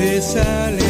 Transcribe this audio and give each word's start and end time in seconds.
de 0.00 0.16
esa 0.16 0.89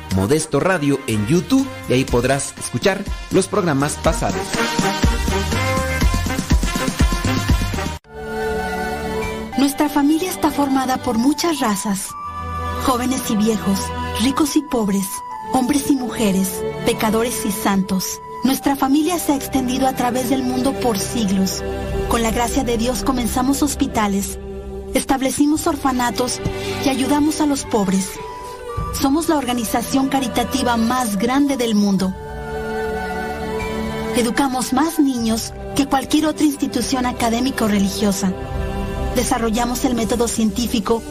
Modesto 0.15 0.59
Radio 0.59 0.99
en 1.07 1.25
YouTube 1.27 1.67
y 1.87 1.93
ahí 1.93 2.05
podrás 2.05 2.53
escuchar 2.57 3.03
los 3.31 3.47
programas 3.47 3.93
pasados. 4.03 4.41
Nuestra 9.57 9.89
familia 9.89 10.29
está 10.29 10.49
formada 10.49 10.97
por 10.97 11.17
muchas 11.17 11.59
razas, 11.59 12.09
jóvenes 12.83 13.29
y 13.29 13.35
viejos, 13.35 13.79
ricos 14.21 14.55
y 14.55 14.61
pobres, 14.61 15.05
hombres 15.53 15.89
y 15.89 15.95
mujeres, 15.95 16.61
pecadores 16.85 17.45
y 17.45 17.51
santos. 17.51 18.19
Nuestra 18.43 18.75
familia 18.75 19.19
se 19.19 19.33
ha 19.33 19.35
extendido 19.35 19.87
a 19.87 19.93
través 19.93 20.29
del 20.29 20.43
mundo 20.43 20.73
por 20.73 20.97
siglos. 20.97 21.63
Con 22.09 22.23
la 22.23 22.31
gracia 22.31 22.63
de 22.63 22.77
Dios 22.77 23.03
comenzamos 23.03 23.61
hospitales, 23.61 24.39
establecimos 24.93 25.67
orfanatos 25.67 26.41
y 26.83 26.89
ayudamos 26.89 27.39
a 27.39 27.45
los 27.45 27.63
pobres. 27.63 28.09
Somos 28.93 29.29
la 29.29 29.37
organización 29.37 30.09
caritativa 30.09 30.77
más 30.77 31.17
grande 31.17 31.57
del 31.57 31.75
mundo. 31.75 32.13
Educamos 34.15 34.73
más 34.73 34.99
niños 34.99 35.53
que 35.75 35.87
cualquier 35.87 36.25
otra 36.25 36.45
institución 36.45 37.05
académica 37.05 37.65
o 37.65 37.67
religiosa. 37.67 38.33
Desarrollamos 39.15 39.85
el 39.85 39.95
método 39.95 40.27
científico 40.27 41.01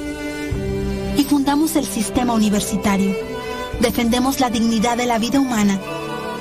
y 1.17 1.25
fundamos 1.25 1.77
el 1.77 1.87
sistema 1.87 2.35
universitario. 2.35 3.17
Defendemos 3.81 4.41
la 4.41 4.51
dignidad 4.51 4.97
de 4.97 5.07
la 5.07 5.19
vida 5.19 5.41
humana, 5.41 5.81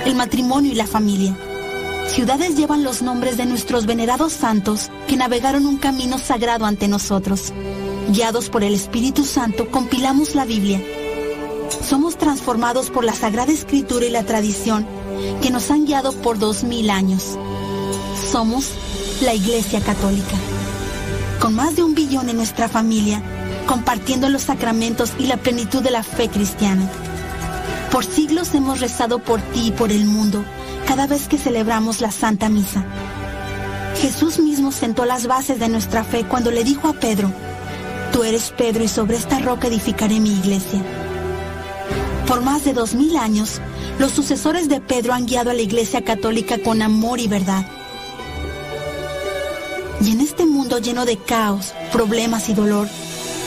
el 0.05 0.15
matrimonio 0.15 0.71
y 0.71 0.75
la 0.75 0.87
familia. 0.87 1.35
Ciudades 2.07 2.57
llevan 2.57 2.83
los 2.83 3.01
nombres 3.01 3.37
de 3.37 3.45
nuestros 3.45 3.85
venerados 3.85 4.33
santos 4.33 4.89
que 5.07 5.15
navegaron 5.15 5.65
un 5.65 5.77
camino 5.77 6.17
sagrado 6.17 6.65
ante 6.65 6.87
nosotros. 6.87 7.53
Guiados 8.09 8.49
por 8.49 8.63
el 8.63 8.73
Espíritu 8.73 9.23
Santo, 9.23 9.69
compilamos 9.71 10.35
la 10.35 10.43
Biblia. 10.43 10.81
Somos 11.87 12.17
transformados 12.17 12.89
por 12.89 13.03
la 13.03 13.13
Sagrada 13.13 13.51
Escritura 13.51 14.05
y 14.05 14.09
la 14.09 14.23
tradición 14.23 14.85
que 15.41 15.51
nos 15.51 15.71
han 15.71 15.85
guiado 15.85 16.13
por 16.13 16.39
dos 16.39 16.63
mil 16.63 16.89
años. 16.89 17.37
Somos 18.31 18.71
la 19.21 19.33
Iglesia 19.33 19.81
Católica. 19.81 20.35
Con 21.39 21.55
más 21.55 21.75
de 21.75 21.83
un 21.83 21.95
billón 21.95 22.29
en 22.29 22.37
nuestra 22.37 22.67
familia, 22.67 23.21
compartiendo 23.65 24.29
los 24.29 24.43
sacramentos 24.43 25.13
y 25.17 25.27
la 25.27 25.37
plenitud 25.37 25.81
de 25.81 25.91
la 25.91 26.03
fe 26.03 26.27
cristiana. 26.27 26.89
Por 27.91 28.05
siglos 28.05 28.53
hemos 28.53 28.79
rezado 28.79 29.19
por 29.19 29.41
ti 29.41 29.67
y 29.67 29.71
por 29.71 29.91
el 29.91 30.05
mundo 30.05 30.43
cada 30.87 31.07
vez 31.07 31.27
que 31.27 31.37
celebramos 31.37 32.01
la 32.01 32.11
Santa 32.11 32.49
Misa. 32.49 32.83
Jesús 34.01 34.39
mismo 34.39 34.71
sentó 34.71 35.05
las 35.05 35.27
bases 35.27 35.59
de 35.59 35.69
nuestra 35.69 36.03
fe 36.03 36.23
cuando 36.23 36.51
le 36.51 36.63
dijo 36.63 36.87
a 36.87 36.93
Pedro, 36.93 37.31
Tú 38.11 38.23
eres 38.23 38.51
Pedro 38.57 38.83
y 38.83 38.87
sobre 38.87 39.17
esta 39.17 39.39
roca 39.39 39.67
edificaré 39.67 40.19
mi 40.19 40.31
iglesia. 40.31 40.81
Por 42.29 42.43
más 42.43 42.63
de 42.63 42.73
dos 42.73 42.93
mil 42.93 43.17
años, 43.17 43.59
los 43.97 44.11
sucesores 44.11 44.69
de 44.69 44.79
Pedro 44.79 45.13
han 45.13 45.25
guiado 45.25 45.49
a 45.49 45.55
la 45.55 45.63
Iglesia 45.63 46.03
Católica 46.03 46.59
con 46.59 46.83
amor 46.83 47.19
y 47.19 47.27
verdad. 47.27 47.65
Y 49.99 50.11
en 50.11 50.21
este 50.21 50.45
mundo 50.45 50.77
lleno 50.77 51.05
de 51.05 51.17
caos, 51.17 51.73
problemas 51.91 52.47
y 52.49 52.53
dolor, 52.53 52.87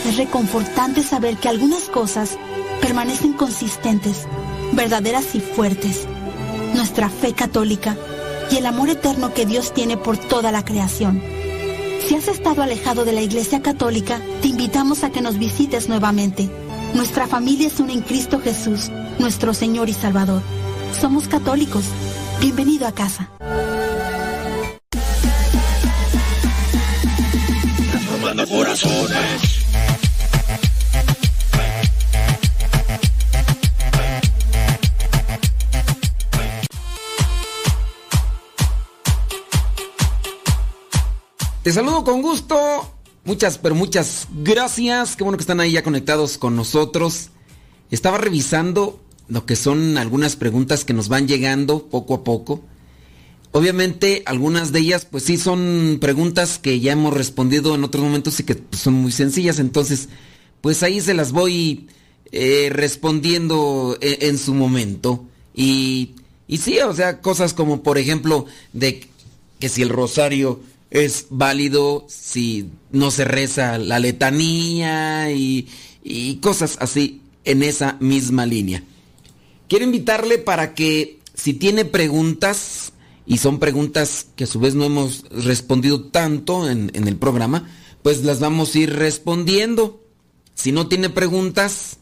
es 0.05 0.17
reconfortante 0.17 1.05
saber 1.05 1.37
que 1.37 1.49
algunas 1.49 1.85
cosas 1.85 2.37
permanecen 2.81 3.35
consistentes, 3.35 4.27
verdaderas 4.73 5.37
y 5.37 5.41
fuertes. 5.41 6.09
Nuestra 6.75 7.09
fe 7.09 7.35
católica 7.35 7.97
y 8.51 8.57
el 8.57 8.67
amor 8.67 8.89
eterno 8.91 9.33
que 9.33 9.47
Dios 9.47 9.73
tiene 9.73 9.97
por 9.97 10.19
toda 10.19 10.51
la 10.51 10.65
creación. 10.65 11.23
Si 12.09 12.17
has 12.17 12.27
estado 12.27 12.63
alejado 12.63 13.05
de 13.05 13.13
la 13.13 13.23
Iglesia 13.23 13.63
Católica, 13.63 14.21
te 14.41 14.49
invitamos 14.49 15.05
a 15.05 15.11
que 15.11 15.21
nos 15.21 15.39
visites 15.39 15.89
nuevamente. 15.89 16.51
Nuestra 16.95 17.27
familia 17.27 17.69
es 17.69 17.81
una 17.81 17.93
en 17.93 18.03
Cristo 18.03 18.39
Jesús, 18.39 18.91
nuestro 19.19 19.55
Señor 19.55 19.89
y 19.89 19.95
Salvador. 19.95 20.43
Somos 21.01 21.27
católicos. 21.27 21.85
Bienvenido 22.41 22.87
a 22.87 22.93
casa. 22.93 23.31
Te 41.63 41.73
saludo 41.73 42.05
con 42.05 42.23
gusto 42.23 43.02
Muchas, 43.25 43.59
pero 43.59 43.75
muchas 43.77 44.27
gracias. 44.43 45.15
Qué 45.15 45.23
bueno 45.23 45.39
que 45.39 45.43
están 45.43 45.61
ahí 45.61 45.73
ya 45.73 45.85
conectados 45.85 46.39
con 46.39 46.57
nosotros. 46.57 47.31
Estaba 47.91 48.19
revisando 48.19 49.01
lo 49.29 49.47
que 49.47 49.55
son 49.55 49.97
algunas 49.97 50.35
preguntas 50.35 50.85
que 50.85 50.93
nos 50.93 51.09
van 51.09 51.29
llegando 51.29 51.87
poco 51.87 52.15
a 52.15 52.25
poco. 52.25 52.63
Obviamente 53.53 54.23
algunas 54.27 54.73
de 54.73 54.81
ellas 54.81 55.07
pues 55.09 55.25
sí 55.25 55.37
son 55.37 55.99
preguntas 56.01 56.59
que 56.59 56.81
ya 56.81 56.93
hemos 56.93 57.15
respondido 57.15 57.75
en 57.75 57.85
otros 57.85 58.03
momentos 58.03 58.41
y 58.41 58.45
que 58.45 58.61
son 58.73 58.95
muy 58.95 59.13
sencillas. 59.13 59.61
Entonces 59.61 60.09
pues 60.61 60.83
ahí 60.83 61.01
se 61.01 61.15
las 61.15 61.31
voy 61.31 61.87
eh, 62.33 62.71
respondiendo 62.73 63.99
en, 64.01 64.31
en, 64.31 64.39
su 64.39 64.53
momento. 64.53 65.25
Y, 65.55 66.17
y 66.49 66.59
sí, 66.59 66.79
o 66.81 66.93
sea, 66.93 67.21
cosas 67.21 67.55
como 67.55 67.85
por 67.85 67.99
ejemplo 67.99 68.47
de 68.73 69.07
que 69.61 69.69
si 69.69 69.83
el 69.83 69.91
rosario 69.91 70.61
es 70.93 71.27
válido 71.31 72.05
si 72.07 72.69
no 72.91 73.11
se 73.11 73.25
reza 73.25 73.79
la 73.79 73.99
letanía 73.99 75.33
y, 75.33 75.67
y, 76.05 76.37
cosas 76.37 76.77
así 76.81 77.23
en 77.45 77.63
esa 77.63 77.97
misma 77.99 78.45
línea. 78.45 78.85
Quiero 79.69 79.87
invitarle 79.87 80.37
para 80.37 80.75
que 80.75 81.19
si 81.33 81.55
tiene 81.55 81.87
preguntas, 81.87 82.93
y 83.25 83.39
son 83.39 83.59
preguntas 83.59 84.27
que 84.37 84.45
a 84.45 84.47
su 84.47 84.61
vez 84.61 84.75
no 84.75 84.85
hemos 84.85 85.25
respondido 85.31 86.05
tanto 86.05 86.69
en, 86.69 86.91
en 86.93 87.09
el 87.09 87.17
programa, 87.17 87.71
pues 88.03 88.23
las 88.23 88.39
vamos 88.39 88.75
a 88.75 88.79
ir 88.81 88.95
respondiendo. 88.95 90.05
Si 90.55 90.73
no 90.73 90.89
tiene 90.89 91.09
preguntas, 91.09 91.97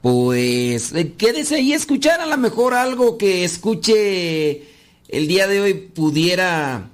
pues 0.00 0.94
eh, 0.94 1.12
quédese 1.18 1.56
ahí 1.56 1.74
a 1.74 1.76
escuchar 1.76 2.22
a 2.22 2.26
lo 2.26 2.38
mejor 2.38 2.72
algo 2.72 3.18
que 3.18 3.44
escuche 3.44 4.62
el 5.08 5.28
día 5.28 5.46
de 5.46 5.60
hoy 5.60 5.74
pudiera 5.74 6.90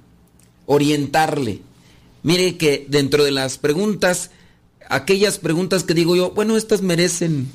orientarle. 0.67 1.61
Mire 2.21 2.57
que 2.57 2.85
dentro 2.87 3.23
de 3.23 3.31
las 3.31 3.57
preguntas, 3.57 4.29
aquellas 4.89 5.39
preguntas 5.39 5.83
que 5.83 5.95
digo 5.95 6.15
yo, 6.15 6.31
bueno, 6.31 6.55
estas 6.55 6.83
merecen, 6.83 7.47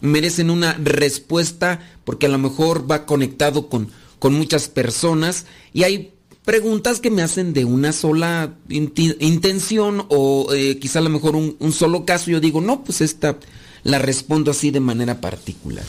merecen 0.00 0.50
una 0.50 0.74
respuesta 0.74 1.80
porque 2.04 2.26
a 2.26 2.30
lo 2.30 2.38
mejor 2.38 2.88
va 2.88 3.06
conectado 3.06 3.68
con, 3.68 3.88
con 4.20 4.34
muchas 4.34 4.68
personas 4.68 5.46
y 5.72 5.82
hay 5.82 6.12
preguntas 6.44 7.00
que 7.00 7.10
me 7.10 7.22
hacen 7.22 7.52
de 7.52 7.64
una 7.64 7.92
sola 7.92 8.54
intención 8.68 10.04
o 10.08 10.52
eh, 10.54 10.78
quizá 10.78 11.00
a 11.00 11.02
lo 11.02 11.10
mejor 11.10 11.36
un, 11.36 11.56
un 11.58 11.72
solo 11.72 12.04
caso. 12.04 12.30
Yo 12.30 12.40
digo, 12.40 12.60
no, 12.60 12.84
pues 12.84 13.00
esta 13.00 13.38
la 13.82 13.98
respondo 13.98 14.50
así 14.50 14.70
de 14.70 14.80
manera 14.80 15.20
particular. 15.20 15.84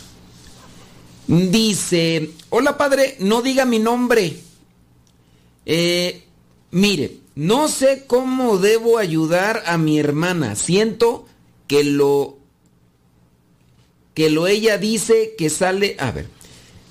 Dice, 1.28 2.32
hola 2.50 2.78
padre, 2.78 3.16
no 3.20 3.42
diga 3.42 3.66
mi 3.66 3.80
nombre. 3.80 4.38
Eh, 5.66 6.24
Mire, 6.72 7.18
no 7.36 7.68
sé 7.68 8.06
cómo 8.08 8.58
debo 8.58 8.98
ayudar 8.98 9.64
a 9.66 9.78
mi 9.78 10.00
hermana. 10.00 10.56
Siento 10.56 11.26
que 11.68 11.84
lo 11.84 12.38
que 14.14 14.30
lo 14.30 14.48
ella 14.48 14.78
dice 14.78 15.36
que 15.38 15.50
sale, 15.50 15.96
a 16.00 16.12
ver. 16.12 16.28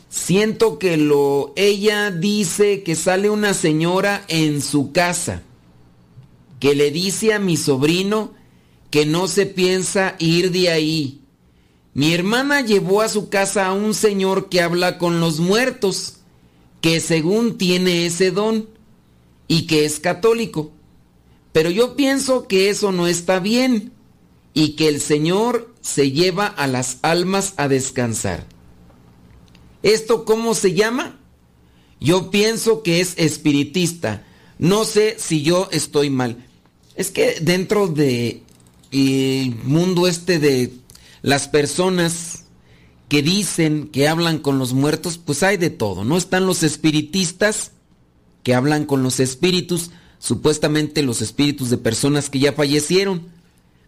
Siento 0.09 0.79
que 0.79 0.97
lo 0.97 1.53
ella 1.57 2.11
dice 2.11 2.83
que 2.83 2.97
sale 2.97 3.31
una 3.31 3.55
señora 3.55 4.25
en 4.29 4.63
su 4.63 4.93
casa 4.93 5.43
que 6.61 6.75
le 6.75 6.91
dice 6.91 7.33
a 7.33 7.39
mi 7.39 7.57
sobrino 7.57 8.35
que 8.91 9.07
no 9.07 9.27
se 9.27 9.47
piensa 9.47 10.15
ir 10.19 10.53
de 10.53 10.71
ahí. 10.71 11.21
Mi 11.95 12.13
hermana 12.13 12.61
llevó 12.61 13.01
a 13.01 13.09
su 13.09 13.31
casa 13.31 13.67
a 13.67 13.73
un 13.73 13.95
señor 13.95 14.49
que 14.49 14.61
habla 14.61 14.99
con 14.99 15.21
los 15.21 15.41
muertos, 15.41 16.19
que 16.81 17.01
según 17.01 17.57
tiene 17.59 18.07
ese 18.07 18.31
don 18.31 18.69
y 19.51 19.67
que 19.67 19.85
es 19.85 19.99
católico. 19.99 20.71
Pero 21.51 21.71
yo 21.71 21.97
pienso 21.97 22.47
que 22.47 22.71
eso 22.71 22.93
no 22.93 23.09
está 23.09 23.41
bien 23.41 23.91
y 24.55 24.77
que 24.77 24.87
el 24.87 25.01
Señor 25.01 25.75
se 25.81 26.13
lleva 26.13 26.47
a 26.47 26.69
las 26.69 26.99
almas 27.03 27.55
a 27.57 27.67
descansar. 27.67 28.47
¿Esto 29.83 30.25
cómo 30.25 30.55
se 30.55 30.75
llama? 30.75 31.19
Yo 31.99 32.31
pienso 32.31 32.85
que 32.85 33.01
es 33.01 33.15
espiritista. 33.17 34.25
No 34.61 34.85
sé 34.85 35.17
si 35.19 35.43
yo 35.43 35.69
estoy 35.73 36.11
mal. 36.11 36.47
Es 36.95 37.11
que 37.11 37.41
dentro 37.41 37.89
de 37.89 38.45
el 38.93 39.57
mundo 39.65 40.07
este 40.07 40.39
de 40.39 40.75
las 41.23 41.49
personas 41.49 42.45
que 43.09 43.21
dicen 43.21 43.89
que 43.89 44.07
hablan 44.07 44.39
con 44.39 44.61
los 44.61 44.75
muertos, 44.75 45.19
pues 45.19 45.43
hay 45.43 45.57
de 45.57 45.71
todo. 45.71 46.05
No 46.05 46.17
están 46.17 46.47
los 46.47 46.63
espiritistas 46.63 47.73
que 48.43 48.55
hablan 48.55 48.85
con 48.85 49.03
los 49.03 49.21
espíritus, 49.21 49.91
supuestamente 50.19 51.03
los 51.03 51.23
espíritus 51.23 51.71
de 51.71 51.79
personas 51.79 52.31
que 52.31 52.39
ya 52.39 52.53
fallecieron. 52.53 53.29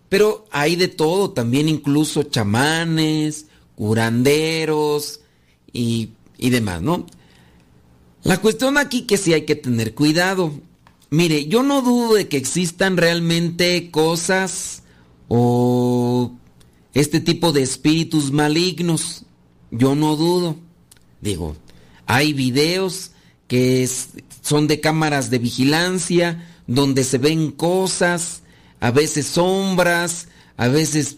Pero 0.09 0.47
hay 0.51 0.77
de 0.77 0.89
todo, 0.89 1.31
también 1.31 1.69
incluso 1.69 2.23
chamanes, 2.25 3.47
curanderos 3.75 5.21
y, 5.73 6.11
y 6.39 6.51
demás, 6.51 6.83
¿no? 6.83 7.07
La 8.23 8.41
cuestión 8.41 8.79
aquí 8.79 9.03
que 9.03 9.17
sí 9.17 9.33
hay 9.33 9.43
que 9.43 9.57
tener 9.57 9.95
cuidado. 9.95 10.53
Mire, 11.11 11.47
yo 11.47 11.63
no 11.63 11.83
dudo 11.83 12.15
de 12.15 12.29
que 12.29 12.37
existan 12.37 12.97
realmente 12.97 13.91
cosas 13.91 14.83
o 15.29 16.33
este 16.95 17.21
tipo 17.21 17.53
de 17.53 17.63
espíritus 17.63 18.31
malignos. 18.33 19.25
Yo 19.71 19.95
no 19.95 20.17
dudo. 20.17 20.57
Digo, 21.21 21.57
hay 22.07 22.33
videos 22.33 23.13
que 23.49 23.89
son 24.43 24.67
de 24.67 24.81
cámaras 24.81 25.31
de 25.31 25.39
vigilancia, 25.39 26.47
donde 26.67 27.05
se 27.05 27.19
ven 27.19 27.51
cosas, 27.51 28.43
a 28.81 28.91
veces 28.91 29.27
sombras, 29.27 30.29
a 30.57 30.69
veces... 30.69 31.17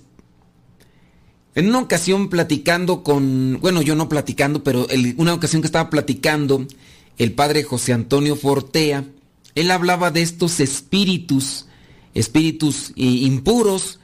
En 1.56 1.68
una 1.68 1.80
ocasión 1.80 2.30
platicando 2.30 3.02
con, 3.02 3.58
bueno, 3.60 3.80
yo 3.80 3.94
no 3.94 4.08
platicando, 4.08 4.64
pero 4.64 4.90
en 4.90 5.14
una 5.18 5.34
ocasión 5.34 5.62
que 5.62 5.66
estaba 5.66 5.88
platicando, 5.88 6.66
el 7.16 7.32
padre 7.32 7.62
José 7.62 7.92
Antonio 7.92 8.34
Fortea, 8.34 9.04
él 9.54 9.70
hablaba 9.70 10.10
de 10.10 10.22
estos 10.22 10.58
espíritus, 10.58 11.66
espíritus 12.12 12.92
impuros, 12.96 14.00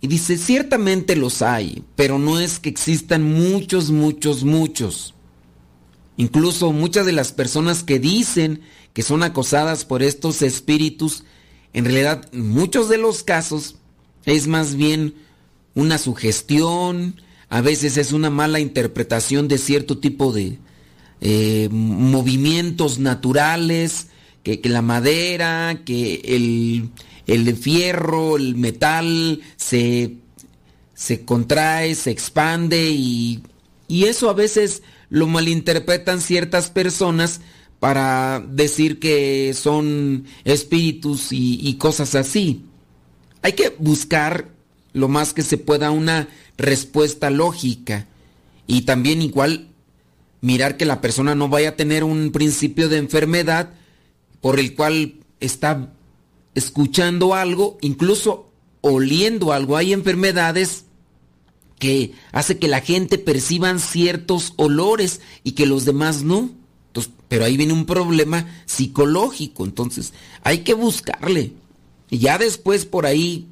y 0.00 0.06
dice, 0.06 0.36
ciertamente 0.36 1.14
los 1.14 1.42
hay, 1.42 1.82
pero 1.94 2.18
no 2.18 2.38
es 2.38 2.58
que 2.58 2.68
existan 2.68 3.22
muchos, 3.22 3.90
muchos, 3.90 4.44
muchos. 4.44 5.13
Incluso 6.16 6.72
muchas 6.72 7.06
de 7.06 7.12
las 7.12 7.32
personas 7.32 7.82
que 7.82 7.98
dicen 7.98 8.60
que 8.92 9.02
son 9.02 9.22
acosadas 9.22 9.84
por 9.84 10.02
estos 10.02 10.42
espíritus, 10.42 11.24
en 11.72 11.84
realidad 11.84 12.30
muchos 12.32 12.88
de 12.88 12.98
los 12.98 13.24
casos 13.24 13.76
es 14.24 14.46
más 14.46 14.76
bien 14.76 15.14
una 15.74 15.98
sugestión, 15.98 17.20
a 17.48 17.60
veces 17.60 17.96
es 17.96 18.12
una 18.12 18.30
mala 18.30 18.60
interpretación 18.60 19.48
de 19.48 19.58
cierto 19.58 19.98
tipo 19.98 20.32
de 20.32 20.58
eh, 21.20 21.68
movimientos 21.70 22.98
naturales, 22.98 24.08
que, 24.42 24.60
que, 24.60 24.68
la 24.68 24.82
madera, 24.82 25.80
que 25.84 26.20
el, 26.24 26.90
el 27.26 27.56
fierro, 27.56 28.36
el 28.36 28.56
metal 28.56 29.40
se, 29.56 30.16
se 30.94 31.24
contrae, 31.24 31.94
se 31.94 32.10
expande 32.10 32.90
y, 32.90 33.42
y 33.88 34.04
eso 34.04 34.28
a 34.28 34.34
veces 34.34 34.82
lo 35.14 35.28
malinterpretan 35.28 36.20
ciertas 36.20 36.70
personas 36.70 37.40
para 37.78 38.44
decir 38.48 38.98
que 38.98 39.54
son 39.54 40.24
espíritus 40.42 41.28
y, 41.30 41.72
cosas 41.74 42.16
así. 42.16 42.64
Hay 43.40 43.52
que 43.52 43.76
buscar 43.78 44.48
lo 44.92 45.06
más 45.06 45.32
que 45.32 45.42
se 45.42 45.56
pueda 45.56 45.92
una 45.92 46.26
respuesta 46.56 47.30
lógica 47.30 48.08
y 48.66 48.82
también 48.82 49.22
igual 49.22 49.68
mirar 50.40 50.76
que 50.76 50.84
la 50.84 51.00
persona 51.00 51.36
no 51.36 51.48
vaya 51.48 51.70
a 51.70 51.76
tener 51.76 52.02
un 52.02 52.32
principio 52.32 52.88
de 52.88 52.96
enfermedad 52.96 53.70
por 54.40 54.58
el 54.58 54.74
cual 54.74 55.20
está 55.38 55.92
escuchando 56.56 57.34
algo, 57.34 57.78
incluso 57.82 58.50
oliendo 58.80 59.52
algo. 59.52 59.76
Hay 59.76 59.92
enfermedades 59.92 60.83
que 61.78 62.12
hace 62.32 62.58
que 62.58 62.68
la 62.68 62.80
gente 62.80 63.18
perciban 63.18 63.80
ciertos 63.80 64.54
olores 64.56 65.20
y 65.42 65.52
que 65.52 65.66
los 65.66 65.84
demás 65.84 66.22
no. 66.22 66.50
Pero 67.28 67.44
ahí 67.44 67.56
viene 67.56 67.72
un 67.72 67.86
problema 67.86 68.46
psicológico, 68.66 69.64
entonces 69.64 70.12
hay 70.42 70.58
que 70.58 70.74
buscarle. 70.74 71.52
Y 72.10 72.18
ya 72.18 72.38
después 72.38 72.84
por 72.84 73.06
ahí 73.06 73.48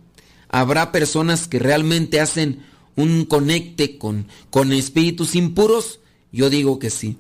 habrá 0.49 0.93
personas 0.93 1.49
que 1.49 1.59
realmente 1.59 2.21
hacen 2.21 2.65
un 2.95 3.25
conecte 3.25 3.99
con, 3.99 4.29
con 4.51 4.73
espíritus 4.73 5.35
impuros. 5.35 6.01
Yo 6.31 6.49
digo 6.51 6.79
que 6.79 6.91
sí. 6.91 7.17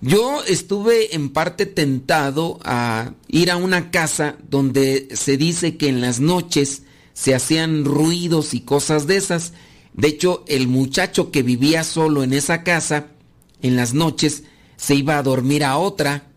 Yo 0.00 0.42
estuve 0.44 1.14
en 1.14 1.30
parte 1.30 1.66
tentado 1.66 2.58
a 2.64 3.12
ir 3.28 3.50
a 3.50 3.56
una 3.56 3.90
casa 3.90 4.36
donde 4.50 5.08
se 5.14 5.36
dice 5.36 5.76
que 5.76 5.88
en 5.88 6.00
las 6.00 6.20
noches 6.20 6.82
se 7.14 7.34
hacían 7.34 7.84
ruidos 7.84 8.52
y 8.52 8.60
cosas 8.60 9.06
de 9.06 9.16
esas. 9.16 9.52
De 9.96 10.08
hecho, 10.08 10.44
el 10.46 10.68
muchacho 10.68 11.30
que 11.30 11.42
vivía 11.42 11.84
solo 11.84 12.22
en 12.22 12.32
esa 12.32 12.62
casa, 12.62 13.08
en 13.62 13.76
las 13.76 13.94
noches, 13.94 14.44
se 14.76 14.94
iba 14.94 15.18
a 15.18 15.22
dormir 15.22 15.64
a 15.64 15.78
otra, 15.78 16.28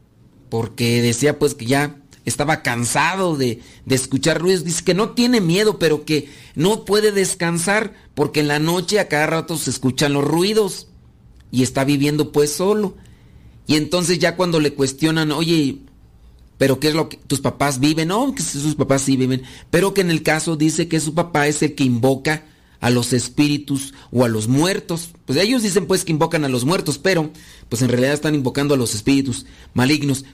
porque 0.50 1.01
decía 1.01 1.38
pues 1.38 1.56
que 1.56 1.66
ya 1.66 1.98
estaba 2.25 2.62
cansado 2.62 3.36
de, 3.36 3.62
de, 3.86 3.96
escuchar 3.96 4.39
ruidos. 4.39 4.63
Dice 4.63 4.84
que 4.84 4.94
no 4.94 5.12
tiene 5.12 5.42
miedo, 5.42 5.78
pero 5.78 6.06
que 6.06 6.30
no 6.56 6.86
puede 6.86 7.12
descansar 7.12 7.94
porque 8.16 8.39
en 8.39 8.48
la 8.48 8.60
noche 8.60 9.00
a 9.00 9.08
cada 9.08 9.28
rato 9.28 9.58
se 9.58 9.70
escuchan 9.70 10.13
los 10.13 10.24
ruidos 10.24 10.88
y 11.51 11.63
está 11.63 11.84
viviendo 11.84 12.32
pues 12.32 12.51
solo. 12.51 12.96
Y 13.68 13.75
entonces 13.75 14.20
ya 14.20 14.36
cuando 14.36 14.60
le 14.60 14.74
cuestionan, 14.74 15.32
oye, 15.32 15.80
pero 16.58 16.80
¿qué 16.80 16.89
es 16.89 16.94
lo 16.94 17.10
que 17.10 17.18
tus 17.18 17.39
papás 17.39 17.80
viven? 17.80 18.10
No, 18.10 18.34
que 18.34 18.44
sus 18.44 18.75
papás 18.75 19.04
sí 19.04 19.16
viven, 19.16 19.44
pero 19.70 19.94
que 19.94 20.01
en 20.01 20.12
el 20.12 20.24
caso 20.24 20.56
dice 20.56 20.88
que 20.88 21.00
su 21.00 21.13
papá 21.13 21.48
es 21.48 21.62
el 21.62 21.75
que 21.75 21.84
invoca 21.84 22.46
a 22.81 22.89
los 22.89 23.13
espíritus 23.13 23.93
o 24.12 24.24
a 24.24 24.29
los 24.29 24.48
muertos. 24.48 25.09
Pues 25.25 25.39
ellos 25.39 25.63
dicen 25.63 25.86
pues 25.86 26.05
que 26.05 26.12
invocan 26.12 26.45
a 26.45 26.50
los 26.50 26.65
muertos, 26.65 26.98
pero 26.98 27.31
pues 27.67 27.81
en 27.81 27.89
realidad 27.89 28.13
están 28.13 28.36
invocando 28.36 28.74
a 28.74 28.77
los 28.77 28.95
espíritus 28.95 29.45
malignos. 29.74 30.25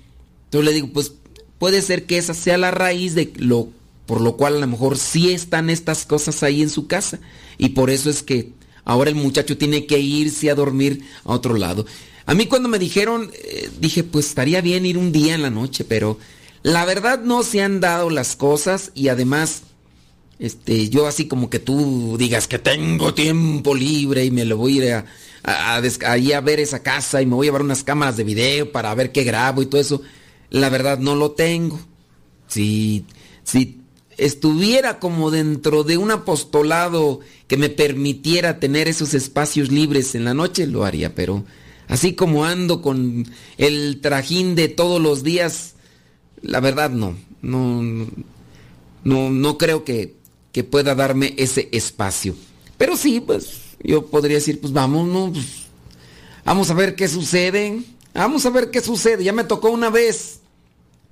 Entonces 0.45 0.65
le 0.65 0.73
digo, 0.73 0.89
pues 0.93 1.13
puede 1.59 1.81
ser 1.81 2.05
que 2.05 2.17
esa 2.17 2.33
sea 2.33 2.57
la 2.57 2.71
raíz 2.71 3.15
de 3.15 3.31
lo 3.37 3.69
por 4.05 4.21
lo 4.21 4.37
cual 4.37 4.57
a 4.57 4.59
lo 4.59 4.67
mejor 4.67 4.97
sí 4.97 5.31
están 5.31 5.71
estas 5.71 6.05
cosas 6.05 6.43
ahí 6.43 6.61
en 6.61 6.69
su 6.69 6.85
casa 6.85 7.19
y 7.57 7.69
por 7.69 7.89
eso 7.89 8.09
es 8.09 8.21
que 8.21 8.51
ahora 8.83 9.09
el 9.09 9.15
muchacho 9.15 9.57
tiene 9.57 9.87
que 9.87 9.99
irse 9.99 10.51
a 10.51 10.55
dormir 10.55 11.03
a 11.23 11.33
otro 11.33 11.55
lado. 11.55 11.87
A 12.27 12.33
mí 12.33 12.45
cuando 12.45 12.69
me 12.69 12.79
dijeron, 12.79 13.31
eh, 13.33 13.69
dije, 13.79 14.03
pues 14.03 14.27
estaría 14.27 14.61
bien 14.61 14.85
ir 14.85 14.97
un 14.97 15.11
día 15.11 15.33
en 15.33 15.41
la 15.41 15.49
noche, 15.49 15.85
pero 15.85 16.19
la 16.63 16.85
verdad 16.85 17.21
no 17.21 17.43
se 17.43 17.61
han 17.61 17.79
dado 17.79 18.09
las 18.09 18.35
cosas 18.35 18.91
y 18.95 19.09
además 19.09 19.63
este, 20.39 20.89
yo 20.89 21.07
así 21.07 21.27
como 21.27 21.49
que 21.49 21.59
tú 21.59 22.15
digas 22.17 22.47
que 22.47 22.59
tengo 22.59 23.13
tiempo 23.13 23.73
libre 23.73 24.25
y 24.25 24.31
me 24.31 24.45
lo 24.45 24.57
voy 24.57 24.79
a 24.79 24.85
ir 24.85 24.93
a, 24.93 25.05
a, 25.43 25.75
a, 25.77 26.37
a, 26.37 26.41
ver 26.41 26.59
esa 26.59 26.83
casa 26.83 27.21
y 27.21 27.25
me 27.25 27.35
voy 27.35 27.45
a 27.45 27.47
llevar 27.47 27.61
unas 27.61 27.83
cámaras 27.83 28.17
de 28.17 28.23
video 28.23 28.71
para 28.71 28.93
ver 28.95 29.11
qué 29.11 29.23
grabo 29.23 29.61
y 29.61 29.67
todo 29.67 29.79
eso. 29.79 30.01
La 30.49 30.69
verdad 30.69 30.99
no 30.99 31.15
lo 31.15 31.31
tengo. 31.31 31.79
Si, 32.47 33.05
si 33.43 33.81
estuviera 34.17 34.99
como 34.99 35.31
dentro 35.31 35.83
de 35.83 35.97
un 35.97 36.11
apostolado 36.11 37.19
que 37.47 37.57
me 37.57 37.69
permitiera 37.69 38.59
tener 38.59 38.87
esos 38.87 39.13
espacios 39.13 39.71
libres 39.71 40.15
en 40.15 40.25
la 40.25 40.33
noche, 40.33 40.67
lo 40.67 40.85
haría, 40.85 41.15
pero 41.15 41.45
así 41.87 42.13
como 42.13 42.45
ando 42.45 42.81
con 42.81 43.25
el 43.57 43.99
trajín 44.01 44.55
de 44.55 44.67
todos 44.67 45.01
los 45.01 45.23
días, 45.23 45.75
la 46.41 46.59
verdad 46.59 46.89
no, 46.89 47.15
no, 47.41 48.07
no, 49.03 49.29
no 49.29 49.57
creo 49.57 49.83
que, 49.83 50.14
que 50.55 50.63
pueda 50.63 50.95
darme 50.95 51.33
ese 51.35 51.67
espacio. 51.74 52.33
Pero 52.77 52.95
sí, 52.95 53.19
pues 53.19 53.75
yo 53.83 54.05
podría 54.05 54.38
decir, 54.38 54.62
pues 54.62 54.71
vamos, 54.71 55.05
¿no? 55.05 55.33
Pues, 55.33 55.45
vamos 56.45 56.69
a 56.69 56.74
ver 56.74 56.95
qué 56.95 57.09
sucede. 57.09 57.83
Vamos 58.13 58.45
a 58.45 58.51
ver 58.51 58.71
qué 58.71 58.79
sucede. 58.79 59.25
Ya 59.25 59.33
me 59.33 59.43
tocó 59.43 59.69
una 59.69 59.89
vez. 59.89 60.39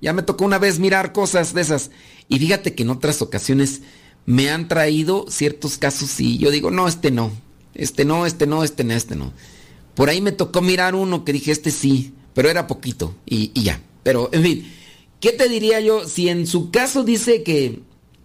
Ya 0.00 0.14
me 0.14 0.22
tocó 0.22 0.46
una 0.46 0.58
vez 0.58 0.78
mirar 0.78 1.12
cosas 1.12 1.52
de 1.52 1.60
esas. 1.60 1.90
Y 2.26 2.38
fíjate 2.38 2.74
que 2.74 2.84
en 2.84 2.88
otras 2.88 3.20
ocasiones 3.20 3.82
me 4.24 4.48
han 4.48 4.66
traído 4.66 5.26
ciertos 5.28 5.76
casos 5.76 6.18
y 6.20 6.38
yo 6.38 6.50
digo, 6.50 6.70
no, 6.70 6.88
este 6.88 7.10
no. 7.10 7.30
Este 7.74 8.06
no, 8.06 8.24
este 8.24 8.46
no, 8.46 8.64
este 8.64 8.82
no, 8.82 8.94
este 8.94 9.14
no. 9.14 9.34
Por 9.94 10.08
ahí 10.08 10.22
me 10.22 10.32
tocó 10.32 10.62
mirar 10.62 10.94
uno 10.94 11.22
que 11.26 11.34
dije, 11.34 11.52
este 11.52 11.70
sí, 11.70 12.14
pero 12.32 12.48
era 12.48 12.66
poquito 12.66 13.14
y 13.26 13.52
ya. 13.62 13.78
Pero, 14.04 14.30
en 14.32 14.42
fin, 14.42 14.72
¿qué 15.20 15.32
te 15.32 15.50
diría 15.50 15.80
yo? 15.80 16.08
Si 16.08 16.30
en 16.30 16.46
su 16.46 16.70
caso 16.70 17.04
dice 17.04 17.42
que 17.42 17.82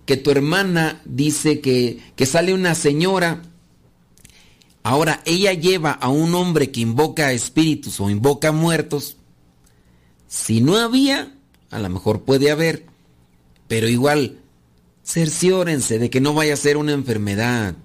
que 0.10 0.18
tu 0.18 0.32
hermana 0.32 1.04
dice 1.06 1.60
que, 1.62 2.00
que 2.16 2.26
sale 2.26 2.52
una 2.52 2.74
señora, 2.74 3.44
ahora 4.82 5.22
ella 5.24 5.54
lleva 5.54 5.92
a 5.92 6.10
un 6.10 6.34
hombre 6.34 6.72
que 6.72 6.80
invoca 6.80 7.32
espíritus 7.32 8.00
o 8.00 8.10
invoca 8.10 8.52
muertos, 8.52 9.18
si 10.28 10.62
no 10.62 10.78
había, 10.78 11.36
a 11.70 11.78
lo 11.78 11.90
mejor 11.90 12.24
puede 12.24 12.50
haber, 12.50 12.88
pero 13.68 13.88
igual, 13.88 14.40
cerciórense 15.06 16.00
de 16.00 16.10
que 16.10 16.22
no 16.22 16.34
vaya 16.34 16.56
a 16.56 16.58
ser 16.58 16.78
una 16.78 16.94
enfermedad, 16.94 17.76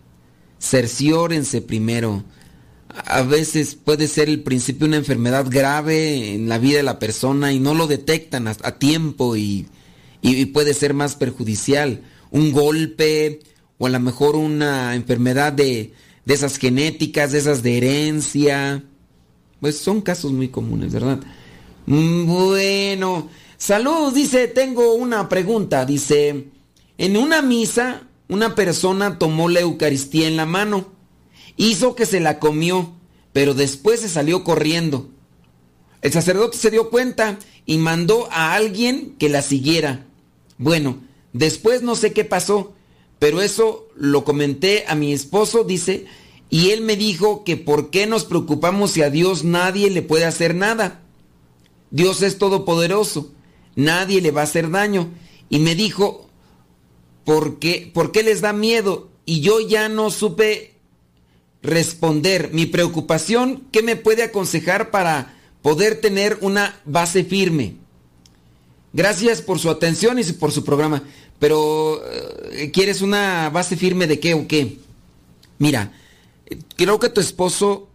cerciórense 0.58 1.60
primero. 1.60 2.24
A 2.88 3.20
veces 3.20 3.74
puede 3.74 4.08
ser 4.08 4.30
el 4.30 4.42
principio 4.42 4.86
una 4.86 4.96
enfermedad 4.96 5.44
grave 5.50 6.32
en 6.32 6.48
la 6.48 6.56
vida 6.56 6.78
de 6.78 6.84
la 6.84 6.98
persona 6.98 7.52
y 7.52 7.60
no 7.60 7.74
lo 7.74 7.86
detectan 7.86 8.48
a, 8.48 8.54
tiempo 8.78 9.36
y, 9.36 9.66
y 10.22 10.46
puede 10.46 10.72
ser 10.72 10.94
más 10.94 11.16
perjudicial 11.16 12.00
un 12.34 12.50
golpe 12.50 13.38
o 13.78 13.86
a 13.86 13.90
lo 13.90 14.00
mejor 14.00 14.34
una 14.34 14.94
enfermedad 14.96 15.52
de, 15.52 15.94
de 16.24 16.34
esas 16.34 16.58
genéticas, 16.58 17.30
de 17.32 17.38
esas 17.38 17.62
de 17.62 17.76
herencia. 17.76 18.82
Pues 19.60 19.78
son 19.78 20.00
casos 20.00 20.32
muy 20.32 20.48
comunes, 20.48 20.92
¿verdad? 20.92 21.20
Mm, 21.86 22.26
bueno, 22.26 23.28
salud, 23.56 24.12
dice, 24.12 24.48
tengo 24.48 24.94
una 24.94 25.28
pregunta, 25.28 25.86
dice, 25.86 26.48
en 26.98 27.16
una 27.16 27.40
misa 27.40 28.08
una 28.28 28.54
persona 28.54 29.18
tomó 29.18 29.48
la 29.48 29.60
Eucaristía 29.60 30.26
en 30.26 30.36
la 30.36 30.46
mano, 30.46 30.88
hizo 31.56 31.94
que 31.94 32.06
se 32.06 32.20
la 32.20 32.38
comió, 32.38 32.92
pero 33.32 33.54
después 33.54 34.00
se 34.00 34.08
salió 34.08 34.44
corriendo. 34.44 35.08
El 36.02 36.12
sacerdote 36.12 36.56
se 36.56 36.70
dio 36.70 36.90
cuenta 36.90 37.38
y 37.66 37.78
mandó 37.78 38.28
a 38.30 38.54
alguien 38.54 39.14
que 39.18 39.28
la 39.28 39.42
siguiera. 39.42 40.06
Bueno, 40.58 40.98
Después 41.34 41.82
no 41.82 41.96
sé 41.96 42.12
qué 42.12 42.24
pasó, 42.24 42.72
pero 43.18 43.42
eso 43.42 43.88
lo 43.96 44.24
comenté 44.24 44.84
a 44.86 44.94
mi 44.94 45.12
esposo, 45.12 45.64
dice, 45.64 46.06
y 46.48 46.70
él 46.70 46.80
me 46.80 46.96
dijo 46.96 47.42
que 47.42 47.56
por 47.56 47.90
qué 47.90 48.06
nos 48.06 48.24
preocupamos 48.24 48.92
si 48.92 49.02
a 49.02 49.10
Dios 49.10 49.42
nadie 49.42 49.90
le 49.90 50.02
puede 50.02 50.24
hacer 50.24 50.54
nada. 50.54 51.02
Dios 51.90 52.22
es 52.22 52.38
todopoderoso, 52.38 53.32
nadie 53.74 54.20
le 54.20 54.30
va 54.30 54.42
a 54.42 54.44
hacer 54.44 54.70
daño. 54.70 55.10
Y 55.50 55.58
me 55.58 55.74
dijo, 55.74 56.28
¿por 57.24 57.58
qué, 57.58 57.90
¿por 57.92 58.12
qué 58.12 58.22
les 58.22 58.40
da 58.40 58.52
miedo? 58.52 59.10
Y 59.26 59.40
yo 59.40 59.58
ya 59.58 59.88
no 59.88 60.12
supe 60.12 60.76
responder. 61.62 62.50
Mi 62.52 62.66
preocupación, 62.66 63.64
¿qué 63.72 63.82
me 63.82 63.96
puede 63.96 64.22
aconsejar 64.22 64.92
para 64.92 65.36
poder 65.62 66.00
tener 66.00 66.38
una 66.42 66.80
base 66.84 67.24
firme? 67.24 67.83
Gracias 68.94 69.42
por 69.42 69.58
su 69.58 69.70
atención 69.70 70.20
y 70.20 70.24
por 70.34 70.52
su 70.52 70.64
programa. 70.64 71.02
Pero, 71.40 72.00
eh, 72.52 72.70
¿quieres 72.72 73.02
una 73.02 73.50
base 73.50 73.76
firme 73.76 74.06
de 74.06 74.20
qué 74.20 74.34
o 74.34 74.46
qué? 74.46 74.78
Mira, 75.58 75.92
creo 76.76 77.00
que 77.00 77.08
tu 77.08 77.20
esposo, 77.20 77.88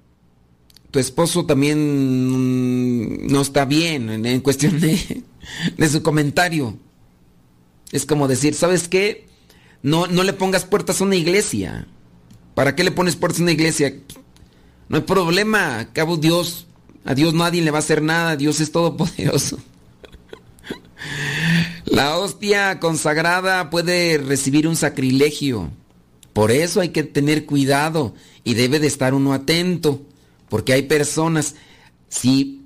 tu 0.91 0.99
esposo 0.99 1.45
también 1.45 3.27
no 3.27 3.41
está 3.41 3.63
bien 3.63 4.25
en, 4.25 4.41
cuestión 4.41 4.81
de, 4.81 5.23
de, 5.77 5.89
su 5.89 6.03
comentario. 6.03 6.77
Es 7.93 8.05
como 8.05 8.27
decir, 8.27 8.53
¿sabes 8.53 8.89
qué? 8.89 9.25
No, 9.81 10.05
no 10.07 10.23
le 10.23 10.33
pongas 10.33 10.65
puertas 10.65 10.99
a 10.99 11.05
una 11.05 11.15
iglesia. 11.15 11.87
¿Para 12.55 12.75
qué 12.75 12.83
le 12.83 12.91
pones 12.91 13.15
puertas 13.15 13.39
a 13.39 13.43
una 13.43 13.53
iglesia? 13.53 13.95
No 14.89 14.97
hay 14.97 15.03
problema, 15.03 15.87
cabo 15.93 16.17
Dios, 16.17 16.67
a 17.05 17.15
Dios 17.15 17.33
nadie 17.33 17.61
le 17.61 17.71
va 17.71 17.77
a 17.77 17.79
hacer 17.79 18.01
nada, 18.01 18.35
Dios 18.35 18.59
es 18.59 18.73
todopoderoso. 18.73 19.59
La 21.85 22.17
hostia 22.17 22.79
consagrada 22.79 23.69
puede 23.69 24.17
recibir 24.17 24.67
un 24.67 24.75
sacrilegio. 24.75 25.71
Por 26.33 26.51
eso 26.51 26.81
hay 26.81 26.89
que 26.89 27.03
tener 27.03 27.45
cuidado 27.45 28.13
y 28.43 28.53
debe 28.53 28.79
de 28.79 28.87
estar 28.87 29.13
uno 29.13 29.33
atento, 29.33 30.01
porque 30.47 30.73
hay 30.73 30.83
personas, 30.83 31.55
si 32.07 32.65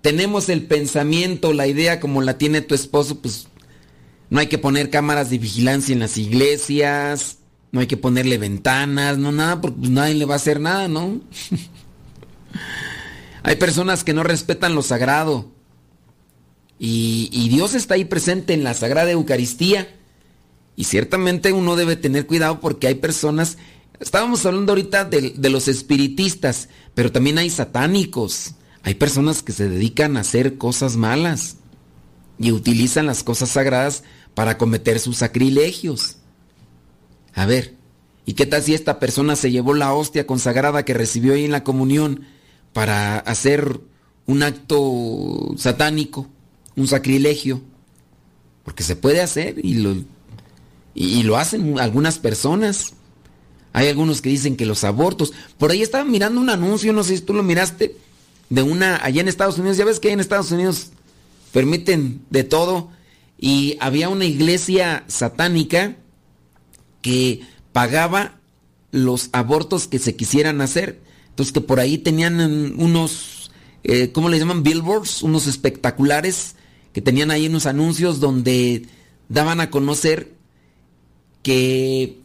tenemos 0.00 0.48
el 0.48 0.66
pensamiento, 0.66 1.52
la 1.52 1.66
idea 1.66 2.00
como 2.00 2.22
la 2.22 2.38
tiene 2.38 2.60
tu 2.60 2.74
esposo, 2.74 3.20
pues 3.20 3.48
no 4.30 4.40
hay 4.40 4.48
que 4.48 4.58
poner 4.58 4.90
cámaras 4.90 5.30
de 5.30 5.38
vigilancia 5.38 5.92
en 5.92 6.00
las 6.00 6.18
iglesias, 6.18 7.38
no 7.72 7.80
hay 7.80 7.86
que 7.86 7.96
ponerle 7.96 8.38
ventanas, 8.38 9.18
no 9.18 9.32
nada, 9.32 9.60
porque 9.60 9.78
pues 9.78 9.90
nadie 9.90 10.14
le 10.14 10.24
va 10.24 10.34
a 10.34 10.36
hacer 10.36 10.60
nada, 10.60 10.88
¿no? 10.88 11.20
hay 13.42 13.56
personas 13.56 14.04
que 14.04 14.14
no 14.14 14.22
respetan 14.22 14.74
lo 14.74 14.82
sagrado. 14.82 15.55
Y, 16.78 17.48
Dios 17.48 17.74
está 17.74 17.94
ahí 17.94 18.04
presente 18.04 18.52
en 18.52 18.64
la 18.64 18.74
Sagrada 18.74 19.10
Eucaristía. 19.10 19.94
Y 20.76 20.84
ciertamente 20.84 21.52
uno 21.52 21.76
debe 21.76 21.96
tener 21.96 22.26
cuidado 22.26 22.60
porque 22.60 22.86
hay 22.86 22.96
personas, 22.96 23.56
estábamos 23.98 24.44
hablando 24.44 24.72
ahorita 24.72 25.06
de, 25.06 25.30
de, 25.30 25.50
los 25.50 25.68
espiritistas, 25.68 26.68
pero 26.94 27.10
también 27.10 27.38
hay 27.38 27.48
satánicos. 27.48 28.52
Hay 28.82 28.94
personas 28.94 29.42
que 29.42 29.52
se 29.52 29.68
dedican 29.68 30.16
a 30.16 30.20
hacer 30.20 30.58
cosas 30.58 30.96
malas 30.96 31.56
y 32.38 32.52
utilizan 32.52 33.06
las 33.06 33.22
cosas 33.22 33.50
sagradas 33.50 34.04
para 34.34 34.58
cometer 34.58 34.98
sus 35.00 35.16
sacrilegios. 35.16 36.18
A 37.34 37.46
ver, 37.46 37.74
¿y 38.26 38.34
qué 38.34 38.44
tal 38.44 38.62
si 38.62 38.74
esta 38.74 38.98
persona 38.98 39.34
se 39.34 39.50
llevó 39.50 39.72
la 39.72 39.94
hostia 39.94 40.26
consagrada 40.26 40.84
que 40.84 40.94
recibió 40.94 41.32
ahí 41.32 41.46
en 41.46 41.52
la 41.52 41.64
comunión 41.64 42.26
para 42.74 43.18
hacer 43.18 43.80
un 44.26 44.42
acto 44.42 45.54
satánico? 45.56 46.28
Un 46.76 46.86
sacrilegio, 46.86 47.62
porque 48.64 48.82
se 48.82 48.96
puede 48.96 49.20
hacer 49.20 49.64
y 49.64 49.74
lo, 49.74 49.96
y, 50.94 51.22
lo 51.22 51.36
hacen 51.36 51.78
algunas 51.78 52.18
personas. 52.18 52.92
Hay 53.72 53.88
algunos 53.88 54.20
que 54.20 54.30
dicen 54.30 54.56
que 54.56 54.66
los 54.66 54.84
abortos. 54.84 55.32
Por 55.58 55.70
ahí 55.70 55.82
estaba 55.82 56.04
mirando 56.04 56.40
un 56.40 56.50
anuncio, 56.50 56.92
no 56.92 57.04
sé 57.04 57.16
si 57.16 57.22
tú 57.22 57.34
lo 57.34 57.42
miraste, 57.42 57.96
de 58.48 58.62
una, 58.62 59.02
allá 59.04 59.20
en 59.20 59.28
Estados 59.28 59.58
Unidos, 59.58 59.76
ya 59.76 59.84
ves 59.84 60.00
que 60.00 60.12
en 60.12 60.20
Estados 60.20 60.50
Unidos 60.50 60.90
permiten 61.52 62.22
de 62.30 62.44
todo, 62.44 62.90
y 63.38 63.76
había 63.80 64.08
una 64.08 64.24
iglesia 64.24 65.04
satánica 65.08 65.96
que 67.02 67.42
pagaba 67.72 68.40
los 68.90 69.28
abortos 69.32 69.88
que 69.88 69.98
se 69.98 70.16
quisieran 70.16 70.60
hacer. 70.60 71.00
Entonces 71.28 71.52
que 71.52 71.60
por 71.60 71.80
ahí 71.80 71.98
tenían 71.98 72.40
unos, 72.80 73.50
eh, 73.84 74.10
¿cómo 74.12 74.30
le 74.30 74.38
llaman? 74.38 74.62
Billboards, 74.62 75.22
unos 75.22 75.46
espectaculares 75.46 76.56
que 76.96 77.02
tenían 77.02 77.30
ahí 77.30 77.46
unos 77.46 77.66
anuncios 77.66 78.20
donde 78.20 78.86
daban 79.28 79.60
a 79.60 79.68
conocer 79.68 80.32
que, 81.42 82.16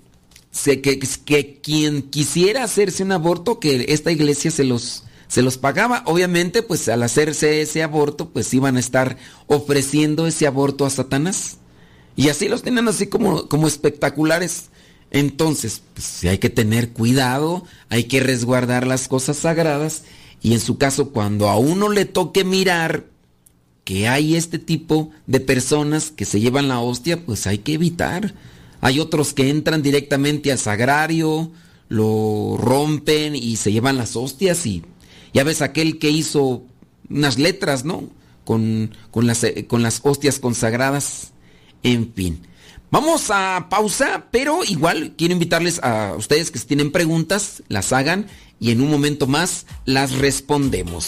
que, 0.63 0.99
que 1.25 1.59
quien 1.61 2.03
quisiera 2.03 2.63
hacerse 2.63 3.03
un 3.03 3.11
aborto, 3.11 3.59
que 3.59 3.87
esta 3.89 4.13
iglesia 4.13 4.49
se 4.49 4.63
los, 4.63 5.03
se 5.27 5.41
los 5.41 5.57
pagaba. 5.57 6.03
Obviamente, 6.05 6.63
pues 6.63 6.87
al 6.87 7.03
hacerse 7.03 7.61
ese 7.61 7.83
aborto, 7.83 8.29
pues 8.29 8.53
iban 8.53 8.77
a 8.77 8.79
estar 8.79 9.17
ofreciendo 9.47 10.25
ese 10.25 10.47
aborto 10.47 10.85
a 10.85 10.89
Satanás. 10.89 11.57
Y 12.15 12.29
así 12.29 12.47
los 12.47 12.61
tenían 12.61 12.87
así 12.87 13.07
como, 13.07 13.49
como 13.49 13.67
espectaculares. 13.67 14.69
Entonces, 15.09 15.81
pues 15.93 16.23
hay 16.23 16.37
que 16.37 16.49
tener 16.49 16.91
cuidado, 16.91 17.65
hay 17.89 18.05
que 18.05 18.21
resguardar 18.21 18.87
las 18.87 19.09
cosas 19.09 19.35
sagradas. 19.35 20.03
Y 20.41 20.53
en 20.53 20.61
su 20.61 20.77
caso, 20.77 21.09
cuando 21.09 21.49
a 21.49 21.57
uno 21.57 21.89
le 21.89 22.05
toque 22.05 22.45
mirar 22.45 23.10
que 23.83 24.07
hay 24.07 24.35
este 24.35 24.59
tipo 24.59 25.11
de 25.27 25.39
personas 25.39 26.11
que 26.11 26.25
se 26.25 26.39
llevan 26.39 26.67
la 26.67 26.79
hostia, 26.79 27.25
pues 27.25 27.47
hay 27.47 27.59
que 27.59 27.73
evitar. 27.73 28.33
Hay 28.79 28.99
otros 28.99 29.33
que 29.33 29.49
entran 29.49 29.81
directamente 29.81 30.51
al 30.51 30.57
sagrario, 30.57 31.51
lo 31.89 32.55
rompen 32.57 33.35
y 33.35 33.55
se 33.57 33.71
llevan 33.71 33.97
las 33.97 34.15
hostias 34.15 34.65
y 34.65 34.83
ya 35.33 35.43
ves 35.43 35.61
aquel 35.61 35.99
que 35.99 36.09
hizo 36.09 36.63
unas 37.09 37.37
letras, 37.37 37.85
¿no? 37.85 38.09
Con, 38.45 38.95
con, 39.11 39.27
las, 39.27 39.45
con 39.67 39.83
las 39.83 39.99
hostias 40.03 40.39
consagradas. 40.39 41.31
En 41.83 42.13
fin. 42.13 42.41
Vamos 42.91 43.29
a 43.29 43.67
pausa, 43.69 44.27
pero 44.31 44.65
igual 44.65 45.13
quiero 45.17 45.33
invitarles 45.33 45.79
a 45.81 46.13
ustedes 46.17 46.51
que 46.51 46.59
si 46.59 46.65
tienen 46.65 46.91
preguntas, 46.91 47.63
las 47.69 47.93
hagan 47.93 48.27
y 48.59 48.71
en 48.71 48.81
un 48.81 48.91
momento 48.91 49.27
más 49.27 49.65
las 49.85 50.17
respondemos. 50.17 51.07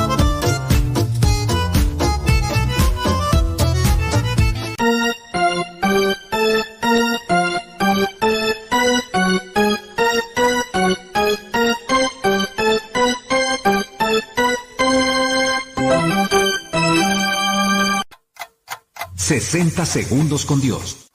60 19.51 19.85
segundos 19.85 20.45
con 20.45 20.61
Dios. 20.61 21.09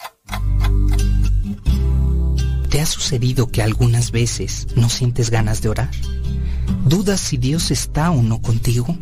¿Te 2.69 2.83
ha 2.83 2.85
sucedido 2.85 3.49
que 3.49 3.63
algunas 3.63 4.11
veces 4.11 4.67
no 4.77 4.91
sientes 4.91 5.31
ganas 5.31 5.63
de 5.63 5.71
orar? 5.71 5.91
¿Dudas 6.85 7.19
si 7.19 7.39
Dios 7.39 7.71
está 7.71 8.11
o 8.11 8.21
no 8.21 8.43
contigo? 8.43 8.95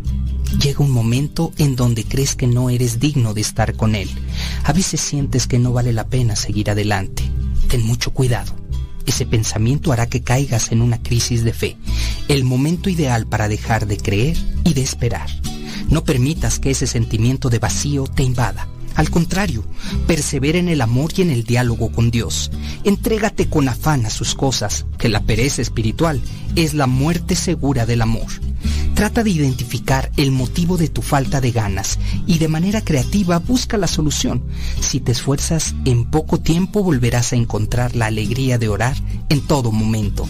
Llega 0.62 0.84
un 0.84 0.92
momento 0.92 1.52
en 1.58 1.74
donde 1.74 2.04
crees 2.04 2.36
que 2.36 2.46
no 2.46 2.70
eres 2.70 3.00
digno 3.00 3.34
de 3.34 3.40
estar 3.40 3.74
con 3.74 3.96
Él. 3.96 4.08
A 4.62 4.72
veces 4.72 5.00
sientes 5.00 5.48
que 5.48 5.58
no 5.58 5.72
vale 5.72 5.92
la 5.92 6.06
pena 6.06 6.36
seguir 6.36 6.70
adelante. 6.70 7.24
Ten 7.68 7.82
mucho 7.82 8.12
cuidado. 8.12 8.54
Ese 9.04 9.26
pensamiento 9.26 9.90
hará 9.90 10.06
que 10.06 10.22
caigas 10.22 10.70
en 10.70 10.80
una 10.80 11.02
crisis 11.02 11.42
de 11.42 11.52
fe, 11.52 11.76
el 12.28 12.44
momento 12.44 12.88
ideal 12.88 13.26
para 13.26 13.48
dejar 13.48 13.88
de 13.88 13.96
creer 13.96 14.36
y 14.62 14.74
de 14.74 14.82
esperar. 14.82 15.28
No 15.90 16.04
permitas 16.04 16.60
que 16.60 16.70
ese 16.70 16.86
sentimiento 16.86 17.50
de 17.50 17.58
vacío 17.58 18.04
te 18.04 18.22
invada. 18.22 18.68
Al 18.94 19.10
contrario, 19.10 19.64
persevera 20.06 20.58
en 20.58 20.68
el 20.68 20.80
amor 20.80 21.12
y 21.16 21.22
en 21.22 21.30
el 21.30 21.44
diálogo 21.44 21.90
con 21.90 22.10
Dios. 22.10 22.50
Entrégate 22.84 23.48
con 23.48 23.68
afán 23.68 24.06
a 24.06 24.10
sus 24.10 24.34
cosas, 24.34 24.86
que 24.98 25.08
la 25.08 25.20
pereza 25.20 25.62
espiritual 25.62 26.20
es 26.54 26.74
la 26.74 26.86
muerte 26.86 27.34
segura 27.34 27.86
del 27.86 28.02
amor. 28.02 28.28
Trata 28.94 29.24
de 29.24 29.30
identificar 29.30 30.12
el 30.16 30.30
motivo 30.30 30.76
de 30.76 30.88
tu 30.88 31.02
falta 31.02 31.40
de 31.40 31.50
ganas 31.50 31.98
y 32.26 32.38
de 32.38 32.46
manera 32.46 32.80
creativa 32.82 33.40
busca 33.40 33.76
la 33.76 33.88
solución. 33.88 34.44
Si 34.80 35.00
te 35.00 35.12
esfuerzas, 35.12 35.74
en 35.84 36.04
poco 36.04 36.38
tiempo 36.38 36.82
volverás 36.82 37.32
a 37.32 37.36
encontrar 37.36 37.96
la 37.96 38.06
alegría 38.06 38.56
de 38.56 38.68
orar 38.68 38.96
en 39.28 39.40
todo 39.40 39.72
momento. 39.72 40.28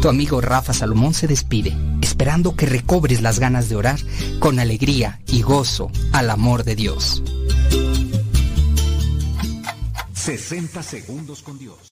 Tu 0.00 0.08
amigo 0.08 0.40
Rafa 0.40 0.72
Salomón 0.72 1.14
se 1.14 1.26
despide, 1.26 1.76
esperando 2.00 2.56
que 2.56 2.66
recobres 2.66 3.22
las 3.22 3.38
ganas 3.38 3.68
de 3.68 3.76
orar 3.76 3.98
con 4.38 4.58
alegría 4.58 5.20
y 5.26 5.42
gozo 5.42 5.90
al 6.12 6.30
amor 6.30 6.64
de 6.64 6.76
Dios. 6.76 7.22
60 10.14 10.82
segundos 10.82 11.42
con 11.42 11.58
Dios. 11.58 11.90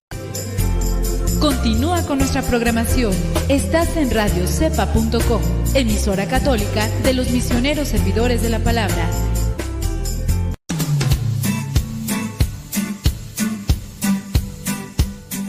Continúa 1.40 2.02
con 2.02 2.18
nuestra 2.18 2.42
programación. 2.42 3.12
Estás 3.48 3.96
en 3.96 4.10
radiocepa.com, 4.10 5.40
emisora 5.74 6.26
católica 6.26 6.88
de 7.04 7.14
los 7.14 7.30
misioneros 7.30 7.88
servidores 7.88 8.42
de 8.42 8.50
la 8.50 8.58
palabra. 8.58 9.08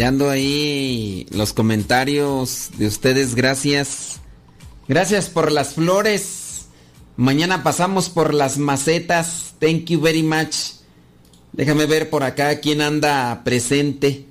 Mirando 0.00 0.30
ahí 0.30 1.26
los 1.30 1.52
comentarios 1.52 2.70
de 2.78 2.86
ustedes, 2.86 3.34
gracias. 3.34 4.20
Gracias 4.88 5.28
por 5.28 5.52
las 5.52 5.74
flores. 5.74 6.68
Mañana 7.18 7.62
pasamos 7.62 8.08
por 8.08 8.32
las 8.32 8.56
macetas. 8.56 9.56
Thank 9.58 9.90
you 9.90 10.00
very 10.00 10.22
much. 10.22 10.56
Déjame 11.52 11.84
ver 11.84 12.08
por 12.08 12.22
acá 12.22 12.60
quién 12.60 12.80
anda 12.80 13.42
presente. 13.44 14.24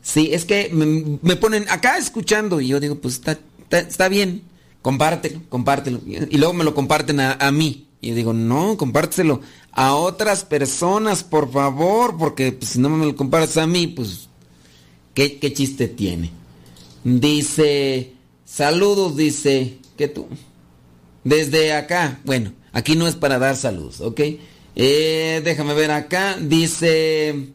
Sí, 0.00 0.28
es 0.32 0.44
que 0.44 0.70
me, 0.72 1.34
ponen 1.34 1.66
acá 1.70 1.98
escuchando 1.98 2.60
y 2.60 2.68
yo 2.68 2.78
digo, 2.78 2.94
pues 3.00 3.14
está, 3.14 3.36
está, 3.72 4.08
bien, 4.08 4.44
compártelo, 4.80 5.40
compártelo. 5.48 6.02
Y 6.06 6.38
luego 6.38 6.52
me 6.52 6.62
lo 6.62 6.72
comparten 6.72 7.18
a, 7.18 7.50
mí. 7.50 7.88
Y 8.00 8.10
yo 8.10 8.14
digo, 8.14 8.32
no, 8.32 8.76
compártelo 8.76 9.40
a 9.72 9.92
otras 9.96 10.44
personas, 10.44 11.24
por 11.24 11.50
favor, 11.50 12.16
porque 12.16 12.52
pues, 12.52 12.70
si 12.70 12.78
no 12.78 12.90
me 12.90 13.06
lo 13.06 13.16
compartes 13.16 13.56
a 13.56 13.66
mí, 13.66 13.88
pues 13.88 14.25
¿Qué, 15.16 15.50
chiste 15.54 15.88
tiene? 15.88 16.30
Dice, 17.02 18.12
saludos, 18.44 19.16
dice, 19.16 19.78
que 19.96 20.08
tú. 20.08 20.26
Desde 21.24 21.72
acá, 21.72 22.20
bueno, 22.26 22.52
aquí 22.72 22.96
no 22.96 23.08
es 23.08 23.14
para 23.14 23.38
dar 23.38 23.56
saludos, 23.56 24.02
¿ok? 24.02 24.20
Eh, 24.74 25.40
déjame 25.42 25.72
ver 25.72 25.90
acá, 25.90 26.36
dice, 26.38 27.48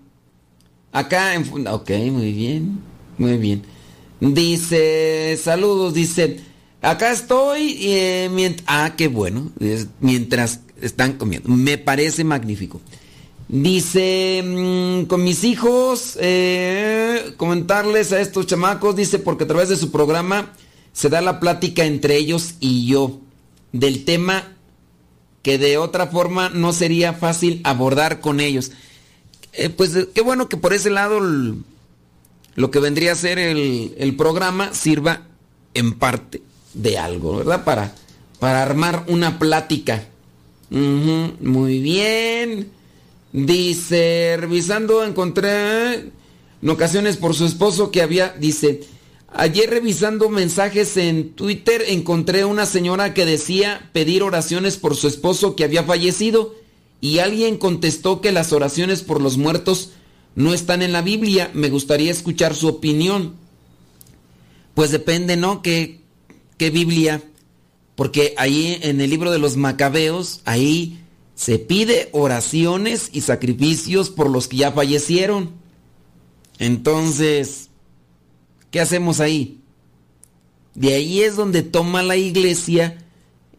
acá 0.92 1.36
en... 1.36 1.68
Ok, 1.68 1.92
muy 2.12 2.34
bien, 2.34 2.80
muy 3.20 3.38
bien. 3.38 3.62
Dice, 4.20 5.38
saludos, 5.40 5.94
dice, 5.94 6.40
acá 6.82 7.12
estoy, 7.12 7.78
eh, 7.80 8.56
ah, 8.66 8.96
qué 8.98 9.08
bueno, 9.08 9.52
mientras 10.00 10.62
están 10.82 11.14
comiendo, 11.14 11.48
me 11.50 11.78
parece 11.78 12.24
magnífico. 12.24 12.82
Dice, 13.52 14.42
mm, 14.46 15.08
con 15.08 15.26
mis 15.26 15.44
hijos, 15.44 16.18
eh, 16.22 17.34
comentarles 17.36 18.14
a 18.14 18.22
estos 18.22 18.48
chamacos, 18.48 18.96
dice, 18.96 19.20
porque 19.20 19.44
a 19.44 19.48
través 19.48 19.68
de 19.68 19.76
su 19.76 19.92
programa 19.92 20.54
se 20.94 21.10
da 21.10 21.20
la 21.20 21.42
plática 21.42 21.84
entre 21.84 22.16
ellos 22.16 22.54
y 22.62 22.88
yo 22.88 23.20
del 23.74 24.06
tema 24.06 24.56
que 25.42 25.58
de 25.58 25.78
otra 25.78 26.08
forma 26.08 26.48
no 26.48 26.72
sería 26.72 27.12
fácil 27.12 27.60
abordar 27.66 28.22
con 28.22 28.40
ellos. 28.40 28.72
Eh, 29.52 29.70
pues 29.70 29.94
eh, 29.98 30.08
qué 30.16 30.22
bueno 30.22 30.48
que 30.48 30.56
por 30.56 30.72
ese 30.72 30.90
lado 30.90 31.20
lo 31.20 32.72
que 32.72 32.80
vendría 32.80 33.12
a 33.12 33.16
ser 33.16 33.38
el, 33.38 34.16
programa 34.16 34.74
sirva 34.74 35.24
en 35.74 36.00
parte 36.00 36.42
de 36.74 36.98
algo, 36.98 37.36
¿verdad? 37.36 37.66
Para, 37.66 37.96
para 38.40 38.64
armar 38.64 39.04
una 39.10 39.40
plática. 39.40 40.06
Muy 40.70 41.80
bien. 41.82 42.80
Dice, 43.34 44.36
revisando, 44.38 45.06
encontré 45.06 45.94
en 45.96 46.70
ocasiones 46.70 47.18
por 47.18 47.34
su 47.34 47.46
esposo 47.46 47.90
que 47.90 48.02
había, 48.02 48.36
dice, 48.40 48.82
ayer 49.34 49.70
revisando 49.70 50.30
mensajes 50.30 50.98
en 50.98 51.32
Twitter 51.32 51.84
encontré 51.88 52.44
una 52.44 52.66
señora 52.66 53.14
que 53.14 53.26
decía 53.26 53.90
pedir 53.94 54.22
oraciones 54.22 54.78
por 54.78 54.96
su 54.96 55.08
esposo 55.08 55.56
que 55.56 55.64
había 55.64 55.84
fallecido 55.84 56.56
y 57.00 57.20
alguien 57.20 57.58
contestó 57.58 58.22
que 58.22 58.32
las 58.32 58.54
oraciones 58.54 59.02
por 59.02 59.22
los 59.22 59.38
muertos 59.38 59.92
no 60.36 60.54
están 60.54 60.82
en 60.82 60.92
la 60.92 61.02
Biblia. 61.02 61.50
Me 61.54 61.70
gustaría 61.70 62.12
escuchar 62.12 62.54
su 62.54 62.68
opinión. 62.68 63.36
Pues 64.76 64.92
depende, 64.92 65.36
¿no? 65.36 65.62
¿Qué, 65.62 66.02
qué 66.58 66.70
Biblia? 66.70 67.24
Porque 67.96 68.36
ahí 68.38 68.78
en 68.84 69.02
el 69.02 69.10
libro 69.10 69.32
de 69.32 69.40
los 69.40 69.58
Macabeos, 69.58 70.42
ahí 70.46 71.01
se 71.42 71.58
pide 71.58 72.08
oraciones 72.12 73.10
y 73.14 73.22
sacrificios 73.22 74.12
por 74.12 74.30
los 74.30 74.48
que 74.48 74.58
ya 74.58 74.74
fallecieron. 74.74 75.50
Entonces, 76.60 77.72
¿qué 78.70 78.80
hacemos 78.80 79.20
ahí? 79.20 79.60
De 80.76 80.94
ahí 80.94 81.24
es 81.24 81.36
donde 81.36 81.64
toma 81.64 82.04
la 82.04 82.16
iglesia, 82.16 83.04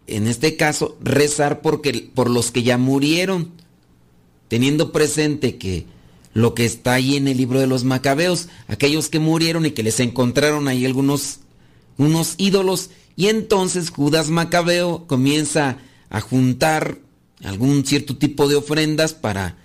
en 0.06 0.28
este 0.28 0.56
caso, 0.56 0.96
rezar 1.00 1.60
por 1.60 2.30
los 2.30 2.52
que 2.52 2.62
ya 2.62 2.78
murieron, 2.78 3.50
teniendo 4.46 4.92
presente 4.92 5.58
que 5.58 5.84
lo 6.34 6.54
que 6.54 6.66
está 6.66 6.92
ahí 6.92 7.16
en 7.16 7.26
el 7.26 7.36
libro 7.36 7.58
de 7.58 7.66
los 7.66 7.82
macabeos, 7.82 8.46
aquellos 8.68 9.08
que 9.08 9.18
murieron 9.18 9.66
y 9.66 9.72
que 9.72 9.82
les 9.82 9.98
encontraron 9.98 10.68
ahí 10.68 10.86
algunos 10.86 11.40
unos 11.98 12.36
ídolos, 12.38 12.90
y 13.16 13.26
entonces 13.26 13.90
Judas 13.90 14.30
Macabeo 14.30 15.08
comienza 15.08 15.78
a 16.10 16.20
juntar 16.20 17.00
algún 17.42 17.84
cierto 17.84 18.16
tipo 18.16 18.48
de 18.48 18.56
ofrendas 18.56 19.14
para, 19.14 19.58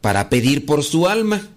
para 0.00 0.28
pedir 0.28 0.66
por 0.66 0.84
su 0.84 1.08
alma. 1.08 1.48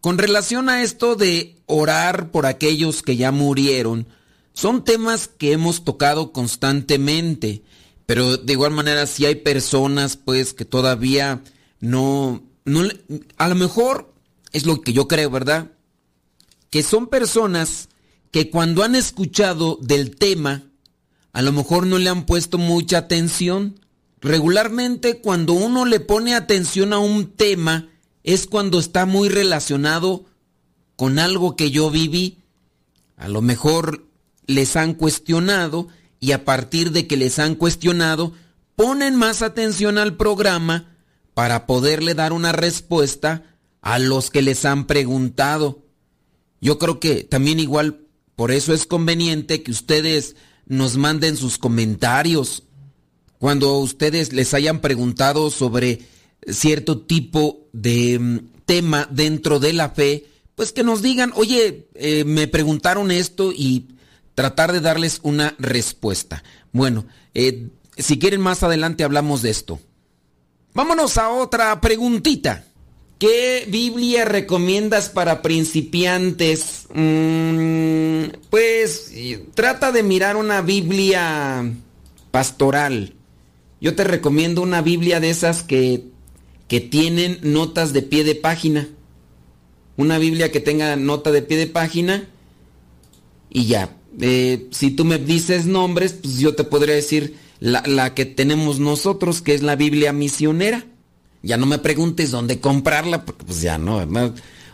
Con 0.00 0.18
relación 0.18 0.68
a 0.68 0.82
esto 0.82 1.14
de 1.14 1.56
orar 1.66 2.30
por 2.30 2.46
aquellos 2.46 3.02
que 3.02 3.16
ya 3.16 3.30
murieron, 3.30 4.06
son 4.52 4.84
temas 4.84 5.28
que 5.28 5.52
hemos 5.52 5.84
tocado 5.84 6.32
constantemente, 6.32 7.62
pero 8.06 8.36
de 8.36 8.52
igual 8.52 8.72
manera 8.72 9.06
si 9.06 9.24
hay 9.24 9.36
personas 9.36 10.16
pues 10.16 10.52
que 10.52 10.64
todavía 10.64 11.42
no, 11.80 12.42
no 12.64 12.82
a 13.38 13.48
lo 13.48 13.54
mejor 13.54 14.12
es 14.52 14.66
lo 14.66 14.82
que 14.82 14.92
yo 14.92 15.08
creo, 15.08 15.30
¿verdad? 15.30 15.70
Que 16.70 16.82
son 16.82 17.06
personas 17.06 17.88
que 18.30 18.50
cuando 18.50 18.82
han 18.82 18.94
escuchado 18.94 19.78
del 19.80 20.16
tema, 20.16 20.64
a 21.32 21.42
lo 21.42 21.52
mejor 21.52 21.86
no 21.86 21.98
le 21.98 22.08
han 22.08 22.26
puesto 22.26 22.58
mucha 22.58 22.98
atención. 22.98 23.80
Regularmente 24.22 25.20
cuando 25.20 25.52
uno 25.52 25.84
le 25.84 25.98
pone 25.98 26.36
atención 26.36 26.92
a 26.92 27.00
un 27.00 27.32
tema 27.32 27.88
es 28.22 28.46
cuando 28.46 28.78
está 28.78 29.04
muy 29.04 29.28
relacionado 29.28 30.24
con 30.94 31.18
algo 31.18 31.56
que 31.56 31.72
yo 31.72 31.90
viví. 31.90 32.38
A 33.16 33.26
lo 33.26 33.42
mejor 33.42 34.06
les 34.46 34.76
han 34.76 34.94
cuestionado 34.94 35.88
y 36.20 36.30
a 36.30 36.44
partir 36.44 36.92
de 36.92 37.08
que 37.08 37.16
les 37.16 37.40
han 37.40 37.56
cuestionado 37.56 38.32
ponen 38.76 39.16
más 39.16 39.42
atención 39.42 39.98
al 39.98 40.16
programa 40.16 40.96
para 41.34 41.66
poderle 41.66 42.14
dar 42.14 42.32
una 42.32 42.52
respuesta 42.52 43.42
a 43.80 43.98
los 43.98 44.30
que 44.30 44.42
les 44.42 44.64
han 44.64 44.86
preguntado. 44.86 45.82
Yo 46.60 46.78
creo 46.78 47.00
que 47.00 47.24
también 47.24 47.58
igual 47.58 48.06
por 48.36 48.52
eso 48.52 48.72
es 48.72 48.86
conveniente 48.86 49.64
que 49.64 49.72
ustedes 49.72 50.36
nos 50.66 50.96
manden 50.96 51.36
sus 51.36 51.58
comentarios 51.58 52.62
cuando 53.42 53.78
ustedes 53.78 54.32
les 54.32 54.54
hayan 54.54 54.78
preguntado 54.78 55.50
sobre 55.50 55.98
cierto 56.46 57.00
tipo 57.00 57.66
de 57.72 58.16
mm, 58.16 58.38
tema 58.66 59.08
dentro 59.10 59.58
de 59.58 59.72
la 59.72 59.90
fe, 59.90 60.26
pues 60.54 60.70
que 60.70 60.84
nos 60.84 61.02
digan, 61.02 61.32
oye, 61.34 61.88
eh, 61.96 62.22
me 62.22 62.46
preguntaron 62.46 63.10
esto 63.10 63.50
y 63.50 63.96
tratar 64.36 64.70
de 64.70 64.78
darles 64.78 65.18
una 65.24 65.56
respuesta. 65.58 66.44
Bueno, 66.70 67.04
eh, 67.34 67.66
si 67.98 68.16
quieren 68.20 68.40
más 68.40 68.62
adelante 68.62 69.02
hablamos 69.02 69.42
de 69.42 69.50
esto. 69.50 69.80
Vámonos 70.72 71.18
a 71.18 71.28
otra 71.30 71.80
preguntita. 71.80 72.64
¿Qué 73.18 73.66
Biblia 73.68 74.24
recomiendas 74.24 75.08
para 75.08 75.42
principiantes? 75.42 76.86
Mm, 76.94 78.36
pues 78.50 79.12
trata 79.54 79.90
de 79.90 80.04
mirar 80.04 80.36
una 80.36 80.62
Biblia 80.62 81.68
pastoral. 82.30 83.16
Yo 83.82 83.96
te 83.96 84.04
recomiendo 84.04 84.62
una 84.62 84.80
Biblia 84.80 85.18
de 85.18 85.28
esas 85.28 85.64
que, 85.64 86.04
que 86.68 86.80
tienen 86.80 87.40
notas 87.42 87.92
de 87.92 88.02
pie 88.02 88.22
de 88.22 88.36
página. 88.36 88.88
Una 89.96 90.18
Biblia 90.18 90.52
que 90.52 90.60
tenga 90.60 90.94
nota 90.94 91.32
de 91.32 91.42
pie 91.42 91.56
de 91.56 91.66
página 91.66 92.28
y 93.50 93.66
ya. 93.66 93.96
Eh, 94.20 94.68
si 94.70 94.92
tú 94.92 95.04
me 95.04 95.18
dices 95.18 95.66
nombres, 95.66 96.12
pues 96.12 96.38
yo 96.38 96.54
te 96.54 96.62
podría 96.62 96.94
decir 96.94 97.34
la, 97.58 97.82
la 97.84 98.14
que 98.14 98.24
tenemos 98.24 98.78
nosotros, 98.78 99.42
que 99.42 99.52
es 99.52 99.62
la 99.62 99.74
Biblia 99.74 100.12
misionera. 100.12 100.86
Ya 101.42 101.56
no 101.56 101.66
me 101.66 101.78
preguntes 101.78 102.30
dónde 102.30 102.60
comprarla, 102.60 103.24
porque 103.24 103.44
pues 103.44 103.62
ya 103.62 103.78
no, 103.78 103.98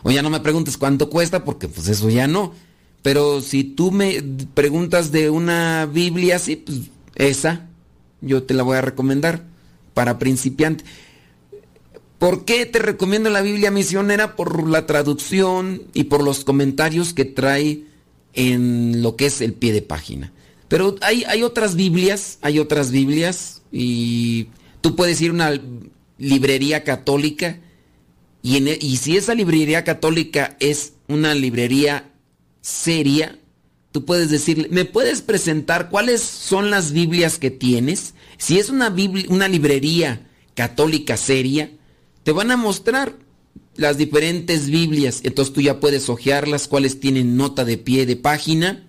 O 0.03 0.11
ya 0.11 0.21
no 0.21 0.29
me 0.29 0.39
preguntes 0.39 0.77
cuánto 0.77 1.09
cuesta, 1.09 1.43
porque 1.43 1.67
pues 1.67 1.87
eso 1.87 2.11
ya 2.11 2.27
no. 2.27 2.53
Pero 3.01 3.41
si 3.41 3.63
tú 3.63 3.91
me 3.91 4.21
preguntas 4.53 5.11
de 5.11 5.31
una 5.31 5.87
Biblia 5.87 6.35
así, 6.35 6.57
pues 6.57 6.77
esa 7.15 7.68
yo 8.21 8.43
te 8.43 8.53
la 8.53 8.63
voy 8.63 8.77
a 8.77 8.81
recomendar 8.81 9.43
para 9.93 10.19
principiante. 10.19 10.83
¿Por 12.17 12.43
qué 12.45 12.65
te 12.65 12.79
recomiendo 12.79 13.29
la 13.29 13.41
Biblia 13.41 13.71
misionera? 13.71 14.35
Por 14.35 14.67
la 14.67 14.85
traducción 14.85 15.83
y 15.93 16.05
por 16.05 16.23
los 16.23 16.43
comentarios 16.43 17.13
que 17.13 17.25
trae 17.25 17.83
en 18.33 19.01
lo 19.01 19.15
que 19.15 19.27
es 19.27 19.41
el 19.41 19.53
pie 19.53 19.71
de 19.71 19.81
página. 19.81 20.33
Pero 20.67 20.95
hay, 21.01 21.23
hay 21.23 21.43
otras 21.43 21.75
Biblias, 21.75 22.37
hay 22.41 22.59
otras 22.59 22.91
Biblias 22.91 23.61
y 23.71 24.49
tú 24.81 24.95
puedes 24.95 25.19
ir 25.21 25.31
a 25.31 25.33
una 25.33 25.61
librería 26.17 26.83
católica 26.83 27.59
y, 28.41 28.57
en, 28.57 28.67
e, 28.67 28.77
y 28.79 28.97
si 28.97 29.17
esa 29.17 29.33
librería 29.33 29.83
católica 29.83 30.55
es 30.59 30.93
una 31.07 31.33
librería 31.33 32.11
seria, 32.61 33.39
tú 33.91 34.05
puedes 34.05 34.29
decirle, 34.29 34.67
¿me 34.69 34.85
puedes 34.85 35.21
presentar 35.21 35.89
cuáles 35.89 36.21
son 36.21 36.69
las 36.69 36.91
Biblias 36.91 37.39
que 37.39 37.51
tienes? 37.51 38.13
Si 38.37 38.59
es 38.59 38.69
una, 38.69 38.89
biblia, 38.89 39.25
una 39.29 39.47
librería 39.47 40.27
católica 40.53 41.17
seria, 41.17 41.71
te 42.23 42.31
van 42.31 42.51
a 42.51 42.57
mostrar 42.57 43.17
las 43.75 43.97
diferentes 43.97 44.69
Biblias. 44.69 45.21
Entonces 45.23 45.53
tú 45.53 45.61
ya 45.61 45.79
puedes 45.79 46.09
hojearlas, 46.09 46.67
cuáles 46.67 46.99
tienen 46.99 47.37
nota 47.37 47.65
de 47.65 47.77
pie 47.77 48.05
de 48.05 48.15
página, 48.15 48.85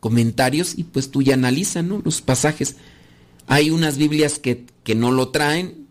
comentarios, 0.00 0.74
y 0.76 0.84
pues 0.84 1.10
tú 1.10 1.22
ya 1.22 1.34
analizas 1.34 1.84
¿no? 1.84 2.00
los 2.04 2.20
pasajes. 2.20 2.76
Hay 3.46 3.70
unas 3.70 3.96
Biblias 3.96 4.38
que, 4.38 4.66
que 4.84 4.94
no 4.94 5.10
lo 5.10 5.28
traen, 5.28 5.86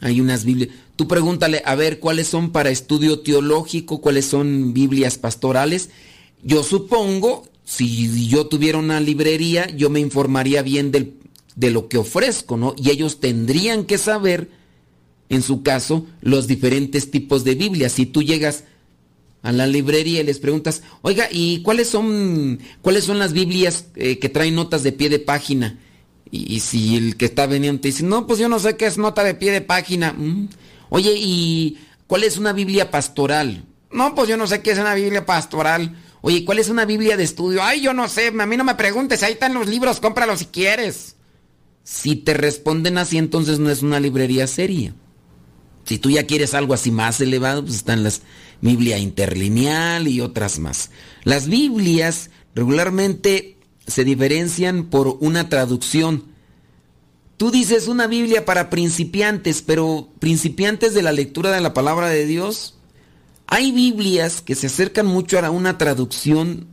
hay 0.00 0.20
unas 0.20 0.44
Biblias. 0.44 0.70
Tú 0.96 1.08
pregúntale 1.08 1.62
a 1.64 1.74
ver 1.74 1.98
cuáles 1.98 2.28
son 2.28 2.50
para 2.50 2.70
estudio 2.70 3.20
teológico, 3.20 4.00
cuáles 4.00 4.26
son 4.26 4.74
Biblias 4.74 5.16
pastorales. 5.16 5.90
Yo 6.42 6.62
supongo, 6.62 7.47
si 7.68 8.28
yo 8.28 8.46
tuviera 8.46 8.78
una 8.78 8.98
librería, 8.98 9.68
yo 9.68 9.90
me 9.90 10.00
informaría 10.00 10.62
bien 10.62 10.90
de 10.90 11.70
lo 11.70 11.88
que 11.90 11.98
ofrezco, 11.98 12.56
¿no? 12.56 12.74
Y 12.78 12.88
ellos 12.88 13.20
tendrían 13.20 13.84
que 13.84 13.98
saber, 13.98 14.48
en 15.28 15.42
su 15.42 15.62
caso, 15.62 16.06
los 16.22 16.46
diferentes 16.46 17.10
tipos 17.10 17.44
de 17.44 17.56
Biblias. 17.56 17.92
Si 17.92 18.06
tú 18.06 18.22
llegas 18.22 18.64
a 19.42 19.52
la 19.52 19.66
librería 19.66 20.22
y 20.22 20.24
les 20.24 20.38
preguntas, 20.38 20.82
oiga, 21.02 21.28
¿y 21.30 21.60
cuáles 21.60 21.90
son, 21.90 22.58
cuáles 22.80 23.04
son 23.04 23.18
las 23.18 23.34
Biblias 23.34 23.84
eh, 23.96 24.18
que 24.18 24.30
traen 24.30 24.54
notas 24.54 24.82
de 24.82 24.92
pie 24.92 25.10
de 25.10 25.18
página? 25.18 25.78
Y, 26.30 26.60
si 26.60 26.96
el 26.96 27.18
que 27.18 27.26
está 27.26 27.46
veniendo 27.46 27.82
te 27.82 27.88
dice, 27.88 28.02
no, 28.02 28.26
pues 28.26 28.38
yo 28.38 28.48
no 28.48 28.58
sé 28.58 28.78
qué 28.78 28.86
es 28.86 28.96
nota 28.96 29.22
de 29.22 29.34
pie 29.34 29.52
de 29.52 29.60
página. 29.60 30.14
Mm. 30.14 30.48
Oye, 30.88 31.12
¿y 31.18 31.76
cuál 32.06 32.24
es 32.24 32.38
una 32.38 32.54
Biblia 32.54 32.90
pastoral? 32.90 33.66
No, 33.92 34.14
pues 34.14 34.26
yo 34.26 34.38
no 34.38 34.46
sé 34.46 34.62
qué 34.62 34.70
es 34.70 34.78
una 34.78 34.94
Biblia 34.94 35.26
pastoral. 35.26 35.94
Oye, 36.28 36.44
¿cuál 36.44 36.58
es 36.58 36.68
una 36.68 36.84
Biblia 36.84 37.16
de 37.16 37.24
estudio? 37.24 37.62
Ay, 37.62 37.80
yo 37.80 37.94
no 37.94 38.06
sé, 38.06 38.26
a 38.26 38.46
mí 38.46 38.56
no 38.58 38.62
me 38.62 38.74
preguntes, 38.74 39.22
ahí 39.22 39.32
están 39.32 39.54
los 39.54 39.66
libros, 39.66 39.98
cómpralos 39.98 40.40
si 40.40 40.44
quieres. 40.44 41.16
Si 41.84 42.16
te 42.16 42.34
responden 42.34 42.98
así, 42.98 43.16
entonces 43.16 43.58
no 43.58 43.70
es 43.70 43.80
una 43.80 43.98
librería 43.98 44.46
seria. 44.46 44.94
Si 45.84 45.96
tú 45.96 46.10
ya 46.10 46.26
quieres 46.26 46.52
algo 46.52 46.74
así 46.74 46.90
más 46.90 47.18
elevado, 47.22 47.62
pues 47.62 47.76
están 47.76 48.04
las 48.04 48.20
Biblia 48.60 48.98
interlineal 48.98 50.06
y 50.06 50.20
otras 50.20 50.58
más. 50.58 50.90
Las 51.24 51.48
Biblias 51.48 52.28
regularmente 52.54 53.56
se 53.86 54.04
diferencian 54.04 54.90
por 54.90 55.16
una 55.20 55.48
traducción. 55.48 56.24
Tú 57.38 57.50
dices 57.50 57.88
una 57.88 58.06
Biblia 58.06 58.44
para 58.44 58.68
principiantes, 58.68 59.62
pero 59.62 60.10
principiantes 60.18 60.92
de 60.92 61.00
la 61.00 61.12
lectura 61.12 61.52
de 61.52 61.62
la 61.62 61.72
palabra 61.72 62.10
de 62.10 62.26
Dios, 62.26 62.77
hay 63.48 63.72
Biblias 63.72 64.42
que 64.42 64.54
se 64.54 64.66
acercan 64.66 65.06
mucho 65.06 65.38
a 65.38 65.50
una 65.50 65.78
traducción 65.78 66.66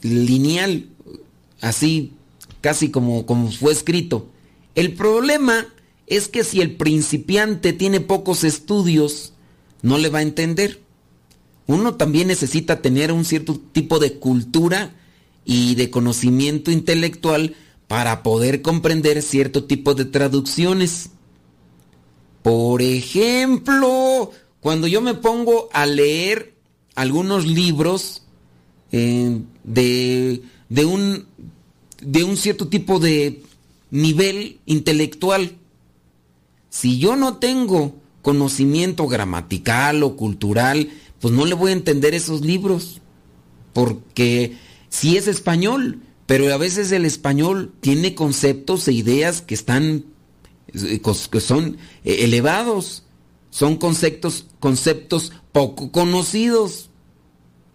lineal, 0.00 0.86
así 1.60 2.12
casi 2.60 2.90
como, 2.90 3.26
como 3.26 3.50
fue 3.50 3.72
escrito. 3.72 4.28
El 4.76 4.94
problema 4.94 5.66
es 6.06 6.28
que 6.28 6.44
si 6.44 6.60
el 6.60 6.76
principiante 6.76 7.72
tiene 7.72 8.00
pocos 8.00 8.44
estudios, 8.44 9.34
no 9.82 9.98
le 9.98 10.08
va 10.08 10.20
a 10.20 10.22
entender. 10.22 10.80
Uno 11.66 11.96
también 11.96 12.28
necesita 12.28 12.80
tener 12.80 13.10
un 13.10 13.24
cierto 13.24 13.60
tipo 13.72 13.98
de 13.98 14.14
cultura 14.14 14.94
y 15.44 15.74
de 15.74 15.90
conocimiento 15.90 16.70
intelectual 16.70 17.56
para 17.88 18.22
poder 18.22 18.62
comprender 18.62 19.20
cierto 19.20 19.64
tipo 19.64 19.94
de 19.94 20.04
traducciones. 20.04 21.10
Por 22.42 22.82
ejemplo, 22.82 24.30
cuando 24.60 24.86
yo 24.86 25.00
me 25.00 25.14
pongo 25.14 25.68
a 25.72 25.86
leer 25.86 26.54
algunos 26.94 27.46
libros 27.46 28.22
eh, 28.92 29.40
de, 29.64 30.42
de, 30.68 30.84
un, 30.84 31.26
de 32.00 32.24
un 32.24 32.36
cierto 32.36 32.68
tipo 32.68 32.98
de 32.98 33.42
nivel 33.90 34.58
intelectual, 34.66 35.52
si 36.70 36.98
yo 36.98 37.16
no 37.16 37.36
tengo 37.36 37.94
conocimiento 38.22 39.06
gramatical 39.06 40.02
o 40.02 40.16
cultural, 40.16 40.90
pues 41.20 41.32
no 41.32 41.46
le 41.46 41.54
voy 41.54 41.70
a 41.70 41.74
entender 41.74 42.14
esos 42.14 42.42
libros. 42.42 43.00
Porque 43.72 44.56
si 44.88 45.16
es 45.16 45.28
español, 45.28 46.00
pero 46.26 46.52
a 46.52 46.58
veces 46.58 46.92
el 46.92 47.04
español 47.04 47.72
tiene 47.80 48.14
conceptos 48.14 48.86
e 48.88 48.92
ideas 48.92 49.40
que 49.40 49.54
están 49.54 50.04
eh, 50.74 51.00
que 51.30 51.40
son 51.40 51.78
eh, 52.04 52.18
elevados, 52.24 53.04
son 53.50 53.76
conceptos 53.76 54.46
conceptos 54.60 55.32
poco 55.52 55.90
conocidos 55.90 56.90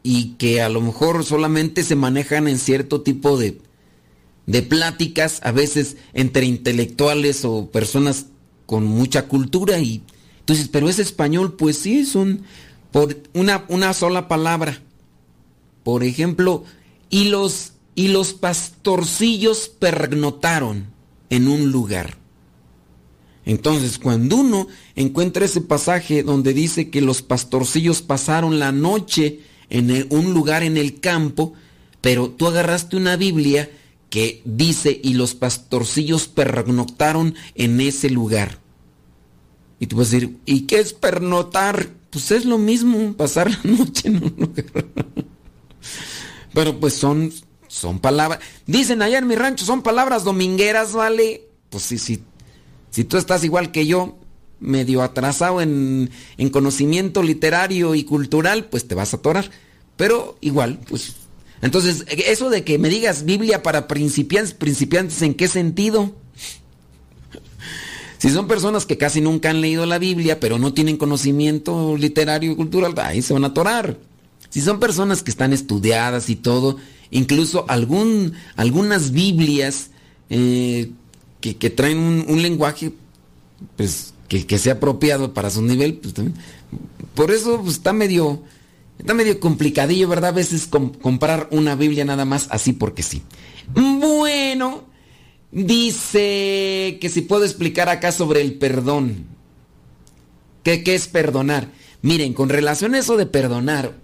y 0.04 0.34
que 0.36 0.62
a 0.62 0.70
lo 0.70 0.82
mejor 0.82 1.24
solamente 1.24 1.84
se 1.84 1.96
manejan 1.96 2.48
en 2.48 2.60
cierto 2.60 3.02
tipo 3.02 3.38
de 3.38 3.62
de 4.46 4.62
pláticas, 4.62 5.40
a 5.44 5.52
veces 5.52 5.96
entre 6.14 6.46
intelectuales 6.46 7.46
o 7.46 7.72
personas 7.72 8.26
con 8.66 8.86
mucha 8.86 9.28
cultura 9.28 9.80
y 9.80 10.04
entonces, 10.44 10.68
pero 10.68 10.90
es 10.90 11.00
español, 11.00 11.54
pues 11.54 11.78
sí, 11.78 12.04
son 12.06 12.42
por 12.92 13.18
una, 13.34 13.64
una 13.70 13.94
sola 13.94 14.28
palabra. 14.28 14.82
Por 15.86 16.04
ejemplo, 16.04 16.66
y 17.10 17.30
los, 17.30 17.72
y 17.96 18.10
los 18.10 18.34
pastorcillos 18.34 19.70
pernotaron 19.70 20.88
en 21.30 21.48
un 21.48 21.72
lugar. 21.72 22.18
Entonces, 23.46 24.00
cuando 24.00 24.38
uno 24.38 24.68
encuentra 24.96 25.46
ese 25.46 25.62
pasaje 25.62 26.24
donde 26.24 26.54
dice 26.54 26.90
que 26.90 27.02
los 27.02 27.22
pastorcillos 27.22 28.02
pasaron 28.02 28.60
la 28.60 28.72
noche 28.72 29.42
en 29.70 30.08
un 30.10 30.34
lugar 30.34 30.64
en 30.64 30.78
el 30.78 31.00
campo, 31.00 31.54
pero 32.02 32.30
tú 32.30 32.48
agarraste 32.48 32.96
una 32.96 33.18
Biblia 33.18 33.70
que 34.10 34.42
dice 34.46 35.00
y 35.04 35.16
los 35.16 35.34
pastorcillos 35.34 36.28
pernoctaron 36.28 37.36
en 37.56 37.82
ese 37.82 38.10
lugar. 38.10 38.60
Y 39.80 39.88
tú 39.88 39.98
vas 39.98 40.10
a 40.10 40.12
decir, 40.12 40.38
¿y 40.46 40.62
qué 40.62 40.80
es 40.80 40.94
pernotar? 40.94 41.90
Pues 42.10 42.32
es 42.32 42.46
lo 42.46 42.58
mismo, 42.58 43.14
pasar 43.14 43.50
la 43.50 43.72
noche 43.72 44.08
en 44.08 44.18
un 44.18 44.36
lugar. 44.38 44.86
Pero 46.54 46.80
pues 46.80 46.94
son, 46.94 47.34
son 47.68 48.00
palabras. 48.00 48.40
Dicen 48.68 49.02
allá 49.02 49.18
en 49.18 49.28
mi 49.28 49.36
rancho, 49.36 49.66
son 49.66 49.82
palabras 49.82 50.24
domingueras, 50.24 50.94
¿vale? 50.94 51.48
Pues 51.70 51.84
sí, 51.84 51.98
sí. 51.98 52.24
Si 52.94 53.04
tú 53.04 53.18
estás 53.18 53.44
igual 53.44 53.72
que 53.72 53.88
yo, 53.88 54.20
medio 54.60 55.02
atrasado 55.02 55.62
en, 55.62 56.12
en 56.38 56.50
conocimiento 56.50 57.24
literario 57.24 57.96
y 57.96 58.04
cultural, 58.04 58.66
pues 58.66 58.88
te 58.88 58.94
vas 58.94 59.14
a 59.14 59.18
atorar. 59.18 59.50
Pero 59.98 60.38
igual, 60.42 60.80
pues. 60.88 61.16
Entonces, 61.64 62.06
eso 62.08 62.52
de 62.52 62.64
que 62.64 62.78
me 62.78 62.90
digas 62.90 63.26
Biblia 63.26 63.64
para 63.64 63.88
principiantes, 63.88 64.54
principiantes, 64.54 65.20
¿en 65.24 65.34
qué 65.34 65.48
sentido? 65.48 66.14
Si 68.20 68.30
son 68.30 68.48
personas 68.48 68.86
que 68.86 68.98
casi 68.98 69.20
nunca 69.22 69.50
han 69.50 69.60
leído 69.60 69.86
la 69.86 69.98
Biblia, 69.98 70.40
pero 70.40 70.58
no 70.58 70.74
tienen 70.74 70.96
conocimiento 70.96 71.98
literario 71.98 72.52
y 72.52 72.56
cultural, 72.56 72.94
ahí 72.98 73.22
se 73.22 73.34
van 73.34 73.44
a 73.44 73.48
atorar. 73.48 73.98
Si 74.50 74.62
son 74.62 74.80
personas 74.80 75.24
que 75.24 75.32
están 75.32 75.52
estudiadas 75.52 76.30
y 76.30 76.38
todo, 76.38 76.78
incluso 77.12 77.66
algunas 77.68 79.12
Biblias 79.12 79.90
eh, 80.30 80.92
que, 81.52 81.70
traen 81.70 81.98
un, 81.98 82.42
lenguaje 82.42 82.94
pues, 83.76 84.14
que, 84.30 84.58
sea 84.58 84.74
apropiado 84.74 85.34
para 85.34 85.50
su 85.50 85.62
nivel, 85.62 85.96
pues, 85.96 86.14
por 87.14 87.32
eso 87.32 87.62
pues, 87.62 87.76
está 87.76 87.92
medio 87.92 88.42
está 88.98 89.14
medio 89.14 89.40
complicadillo, 89.40 90.08
¿verdad? 90.08 90.30
A 90.30 90.34
veces 90.34 90.68
comprar 90.68 91.50
una 91.52 91.76
Biblia 91.76 92.06
nada 92.06 92.24
más 92.24 92.48
así 92.50 92.72
porque 92.72 93.04
sí. 93.04 93.22
Bueno, 93.74 94.86
dice 95.52 96.98
que 97.02 97.10
si 97.10 97.22
puedo 97.22 97.44
explicar 97.44 97.90
acá 97.90 98.12
sobre 98.12 98.42
el 98.42 98.54
perdón. 98.54 99.26
¿Qué, 100.64 100.84
¿Qué, 100.84 100.96
es 100.96 101.10
perdonar? 101.10 101.70
Miren, 102.02 102.34
con 102.34 102.48
relación 102.48 102.96
a 102.96 103.00
eso 103.00 103.18
de 103.18 103.26
perdonar, 103.26 103.98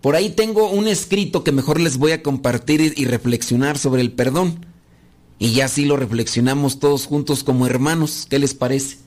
por 0.00 0.16
ahí 0.16 0.30
tengo 0.30 0.68
un 0.70 0.88
escrito 0.88 1.44
que 1.44 1.52
mejor 1.52 1.80
les 1.80 1.96
voy 1.98 2.12
a 2.12 2.22
compartir 2.22 2.92
y 2.96 3.04
reflexionar 3.06 3.78
sobre 3.78 4.02
el 4.02 4.12
perdón. 4.12 4.66
Y 5.38 5.52
ya 5.52 5.66
así 5.66 5.84
lo 5.84 5.96
reflexionamos 5.96 6.78
todos 6.78 7.06
juntos 7.06 7.44
como 7.44 7.66
hermanos. 7.66 8.26
¿Qué 8.28 8.38
les 8.38 8.54
parece? 8.54 8.98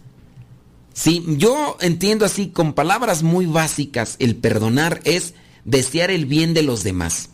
Sí, 0.93 1.23
yo 1.27 1.77
entiendo 1.79 2.25
así 2.25 2.47
con 2.47 2.73
palabras 2.73 3.21
muy 3.21 3.45
básicas, 3.45 4.15
el 4.17 4.35
perdonar 4.35 4.99
es 5.03 5.35
desear 5.63 6.09
el 6.09 6.25
bien 6.25 6.55
de 6.55 6.63
los 6.63 6.83
demás 6.83 7.29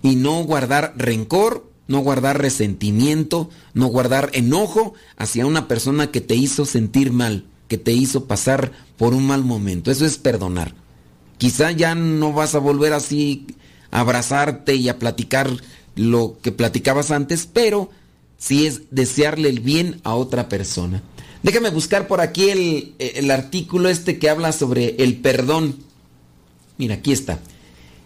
y 0.00 0.16
no 0.16 0.42
guardar 0.44 0.94
rencor, 0.96 1.70
no 1.86 1.98
guardar 2.00 2.40
resentimiento, 2.40 3.50
no 3.74 3.88
guardar 3.88 4.30
enojo 4.32 4.94
hacia 5.16 5.44
una 5.44 5.68
persona 5.68 6.10
que 6.10 6.22
te 6.22 6.34
hizo 6.34 6.64
sentir 6.64 7.12
mal, 7.12 7.44
que 7.68 7.76
te 7.76 7.92
hizo 7.92 8.24
pasar 8.24 8.72
por 8.96 9.12
un 9.12 9.26
mal 9.26 9.44
momento. 9.44 9.90
Eso 9.90 10.06
es 10.06 10.16
perdonar. 10.16 10.74
Quizá 11.36 11.72
ya 11.72 11.94
no 11.94 12.32
vas 12.32 12.54
a 12.54 12.58
volver 12.58 12.94
así 12.94 13.46
a 13.90 14.00
abrazarte 14.00 14.76
y 14.76 14.88
a 14.88 14.98
platicar 14.98 15.50
lo 15.94 16.38
que 16.42 16.52
platicabas 16.52 17.10
antes, 17.10 17.46
pero 17.52 17.90
sí 18.38 18.66
es 18.66 18.82
desearle 18.90 19.48
el 19.48 19.60
bien 19.60 20.00
a 20.04 20.14
otra 20.14 20.48
persona. 20.48 21.02
Déjame 21.42 21.68
buscar 21.70 22.06
por 22.08 22.22
aquí 22.22 22.48
el, 22.98 23.30
artículo 23.30 23.90
este 23.90 24.18
que 24.18 24.30
habla 24.30 24.50
sobre 24.52 24.96
el 24.98 25.18
perdón. 25.18 25.76
Mira, 26.78 26.94
aquí 26.94 27.12
está. 27.12 27.38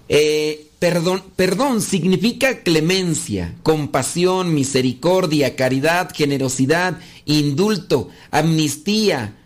Eh, 0.09 0.67
perdón, 0.81 1.23
perdón 1.37 1.81
significa 1.81 2.63
clemencia, 2.63 3.55
compasión, 3.63 4.55
misericordia, 4.55 5.55
caridad, 5.55 6.11
generosidad, 6.13 6.99
indulto, 7.27 8.09
amnistía, 8.33 9.37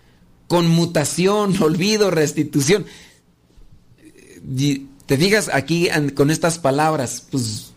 conmutación, 0.48 1.54
olvido, 1.62 2.10
restitución. 2.10 2.86
Te 5.06 5.18
fijas 5.18 5.50
aquí 5.52 5.88
con 6.14 6.30
estas 6.30 6.58
palabras, 6.58 7.26
pues 7.30 7.71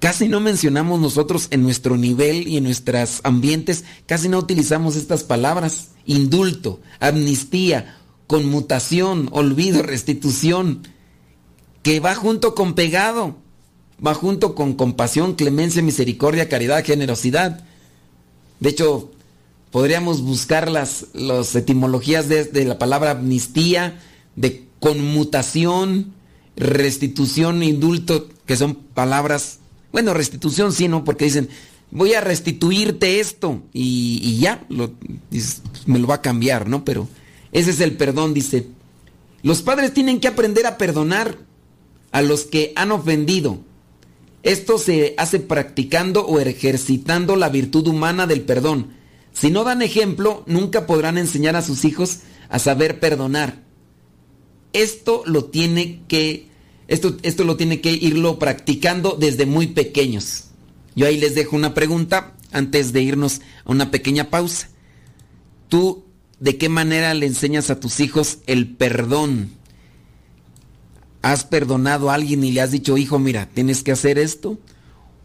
Casi 0.00 0.28
no 0.28 0.38
mencionamos 0.38 1.00
nosotros 1.00 1.48
en 1.50 1.62
nuestro 1.62 1.96
nivel 1.96 2.46
y 2.46 2.56
en 2.56 2.64
nuestros 2.64 3.20
ambientes, 3.24 3.84
casi 4.06 4.28
no 4.28 4.38
utilizamos 4.38 4.94
estas 4.94 5.24
palabras. 5.24 5.88
Indulto, 6.06 6.80
amnistía, 7.00 7.96
conmutación, 8.28 9.28
olvido, 9.32 9.82
restitución, 9.82 10.86
que 11.82 11.98
va 11.98 12.14
junto 12.14 12.54
con 12.54 12.74
pegado, 12.74 13.38
va 14.04 14.14
junto 14.14 14.54
con 14.54 14.74
compasión, 14.74 15.34
clemencia, 15.34 15.82
misericordia, 15.82 16.48
caridad, 16.48 16.84
generosidad. 16.84 17.64
De 18.60 18.68
hecho, 18.68 19.10
podríamos 19.72 20.22
buscar 20.22 20.70
las, 20.70 21.06
etimologías 21.56 22.28
de, 22.28 22.44
de 22.44 22.64
la 22.64 22.78
palabra 22.78 23.12
amnistía, 23.12 24.00
de 24.36 24.68
conmutación, 24.78 26.14
restitución, 26.56 27.64
indulto, 27.64 28.28
que 28.46 28.56
son 28.56 28.76
palabras 28.76 29.58
bueno, 29.98 30.14
restitución 30.14 30.72
sí, 30.72 30.86
¿no? 30.86 31.02
Porque 31.02 31.24
dicen, 31.24 31.48
voy 31.90 32.14
a 32.14 32.20
restituirte 32.20 33.18
esto 33.18 33.62
y, 33.72 34.38
ya, 34.38 34.64
me 35.86 35.98
lo 35.98 36.06
va 36.06 36.16
a 36.16 36.22
cambiar, 36.22 36.68
¿no? 36.68 36.84
Pero 36.84 37.08
ese 37.50 37.72
es 37.72 37.80
el 37.80 37.96
perdón, 37.96 38.32
dice. 38.32 38.68
Los 39.42 39.60
padres 39.62 39.92
tienen 39.92 40.20
que 40.20 40.28
aprender 40.28 40.68
a 40.68 40.78
perdonar 40.78 41.36
a 42.12 42.22
los 42.22 42.44
que 42.44 42.72
han 42.76 42.92
ofendido. 42.92 43.58
Esto 44.44 44.78
se 44.78 45.14
hace 45.18 45.40
practicando 45.40 46.24
o 46.24 46.38
ejercitando 46.38 47.34
la 47.34 47.48
virtud 47.48 47.88
humana 47.88 48.28
del 48.28 48.42
perdón. 48.42 48.92
Si 49.32 49.50
no 49.50 49.64
dan 49.64 49.82
ejemplo, 49.82 50.44
nunca 50.46 50.86
podrán 50.86 51.18
enseñar 51.18 51.56
a 51.56 51.62
sus 51.62 51.84
hijos 51.84 52.20
a 52.48 52.60
saber 52.60 53.00
perdonar. 53.00 53.64
Esto 54.72 55.24
lo 55.26 55.46
tiene 55.46 56.02
que 56.06 56.47
esto, 56.88 57.16
esto 57.22 57.44
lo 57.44 57.56
tiene 57.56 57.80
que 57.80 57.92
irlo 57.92 58.38
practicando 58.38 59.16
desde 59.18 59.46
muy 59.46 59.68
pequeños. 59.68 60.44
Yo 60.96 61.06
ahí 61.06 61.18
les 61.18 61.34
dejo 61.34 61.54
una 61.54 61.74
pregunta 61.74 62.34
antes 62.50 62.92
de 62.92 63.02
irnos 63.02 63.40
a 63.64 63.70
una 63.70 63.90
pequeña 63.90 64.30
pausa. 64.30 64.68
¿Tú 65.68 66.04
de 66.40 66.56
qué 66.56 66.68
manera 66.68 67.12
le 67.14 67.26
enseñas 67.26 67.70
a 67.70 67.78
tus 67.78 68.00
hijos 68.00 68.38
el 68.46 68.74
perdón? 68.74 69.50
¿Has 71.20 71.44
perdonado 71.44 72.10
a 72.10 72.14
alguien 72.14 72.42
y 72.42 72.52
le 72.52 72.62
has 72.62 72.70
dicho, 72.70 72.96
hijo, 72.96 73.18
mira, 73.18 73.48
tienes 73.52 73.82
que 73.82 73.92
hacer 73.92 74.18
esto? 74.18 74.58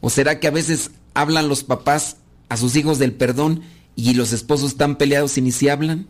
¿O 0.02 0.10
será 0.10 0.40
que 0.40 0.48
a 0.48 0.52
veces 0.52 0.92
hablan 1.14 1.48
los 1.48 1.64
papás 1.64 2.18
a 2.50 2.58
sus 2.58 2.76
hijos 2.76 3.00
del 3.00 3.14
perdón 3.14 3.62
y 3.96 4.16
los 4.16 4.34
esposos 4.34 4.72
están 4.72 4.98
peleados 4.98 5.38
y 5.38 5.42
ni 5.42 5.52
se 5.52 5.72
hablan? 5.72 6.08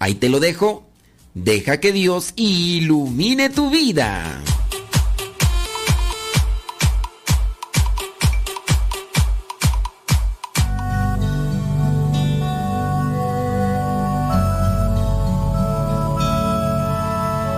Ahí 0.00 0.16
te 0.16 0.28
lo 0.28 0.40
dejo. 0.40 0.88
Deja 1.34 1.78
que 1.78 1.92
Dios 1.92 2.32
ilumine 2.34 3.48
tu 3.48 3.70
vida. 3.70 4.42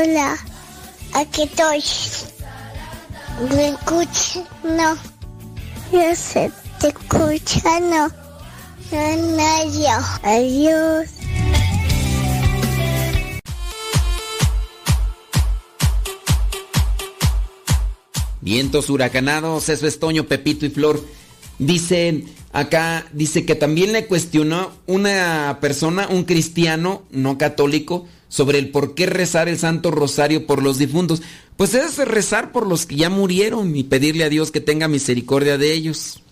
Hola, 0.00 0.38
aquí 1.12 1.42
estoy. 1.42 1.82
¿Me 3.50 3.70
escucha? 3.70 4.44
No. 4.62 4.96
Yo 5.90 6.14
sé, 6.14 6.52
te 6.78 6.88
escucha, 6.88 7.80
no. 7.80 8.06
No, 8.92 9.72
yo. 9.72 9.98
Adiós. 10.22 11.08
Vientos 18.40 18.90
huracanados, 18.90 19.68
eso 19.68 19.88
es 19.88 19.98
Toño, 19.98 20.28
Pepito 20.28 20.64
y 20.64 20.70
Flor. 20.70 21.04
Dicen 21.58 22.32
acá, 22.52 23.06
dice 23.12 23.44
que 23.44 23.54
también 23.54 23.92
le 23.92 24.06
cuestionó 24.06 24.72
una 24.86 25.58
persona, 25.60 26.08
un 26.08 26.24
cristiano 26.24 27.02
no 27.10 27.38
católico, 27.38 28.06
sobre 28.28 28.58
el 28.58 28.70
por 28.70 28.94
qué 28.94 29.06
rezar 29.06 29.48
el 29.48 29.58
Santo 29.58 29.90
Rosario 29.90 30.46
por 30.46 30.62
los 30.62 30.78
difuntos. 30.78 31.22
Pues 31.56 31.74
es 31.74 31.96
rezar 31.98 32.52
por 32.52 32.66
los 32.66 32.86
que 32.86 32.96
ya 32.96 33.10
murieron 33.10 33.74
y 33.74 33.84
pedirle 33.84 34.24
a 34.24 34.28
Dios 34.28 34.50
que 34.50 34.60
tenga 34.60 34.86
misericordia 34.86 35.58
de 35.58 35.72
ellos. 35.72 36.22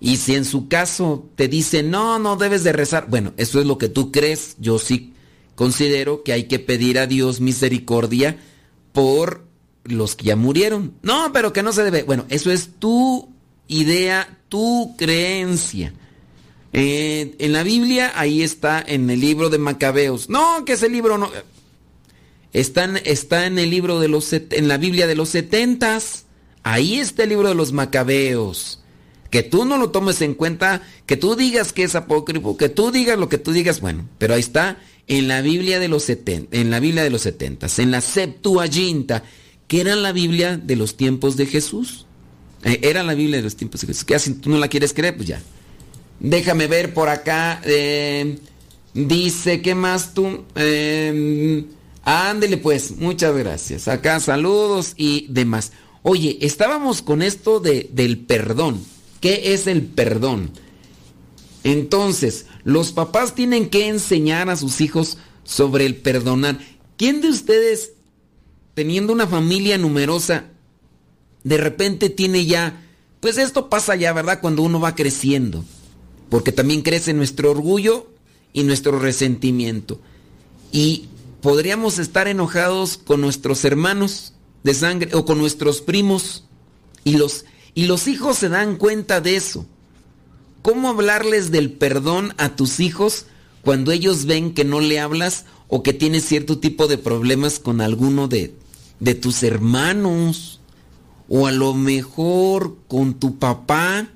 Y 0.00 0.16
si 0.18 0.34
en 0.34 0.44
su 0.44 0.68
caso 0.68 1.28
te 1.34 1.48
dice, 1.48 1.82
no, 1.82 2.18
no 2.18 2.36
debes 2.36 2.62
de 2.62 2.72
rezar, 2.72 3.08
bueno, 3.08 3.32
eso 3.36 3.60
es 3.60 3.66
lo 3.66 3.78
que 3.78 3.88
tú 3.88 4.12
crees, 4.12 4.56
yo 4.58 4.78
sí 4.78 5.12
considero 5.56 6.22
que 6.22 6.32
hay 6.32 6.44
que 6.44 6.60
pedir 6.60 7.00
a 7.00 7.08
Dios 7.08 7.40
misericordia 7.40 8.38
por 8.92 9.44
los 9.82 10.14
que 10.14 10.26
ya 10.26 10.36
murieron. 10.36 10.94
No, 11.02 11.32
pero 11.32 11.52
que 11.52 11.64
no 11.64 11.72
se 11.72 11.82
debe. 11.82 12.04
Bueno, 12.04 12.26
eso 12.28 12.52
es 12.52 12.70
tu 12.78 13.28
idea, 13.68 14.38
tu 14.48 14.94
creencia. 14.96 15.92
Eh, 16.72 17.34
en 17.38 17.52
la 17.52 17.62
Biblia, 17.62 18.12
ahí 18.14 18.42
está 18.42 18.82
en 18.86 19.08
el 19.08 19.20
libro 19.20 19.50
de 19.50 19.58
Macabeos. 19.58 20.28
No, 20.28 20.64
que 20.64 20.74
ese 20.74 20.88
libro 20.88 21.16
no. 21.18 21.30
Está 22.52 22.84
en, 22.84 23.00
está 23.04 23.46
en 23.46 23.58
el 23.58 23.70
libro 23.70 24.00
de 24.00 24.08
los 24.08 24.32
en 24.32 24.68
la 24.68 24.78
Biblia 24.78 25.06
de 25.06 25.14
los 25.14 25.30
setentas. 25.30 26.24
Ahí 26.62 26.98
está 26.98 27.22
el 27.22 27.30
libro 27.30 27.48
de 27.48 27.54
los 27.54 27.72
Macabeos. 27.72 28.82
Que 29.30 29.42
tú 29.42 29.64
no 29.66 29.76
lo 29.76 29.90
tomes 29.90 30.22
en 30.22 30.34
cuenta, 30.34 30.82
que 31.04 31.16
tú 31.16 31.36
digas 31.36 31.72
que 31.74 31.84
es 31.84 31.94
apócrifo, 31.94 32.56
que 32.56 32.70
tú 32.70 32.90
digas 32.90 33.18
lo 33.18 33.28
que 33.28 33.36
tú 33.36 33.52
digas, 33.52 33.82
bueno, 33.82 34.08
pero 34.16 34.32
ahí 34.32 34.40
está 34.40 34.78
en 35.06 35.28
la 35.28 35.42
Biblia 35.42 35.78
de 35.78 35.88
los 35.88 36.04
70, 36.04 36.56
en 36.56 36.70
la 36.70 36.80
Biblia 36.80 37.04
de 37.04 37.10
los 37.10 37.22
setentas, 37.22 37.78
en 37.78 37.90
la 37.90 38.00
Septuaginta, 38.00 39.24
que 39.66 39.82
era 39.82 39.96
la 39.96 40.12
Biblia 40.12 40.56
de 40.56 40.76
los 40.76 40.96
tiempos 40.96 41.36
de 41.36 41.44
Jesús. 41.44 42.06
Eh, 42.64 42.80
era 42.82 43.02
la 43.02 43.14
Biblia 43.14 43.38
de 43.38 43.44
los 43.44 43.56
tiempos 43.56 43.80
de 43.80 43.88
Jesús. 43.88 44.04
¿Qué 44.04 44.18
si 44.18 44.34
tú 44.34 44.50
no 44.50 44.58
la 44.58 44.68
quieres 44.68 44.92
creer? 44.92 45.16
Pues 45.16 45.28
ya. 45.28 45.40
Déjame 46.20 46.66
ver 46.66 46.94
por 46.94 47.08
acá. 47.08 47.60
eh, 47.64 48.38
dice, 48.94 49.62
¿qué 49.62 49.74
más 49.74 50.14
tú? 50.14 50.44
Eh, 50.56 51.64
ándele 52.02 52.56
pues, 52.56 52.92
muchas 52.96 53.36
gracias. 53.36 53.88
Acá 53.88 54.18
saludos 54.20 54.94
y 54.96 55.26
demás. 55.28 55.72
Oye, 56.02 56.38
estábamos 56.40 57.02
con 57.02 57.22
esto 57.22 57.60
de, 57.60 57.88
del 57.92 58.18
perdón. 58.18 58.82
¿Qué 59.20 59.52
es 59.52 59.66
el 59.66 59.82
perdón? 59.82 60.50
Entonces, 61.64 62.46
los 62.64 62.92
papás 62.92 63.34
tienen 63.34 63.68
que 63.68 63.88
enseñar 63.88 64.48
a 64.48 64.56
sus 64.56 64.80
hijos 64.80 65.18
sobre 65.44 65.86
el 65.86 65.96
perdonar. 65.96 66.58
¿Quién 66.96 67.20
de 67.20 67.28
ustedes, 67.28 67.92
teniendo 68.74 69.12
una 69.12 69.26
familia 69.26 69.76
numerosa, 69.76 70.46
de 71.48 71.56
repente 71.56 72.10
tiene 72.10 72.44
ya, 72.44 72.78
pues 73.20 73.38
esto 73.38 73.70
pasa 73.70 73.96
ya, 73.96 74.12
¿verdad? 74.12 74.42
Cuando 74.42 74.62
uno 74.62 74.80
va 74.80 74.94
creciendo, 74.94 75.64
porque 76.28 76.52
también 76.52 76.82
crece 76.82 77.14
nuestro 77.14 77.50
orgullo 77.50 78.06
y 78.52 78.64
nuestro 78.64 78.98
resentimiento. 78.98 79.98
Y 80.72 81.08
podríamos 81.40 81.98
estar 81.98 82.28
enojados 82.28 82.98
con 82.98 83.22
nuestros 83.22 83.64
hermanos 83.64 84.34
de 84.62 84.74
sangre 84.74 85.14
o 85.14 85.24
con 85.24 85.38
nuestros 85.38 85.80
primos 85.80 86.44
y 87.02 87.16
los, 87.16 87.46
y 87.74 87.86
los 87.86 88.08
hijos 88.08 88.36
se 88.36 88.50
dan 88.50 88.76
cuenta 88.76 89.22
de 89.22 89.36
eso. 89.36 89.64
¿Cómo 90.60 90.90
hablarles 90.90 91.50
del 91.50 91.72
perdón 91.72 92.34
a 92.36 92.56
tus 92.56 92.78
hijos 92.78 93.24
cuando 93.62 93.90
ellos 93.90 94.26
ven 94.26 94.52
que 94.52 94.64
no 94.64 94.80
le 94.80 95.00
hablas 95.00 95.46
o 95.68 95.82
que 95.82 95.94
tienes 95.94 96.26
cierto 96.26 96.58
tipo 96.58 96.88
de 96.88 96.98
problemas 96.98 97.58
con 97.58 97.80
alguno 97.80 98.28
de, 98.28 98.54
de 99.00 99.14
tus 99.14 99.42
hermanos 99.42 100.57
o 101.28 101.46
a 101.46 101.52
lo 101.52 101.74
mejor 101.74 102.76
con 102.88 103.14
tu 103.14 103.38
papá 103.38 104.08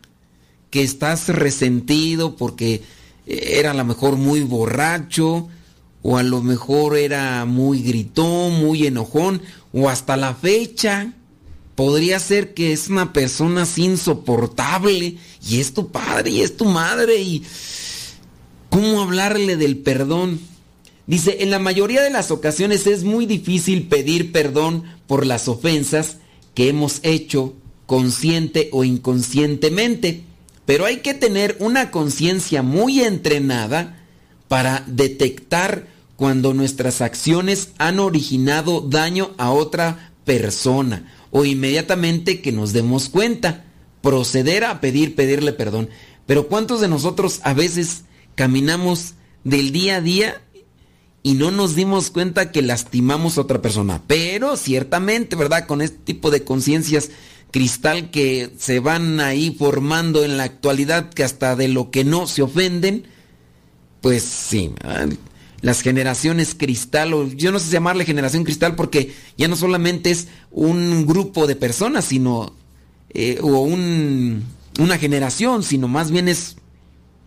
que 0.71 0.83
estás 0.83 1.29
resentido 1.29 2.37
porque 2.37 2.83
era 3.27 3.73
a 3.73 3.75
lo 3.75 3.85
mejor 3.85 4.17
muy 4.17 4.41
borracho 4.41 5.49
o 6.03 6.17
a 6.17 6.23
lo 6.23 6.43
mejor 6.43 6.97
era 6.97 7.45
muy 7.45 7.83
gritón, 7.83 8.55
muy 8.55 8.87
enojón 8.87 9.43
o 9.73 9.89
hasta 9.89 10.17
la 10.17 10.35
fecha 10.35 11.13
podría 11.75 12.19
ser 12.19 12.55
que 12.55 12.73
es 12.73 12.89
una 12.89 13.13
persona 13.13 13.67
insoportable 13.77 15.17
y 15.47 15.61
es 15.61 15.75
tu 15.75 15.91
padre 15.91 16.31
y 16.31 16.41
es 16.41 16.57
tu 16.57 16.65
madre 16.65 17.21
y 17.21 17.45
cómo 18.71 19.03
hablarle 19.03 19.57
del 19.57 19.79
perdón. 19.79 20.41
Dice, 21.07 21.39
en 21.41 21.51
la 21.51 21.59
mayoría 21.59 22.01
de 22.03 22.11
las 22.11 22.31
ocasiones 22.31 22.87
es 22.87 23.05
muy 23.05 23.27
difícil 23.27 23.89
pedir 23.89 24.33
perdón 24.33 24.85
por 25.07 25.27
las 25.27 25.49
ofensas 25.49 26.19
que 26.55 26.69
hemos 26.69 27.01
hecho 27.03 27.55
consciente 27.87 28.69
o 28.73 28.85
inconscientemente, 28.85 30.25
pero 30.67 30.85
hay 30.85 30.99
que 30.99 31.15
tener 31.15 31.57
una 31.61 31.91
conciencia 31.91 32.63
muy 32.63 33.01
entrenada 33.01 33.99
para 34.49 34.85
detectar 34.87 35.89
cuando 36.17 36.55
nuestras 36.55 37.01
acciones 37.01 37.71
han 37.79 37.99
originado 37.99 38.81
daño 38.81 39.33
a 39.39 39.51
otra 39.51 40.13
persona 40.25 41.13
o 41.31 41.45
inmediatamente 41.45 42.41
que 42.41 42.53
nos 42.53 42.73
demos 42.73 43.09
cuenta, 43.09 43.65
proceder 44.03 44.65
a 44.65 44.81
pedir, 44.81 45.15
pedirle 45.15 45.53
perdón. 45.53 45.89
Pero 46.27 46.47
¿cuántos 46.47 46.81
de 46.81 46.89
nosotros 46.89 47.41
a 47.43 47.55
veces 47.55 48.03
caminamos 48.35 49.15
del 49.43 49.73
día 49.73 49.97
a 49.97 50.01
día 50.01 50.43
y 51.23 51.35
no 51.35 51.51
nos 51.51 51.75
dimos 51.77 52.11
cuenta 52.11 52.51
que 52.51 52.63
lastimamos 52.63 53.39
a 53.39 53.43
otra 53.43 53.63
persona? 53.63 54.03
Pero 54.07 54.57
ciertamente, 54.57 55.37
¿verdad? 55.37 55.67
Con 55.67 55.81
este 55.83 55.99
tipo 55.99 56.31
de 56.31 56.45
conciencias 56.45 57.11
cristal 57.53 58.11
que 58.11 58.51
se 58.59 58.81
van 58.81 59.21
ahí 59.21 59.55
formando 59.57 60.25
en 60.25 60.37
la 60.37 60.45
actualidad, 60.45 61.11
que 61.11 61.23
hasta 61.23 61.55
de 61.55 61.69
lo 61.69 61.91
que 61.91 62.03
no 62.03 62.27
se 62.27 62.43
ofenden, 62.43 63.07
pues 64.01 64.23
sí, 64.23 64.73
las 65.61 65.81
generaciones 65.83 66.57
cristal, 66.57 67.15
o 67.15 67.29
yo 67.29 67.53
no 67.53 67.61
sé 67.61 67.71
llamarle 67.71 68.05
generación 68.05 68.43
cristal 68.43 68.75
porque 68.75 69.15
ya 69.37 69.47
no 69.47 69.55
solamente 69.55 70.11
es 70.11 70.29
un 70.51 71.07
grupo 71.07 71.47
de 71.47 71.55
personas, 71.55 72.07
sino, 72.07 72.55
eh, 73.11 73.39
o 73.43 73.61
un, 73.61 74.45
una 74.81 74.99
generación, 74.99 75.63
sino 75.63 75.87
más 75.87 76.11
bien 76.11 76.29
es, 76.29 76.57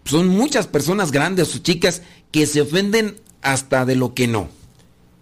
son 0.04 0.28
muchas 0.28 0.68
personas 0.68 1.12
grandes 1.12 1.56
o 1.56 1.60
chicas 1.60 2.02
que 2.32 2.46
se 2.46 2.62
ofenden 2.62 3.16
hasta 3.46 3.86
de 3.86 3.96
lo 3.96 4.14
que 4.14 4.28
no. 4.28 4.50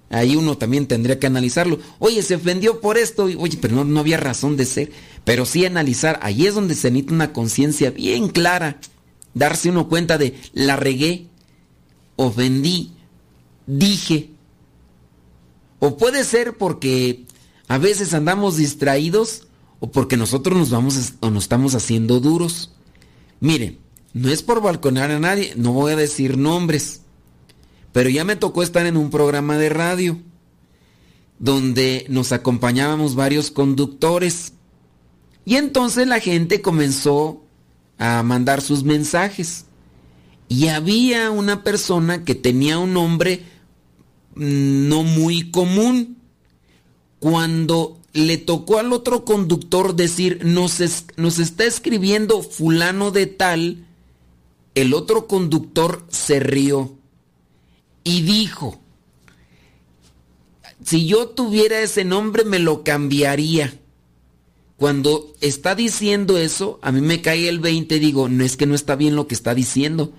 Ahí 0.09 0.35
uno 0.35 0.57
también 0.57 0.87
tendría 0.87 1.19
que 1.19 1.27
analizarlo. 1.27 1.79
Oye, 1.99 2.21
se 2.23 2.35
ofendió 2.35 2.79
por 2.81 2.97
esto. 2.97 3.23
Oye, 3.23 3.57
pero 3.59 3.75
no, 3.75 3.83
no 3.83 3.99
había 3.99 4.17
razón 4.17 4.57
de 4.57 4.65
ser. 4.65 4.91
Pero 5.25 5.45
sí 5.45 5.65
analizar. 5.65 6.19
Ahí 6.21 6.45
es 6.45 6.55
donde 6.55 6.75
se 6.75 6.89
necesita 6.89 7.13
una 7.13 7.33
conciencia 7.33 7.91
bien 7.91 8.29
clara. 8.29 8.79
Darse 9.33 9.69
uno 9.69 9.89
cuenta 9.89 10.17
de 10.17 10.35
la 10.53 10.75
regué, 10.75 11.27
ofendí, 12.15 12.93
dije. 13.65 14.29
O 15.79 15.97
puede 15.97 16.23
ser 16.23 16.57
porque 16.57 17.25
a 17.67 17.77
veces 17.77 18.13
andamos 18.13 18.57
distraídos 18.57 19.47
o 19.79 19.91
porque 19.91 20.15
nosotros 20.15 20.57
nos 20.57 20.69
vamos 20.69 21.13
o 21.19 21.29
nos 21.29 21.43
estamos 21.43 21.75
haciendo 21.75 22.19
duros. 22.19 22.71
Mire, 23.39 23.79
no 24.13 24.29
es 24.29 24.43
por 24.43 24.61
balconar 24.61 25.11
a 25.11 25.19
nadie, 25.19 25.53
no 25.57 25.73
voy 25.73 25.93
a 25.93 25.97
decir 25.97 26.37
nombres, 26.37 27.01
pero 27.93 28.09
ya 28.09 28.25
me 28.25 28.35
tocó 28.35 28.63
estar 28.63 28.85
en 28.85 28.97
un 28.97 29.09
programa 29.09 29.57
de 29.57 29.69
radio 29.69 30.19
donde 31.39 32.05
nos 32.09 32.31
acompañábamos 32.31 33.15
varios 33.15 33.51
conductores. 33.51 34.53
Y 35.45 35.55
entonces 35.55 36.07
la 36.07 36.19
gente 36.19 36.61
comenzó 36.61 37.43
a 37.97 38.23
mandar 38.23 38.61
sus 38.61 38.83
mensajes. 38.83 39.65
Y 40.49 40.67
había 40.67 41.31
una 41.31 41.63
persona 41.63 42.23
que 42.23 42.33
tenía 42.35 42.79
un 42.79 42.93
nombre 42.93 43.43
no 44.35 45.03
muy 45.03 45.51
común. 45.51 46.17
Cuando 47.19 47.99
le 48.13 48.37
tocó 48.37 48.79
al 48.79 48.91
otro 48.91 49.23
conductor 49.23 49.95
decir, 49.95 50.43
nos, 50.43 50.81
nos 51.17 51.39
está 51.39 51.65
escribiendo 51.65 52.41
fulano 52.41 53.11
de 53.11 53.27
tal, 53.27 53.85
el 54.75 54.93
otro 54.93 55.27
conductor 55.27 56.05
se 56.09 56.39
rió 56.39 56.97
y 58.03 58.21
dijo, 58.21 58.79
si 60.83 61.05
yo 61.05 61.29
tuviera 61.29 61.79
ese 61.81 62.03
nombre 62.03 62.43
me 62.43 62.59
lo 62.59 62.83
cambiaría. 62.83 63.79
Cuando 64.77 65.33
está 65.39 65.75
diciendo 65.75 66.37
eso, 66.37 66.79
a 66.81 66.91
mí 66.91 66.99
me 66.99 67.21
cae 67.21 67.47
el 67.47 67.59
20 67.59 67.95
y 67.95 67.99
digo, 67.99 68.27
no 68.27 68.43
es 68.43 68.57
que 68.57 68.65
no 68.65 68.75
está 68.75 68.95
bien 68.95 69.15
lo 69.15 69.27
que 69.27 69.35
está 69.35 69.53
diciendo, 69.55 70.11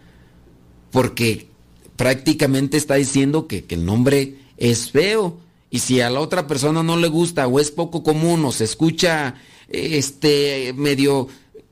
porque 0.91 1.49
prácticamente 1.97 2.77
está 2.77 2.95
diciendo 2.95 3.47
que, 3.47 3.65
el 3.69 3.85
nombre 3.85 4.39
es 4.57 4.91
feo. 4.91 5.39
Y 5.71 5.81
si 5.81 6.01
a 6.01 6.09
la 6.09 6.21
otra 6.21 6.47
persona 6.47 6.83
no 6.83 6.97
le 6.97 7.09
gusta 7.09 7.47
o 7.47 7.59
es 7.59 7.71
poco 7.71 8.03
común 8.03 8.45
o 8.45 8.53
se 8.53 8.65
escucha 8.65 9.35
este 9.69 10.73
medio, 10.75 11.29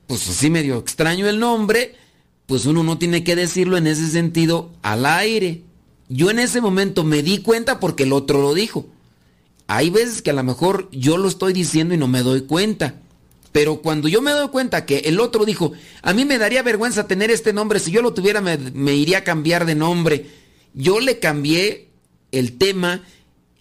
pues 0.07 0.29
así 0.29 0.49
medio 0.49 0.77
extraño 0.77 1.27
el 1.27 1.39
nombre, 1.39 1.95
pues 2.45 2.65
uno 2.65 2.83
no 2.83 2.97
tiene 2.97 3.23
que 3.23 3.35
decirlo 3.35 3.77
en 3.77 3.87
ese 3.87 4.07
sentido 4.07 4.71
al 4.81 5.05
aire. 5.05 5.61
Yo 6.13 6.29
en 6.29 6.37
ese 6.37 6.61
momento 6.61 7.03
me 7.03 7.23
di 7.23 7.39
cuenta 7.39 7.79
porque 7.79 8.03
el 8.03 8.13
otro 8.13 8.39
lo 8.39 8.53
dijo. 8.53 8.85
Hay 9.65 9.89
veces 9.89 10.21
que 10.21 10.29
a 10.29 10.33
lo 10.33 10.43
mejor 10.43 10.87
yo 10.91 11.17
lo 11.17 11.27
estoy 11.27 11.53
diciendo 11.53 11.95
y 11.95 11.97
no 11.97 12.07
me 12.07 12.21
doy 12.21 12.41
cuenta. 12.41 13.01
Pero 13.51 13.81
cuando 13.81 14.07
yo 14.07 14.21
me 14.21 14.29
doy 14.29 14.49
cuenta 14.49 14.85
que 14.85 14.99
el 14.99 15.19
otro 15.19 15.43
dijo, 15.43 15.71
a 16.03 16.13
mí 16.13 16.23
me 16.23 16.37
daría 16.37 16.61
vergüenza 16.61 17.07
tener 17.07 17.31
este 17.31 17.51
nombre, 17.51 17.79
si 17.79 17.89
yo 17.89 18.03
lo 18.03 18.13
tuviera 18.13 18.41
me, 18.41 18.93
iría 18.93 19.19
a 19.19 19.23
cambiar 19.23 19.65
de 19.65 19.73
nombre. 19.73 20.27
Yo 20.75 20.99
le 20.99 21.17
cambié 21.17 21.89
el 22.31 22.59
tema 22.59 23.01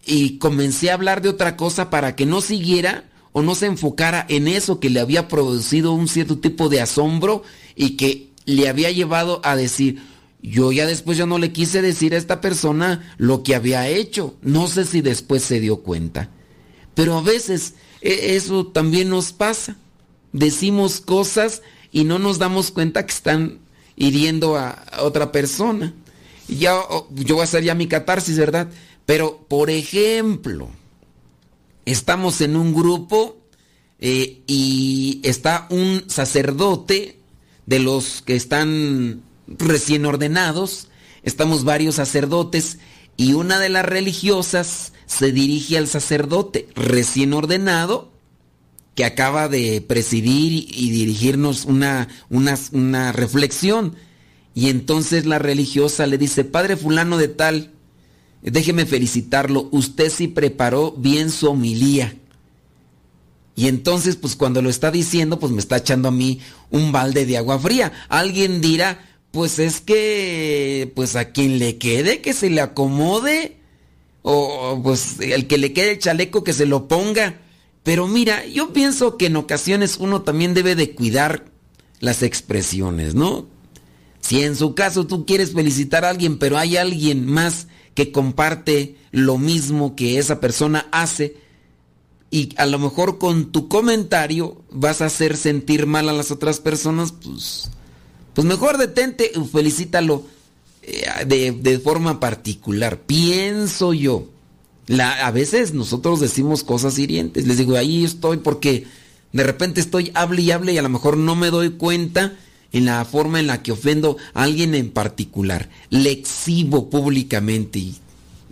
y 0.05 0.36
comencé 0.36 0.90
a 0.90 0.94
hablar 0.94 1.22
de 1.22 1.30
otra 1.30 1.57
cosa 1.57 1.88
para 1.88 2.16
que 2.16 2.26
no 2.26 2.42
siguiera 2.42 3.09
o 3.32 3.40
no 3.40 3.55
se 3.55 3.64
enfocara 3.64 4.26
en 4.28 4.46
eso 4.46 4.78
que 4.78 4.90
le 4.90 5.00
había 5.00 5.26
producido 5.26 5.92
un 5.92 6.07
cierto 6.07 6.36
tipo 6.36 6.68
de 6.68 6.82
asombro 6.82 7.44
y 7.74 7.96
que 7.96 8.28
le 8.44 8.68
había 8.68 8.90
llevado 8.90 9.40
a 9.42 9.57
decir, 9.57 10.03
yo 10.43 10.72
ya 10.72 10.86
después 10.86 11.16
ya 11.16 11.26
no 11.26 11.38
le 11.38 11.53
quise 11.53 11.82
decir 11.82 12.14
a 12.14 12.18
esta 12.18 12.40
persona 12.40 13.14
lo 13.16 13.43
que 13.43 13.55
había 13.55 13.88
hecho. 13.88 14.36
No 14.43 14.66
sé 14.66 14.84
si 14.84 15.01
después 15.01 15.43
se 15.43 15.61
dio 15.61 15.78
cuenta. 15.78 16.30
Pero 16.95 17.16
a 17.16 17.22
veces 17.22 17.74
e, 18.01 18.36
eso 18.36 18.66
también 18.66 19.09
nos 19.09 19.32
pasa 19.32 19.76
decimos 20.32 21.01
cosas 21.01 21.62
y 21.93 22.05
no 22.05 22.18
nos 22.18 22.38
damos 22.38 22.70
cuenta 22.70 23.05
que 23.07 23.12
están 23.12 23.59
hiriendo 23.97 24.57
a, 24.57 24.84
otra 25.01 25.30
persona. 25.30 25.95
Ya, 26.49 26.74
yo 27.11 27.34
voy 27.34 27.43
a 27.43 27.45
hacer 27.45 27.62
ya 27.62 27.74
mi 27.74 27.86
catarsis, 27.86 28.38
¿verdad? 28.38 28.68
Pero, 29.07 29.45
por 29.49 29.70
ejemplo, 29.70 30.68
estamos 31.84 32.40
en 32.40 32.57
un 32.57 32.74
grupo 32.74 33.36
eh, 34.01 34.43
y 34.47 35.20
está 35.22 35.66
un 35.70 36.05
sacerdote 36.09 37.18
de 37.66 37.78
los 37.78 38.22
que 38.22 38.34
están 38.34 39.22
recién 39.59 40.07
ordenados, 40.07 40.88
estamos 41.22 41.64
varios 41.64 41.96
sacerdotes 41.96 42.78
y 43.16 43.34
una 43.34 43.59
de 43.59 43.68
las 43.68 43.84
religiosas 43.84 44.92
se 45.07 45.32
dirige 45.32 45.76
al 45.78 45.88
sacerdote 45.88 46.68
recién 46.74 47.32
ordenado 47.34 48.12
que 48.94 49.05
acaba 49.05 49.48
de 49.48 49.80
presidir 49.80 50.66
y 50.68 50.90
dirigirnos 50.90 51.64
una, 51.64 52.09
una, 52.28 53.12
reflexión. 53.12 53.96
Y 54.55 54.68
entonces 54.68 55.24
la 55.24 55.38
religiosa 55.38 56.07
le 56.07 56.18
dice, 56.18 56.44
Padre 56.44 56.76
fulano 56.76 57.16
de 57.16 57.28
tal, 57.28 57.70
déjeme 58.42 58.84
felicitarlo, 58.84 59.68
usted 59.72 60.11
sí 60.11 60.28
preparó 60.28 60.92
bien 60.92 61.30
su 61.30 61.48
homilía. 61.48 62.16
Y 63.55 63.68
entonces, 63.68 64.16
pues 64.16 64.34
cuando 64.34 64.62
lo 64.62 64.70
está 64.70 64.90
diciendo, 64.90 65.38
pues 65.38 65.53
me 65.53 65.61
está 65.61 65.76
echando 65.76 66.09
a 66.09 66.12
mí 66.12 66.40
un 66.70 66.90
balde 66.90 67.26
de 67.26 67.36
agua 67.36 67.59
fría. 67.59 67.92
Alguien 68.09 68.61
dirá, 68.61 69.11
pues 69.32 69.58
es 69.58 69.80
que, 69.80 70.92
pues 70.94 71.16
a 71.16 71.32
quien 71.32 71.58
le 71.58 71.78
quede, 71.78 72.20
que 72.20 72.32
se 72.32 72.50
le 72.50 72.60
acomode. 72.60 73.56
O 74.22 74.80
pues 74.84 75.16
el 75.18 75.48
que 75.48 75.58
le 75.58 75.72
quede 75.72 75.92
el 75.92 75.98
chaleco, 75.98 76.44
que 76.44 76.52
se 76.52 76.66
lo 76.66 76.86
ponga. 76.86 77.40
Pero 77.82 78.06
mira, 78.06 78.46
yo 78.46 78.72
pienso 78.72 79.16
que 79.18 79.26
en 79.26 79.36
ocasiones 79.36 79.96
uno 79.98 80.22
también 80.22 80.54
debe 80.54 80.76
de 80.76 80.94
cuidar 80.94 81.46
las 81.98 82.22
expresiones, 82.22 83.14
¿no? 83.14 83.46
Si 84.20 84.42
en 84.42 84.54
su 84.54 84.76
caso 84.76 85.06
tú 85.06 85.26
quieres 85.26 85.52
felicitar 85.52 86.04
a 86.04 86.10
alguien, 86.10 86.38
pero 86.38 86.58
hay 86.58 86.76
alguien 86.76 87.26
más 87.26 87.66
que 87.94 88.12
comparte 88.12 88.96
lo 89.10 89.38
mismo 89.38 89.96
que 89.96 90.18
esa 90.18 90.40
persona 90.40 90.86
hace, 90.92 91.36
y 92.30 92.54
a 92.56 92.66
lo 92.66 92.78
mejor 92.78 93.18
con 93.18 93.52
tu 93.52 93.68
comentario 93.68 94.62
vas 94.70 95.02
a 95.02 95.06
hacer 95.06 95.36
sentir 95.36 95.86
mal 95.86 96.08
a 96.08 96.12
las 96.12 96.30
otras 96.30 96.60
personas, 96.60 97.12
pues, 97.12 97.70
pues 98.34 98.46
mejor 98.46 98.78
detente 98.78 99.32
felicítalo 99.50 100.24
eh, 100.82 101.04
de, 101.26 101.52
de 101.52 101.78
forma 101.78 102.20
particular. 102.20 103.00
Pienso 103.00 103.92
yo. 103.92 104.26
La, 104.86 105.26
a 105.26 105.30
veces 105.30 105.74
nosotros 105.74 106.20
decimos 106.20 106.64
cosas 106.64 106.98
hirientes. 106.98 107.46
Les 107.46 107.58
digo, 107.58 107.76
ahí 107.76 108.04
estoy 108.04 108.38
porque 108.38 108.86
de 109.32 109.42
repente 109.44 109.80
estoy 109.80 110.10
hable 110.14 110.42
y 110.42 110.50
hable 110.50 110.72
y 110.72 110.78
a 110.78 110.82
lo 110.82 110.88
mejor 110.88 111.16
no 111.16 111.36
me 111.36 111.50
doy 111.50 111.70
cuenta 111.70 112.36
en 112.72 112.86
la 112.86 113.04
forma 113.04 113.38
en 113.38 113.46
la 113.46 113.62
que 113.62 113.72
ofendo 113.72 114.16
a 114.34 114.42
alguien 114.42 114.74
en 114.74 114.90
particular. 114.90 115.68
Le 115.90 116.10
exhibo 116.10 116.90
públicamente 116.90 117.78
y, 117.78 117.96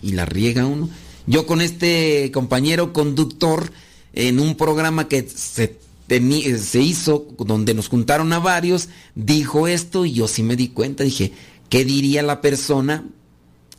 y 0.02 0.12
la 0.12 0.24
riega 0.24 0.66
uno. 0.66 0.88
Yo 1.26 1.46
con 1.46 1.60
este 1.60 2.30
compañero 2.32 2.92
conductor 2.92 3.70
en 4.12 4.40
un 4.40 4.56
programa 4.56 5.08
que 5.08 5.28
se, 5.28 5.78
se 6.18 6.80
hizo 6.80 7.28
donde 7.38 7.72
nos 7.72 7.88
juntaron 7.88 8.32
a 8.32 8.40
varios, 8.40 8.88
dijo 9.14 9.68
esto 9.68 10.04
y 10.04 10.12
yo 10.12 10.26
sí 10.26 10.42
me 10.42 10.56
di 10.56 10.68
cuenta, 10.68 11.04
dije, 11.04 11.32
¿qué 11.68 11.84
diría 11.84 12.22
la 12.22 12.40
persona? 12.40 13.04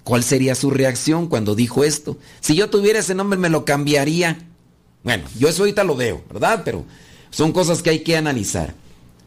¿Cuál 0.05 0.23
sería 0.23 0.55
su 0.55 0.71
reacción 0.71 1.27
cuando 1.27 1.55
dijo 1.55 1.83
esto? 1.83 2.17
Si 2.39 2.55
yo 2.55 2.69
tuviera 2.69 2.99
ese 2.99 3.15
nombre 3.15 3.37
me 3.37 3.49
lo 3.49 3.65
cambiaría. 3.65 4.47
Bueno, 5.03 5.25
yo 5.37 5.49
eso 5.49 5.63
ahorita 5.63 5.83
lo 5.83 5.95
veo, 5.95 6.23
¿verdad? 6.31 6.61
Pero 6.63 6.85
son 7.31 7.51
cosas 7.51 7.83
que 7.83 7.89
hay 7.89 7.99
que 7.99 8.15
analizar. 8.15 8.75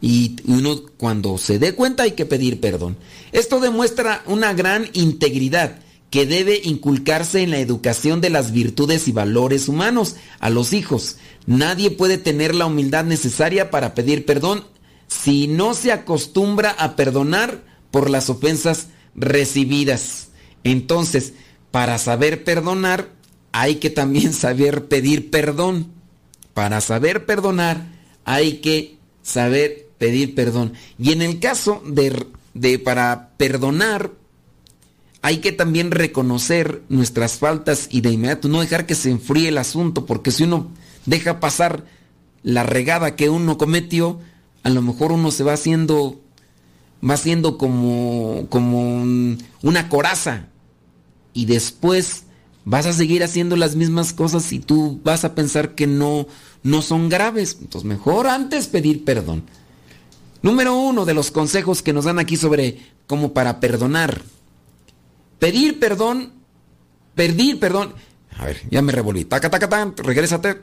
Y 0.01 0.37
uno 0.47 0.83
cuando 0.97 1.37
se 1.37 1.59
dé 1.59 1.75
cuenta 1.75 2.05
hay 2.05 2.13
que 2.13 2.27
pedir 2.27 2.59
perdón. 2.59 2.97
Esto 3.33 3.61
demuestra 3.61 4.23
una 4.27 4.55
gran 4.55 4.89
integridad 4.95 5.84
que 6.15 6.27
debe 6.27 6.61
inculcarse 6.63 7.43
en 7.43 7.51
la 7.51 7.59
educación 7.59 8.21
de 8.21 8.31
las 8.31 8.53
virtudes 8.53 9.09
y 9.09 9.11
valores 9.11 9.67
humanos 9.67 10.15
a 10.39 10.49
los 10.49 10.73
hijos. 10.73 11.17
Nadie 11.45 11.91
puede 11.91 12.19
tener 12.19 12.55
la 12.55 12.67
humildad 12.67 13.05
necesaria 13.05 13.69
para 13.73 13.95
pedir 13.95 14.25
perdón 14.25 14.63
si 15.09 15.49
no 15.49 15.75
se 15.75 15.91
acostumbra 15.91 16.71
a 16.71 16.95
perdonar 16.95 17.65
por 17.91 18.11
las 18.11 18.31
ofensas 18.31 18.91
recibidas. 19.17 20.29
Entonces, 20.63 21.33
para 21.73 21.99
saber 21.99 22.45
perdonar, 22.45 23.11
hay 23.51 23.75
que 23.81 23.91
también 23.91 24.33
saber 24.35 24.87
pedir 24.87 25.33
perdón. 25.33 25.91
Para 26.53 26.81
saber 26.81 27.27
perdonar, 27.27 27.89
hay 28.25 28.59
que 28.59 28.99
saber 29.25 29.89
pedir 29.99 30.37
perdón. 30.37 30.75
Y 30.97 31.11
en 31.11 31.23
el 31.23 31.41
caso 31.41 31.83
de, 31.85 32.25
de 32.55 32.79
para 32.79 33.31
perdonar, 33.37 34.13
hay 35.27 35.39
que 35.39 35.53
también 35.53 35.91
reconocer 35.91 36.83
nuestras 36.91 37.39
faltas 37.39 37.89
y 37.91 38.03
de 38.03 38.11
inmediato 38.13 38.47
no 38.47 38.61
dejar 38.61 38.85
que 38.85 38.95
se 38.95 39.11
enfríe 39.11 39.49
el 39.49 39.57
asunto, 39.57 40.05
porque 40.05 40.31
si 40.31 40.43
uno 40.43 40.69
deja 41.07 41.41
pasar 41.41 41.87
la 42.43 42.63
regada 42.63 43.17
que 43.17 43.31
uno 43.31 43.57
cometió, 43.57 44.21
a 44.65 44.69
lo 44.69 44.83
mejor 44.83 45.13
uno 45.13 45.31
se 45.31 45.43
va 45.43 45.55
haciendo 45.55 46.21
va 47.03 47.17
siendo 47.17 47.57
como 47.57 48.47
como 48.51 48.81
un- 49.01 49.43
una 49.63 49.89
coraza 49.89 50.49
y 51.33 51.47
después 51.47 52.25
vas 52.67 52.85
a 52.85 52.93
seguir 52.93 53.25
haciendo 53.25 53.57
las 53.57 53.77
mismas 53.77 54.13
cosas 54.13 54.53
y 54.53 54.59
tú 54.59 55.01
vas 55.05 55.25
a 55.25 55.35
pensar 55.35 55.75
que 55.75 55.87
no 55.87 56.27
no 56.63 56.83
son 56.83 57.09
graves, 57.09 57.57
entonces 57.63 57.89
mejor 57.89 58.27
antes 58.27 58.67
pedir 58.67 59.05
perdón. 59.07 59.43
Número 60.43 60.77
uno 60.77 61.07
de 61.07 61.15
los 61.15 61.31
consejos 61.31 61.81
que 61.81 61.95
nos 61.95 62.05
dan 62.05 62.19
aquí 62.19 62.37
sobre 62.37 62.79
cómo 63.07 63.33
para 63.33 63.59
perdonar. 63.59 64.21
Pedir 65.39 65.79
perdón, 65.79 66.33
pedir 67.15 67.59
perdón. 67.59 67.95
A 68.39 68.47
ver, 68.47 68.61
ya 68.71 68.83
me 68.83 68.93
revolví. 68.93 69.25
Taca, 69.25 69.51
taca, 69.51 69.69
tan, 69.69 69.97
regrésate. 69.97 70.57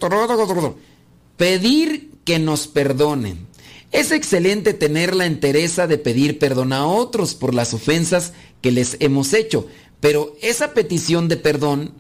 Pedir 1.38 2.12
que 2.26 2.40
nos 2.40 2.68
perdonen. 2.68 3.48
Es 3.92 4.12
excelente 4.12 4.74
tener 4.74 5.16
la 5.16 5.26
entereza 5.26 5.86
de 5.86 5.98
pedir 5.98 6.40
perdón 6.40 6.72
a 6.72 6.86
otros 6.86 7.36
por 7.36 7.54
las 7.54 7.74
ofensas 7.74 8.32
que 8.62 8.72
les 8.72 8.96
hemos 9.02 9.34
hecho, 9.34 9.68
pero 10.00 10.36
esa 10.42 10.74
petición 10.74 11.28
de 11.28 11.36
perdón, 11.36 11.94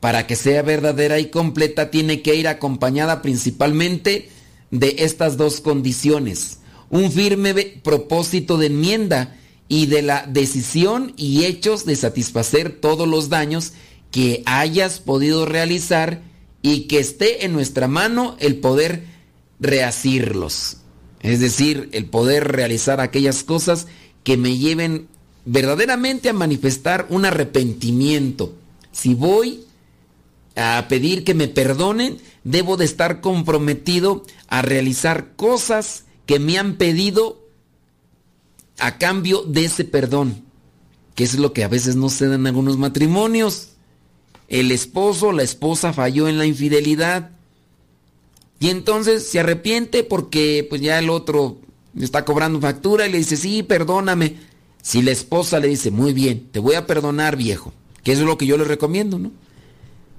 para 0.00 0.26
que 0.26 0.36
sea 0.36 0.62
verdadera 0.62 1.18
y 1.18 1.30
completa, 1.30 1.90
tiene 1.90 2.20
que 2.20 2.34
ir 2.34 2.46
acompañada 2.46 3.22
principalmente 3.22 4.28
de 4.70 4.96
estas 4.98 5.36
dos 5.38 5.60
condiciones. 5.60 6.58
Un 6.90 7.10
firme 7.10 7.54
propósito 7.54 8.58
de 8.58 8.66
enmienda 8.66 9.36
y 9.70 9.86
de 9.86 10.02
la 10.02 10.26
decisión 10.26 11.14
y 11.16 11.44
hechos 11.44 11.86
de 11.86 11.94
satisfacer 11.94 12.72
todos 12.72 13.06
los 13.06 13.28
daños 13.28 13.72
que 14.10 14.42
hayas 14.44 14.98
podido 14.98 15.46
realizar 15.46 16.22
y 16.60 16.88
que 16.88 16.98
esté 16.98 17.44
en 17.44 17.52
nuestra 17.52 17.86
mano 17.86 18.36
el 18.40 18.56
poder 18.56 19.04
reasirlos. 19.60 20.78
Es 21.20 21.38
decir, 21.38 21.88
el 21.92 22.06
poder 22.06 22.50
realizar 22.50 23.00
aquellas 23.00 23.44
cosas 23.44 23.86
que 24.24 24.36
me 24.36 24.58
lleven 24.58 25.06
verdaderamente 25.44 26.28
a 26.28 26.32
manifestar 26.32 27.06
un 27.08 27.24
arrepentimiento. 27.24 28.52
Si 28.90 29.14
voy 29.14 29.66
a 30.56 30.84
pedir 30.88 31.22
que 31.22 31.34
me 31.34 31.46
perdonen, 31.46 32.18
debo 32.42 32.76
de 32.76 32.86
estar 32.86 33.20
comprometido 33.20 34.24
a 34.48 34.62
realizar 34.62 35.36
cosas 35.36 36.06
que 36.26 36.40
me 36.40 36.58
han 36.58 36.74
pedido 36.74 37.39
a 38.80 38.98
cambio 38.98 39.42
de 39.42 39.64
ese 39.64 39.84
perdón, 39.84 40.44
que 41.14 41.24
es 41.24 41.38
lo 41.38 41.52
que 41.52 41.64
a 41.64 41.68
veces 41.68 41.96
no 41.96 42.08
se 42.08 42.26
da 42.26 42.34
en 42.34 42.46
algunos 42.46 42.78
matrimonios. 42.78 43.70
El 44.48 44.72
esposo 44.72 45.32
la 45.32 45.42
esposa 45.42 45.92
falló 45.92 46.28
en 46.28 46.38
la 46.38 46.46
infidelidad 46.46 47.30
y 48.58 48.68
entonces 48.68 49.26
se 49.26 49.40
arrepiente 49.40 50.04
porque 50.04 50.66
pues 50.68 50.82
ya 50.82 50.98
el 50.98 51.08
otro 51.08 51.58
está 51.98 52.24
cobrando 52.24 52.60
factura 52.60 53.06
y 53.06 53.12
le 53.12 53.18
dice, 53.18 53.36
sí, 53.36 53.62
perdóname. 53.62 54.36
Si 54.82 55.02
la 55.02 55.10
esposa 55.10 55.60
le 55.60 55.68
dice, 55.68 55.90
muy 55.90 56.12
bien, 56.12 56.48
te 56.52 56.58
voy 56.58 56.74
a 56.74 56.86
perdonar 56.86 57.36
viejo, 57.36 57.72
que 58.02 58.12
eso 58.12 58.22
es 58.22 58.26
lo 58.26 58.38
que 58.38 58.46
yo 58.46 58.56
le 58.56 58.64
recomiendo, 58.64 59.18
¿no? 59.18 59.32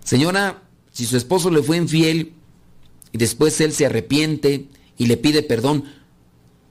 Señora, 0.04 0.64
si 0.92 1.06
su 1.06 1.18
esposo 1.18 1.50
le 1.50 1.64
fue 1.64 1.78
infiel 1.78 2.34
y 3.12 3.18
después 3.18 3.60
él 3.62 3.74
se 3.74 3.86
arrepiente 3.86 4.68
y 4.98 5.06
le 5.06 5.18
pide 5.18 5.44
perdón, 5.44 5.86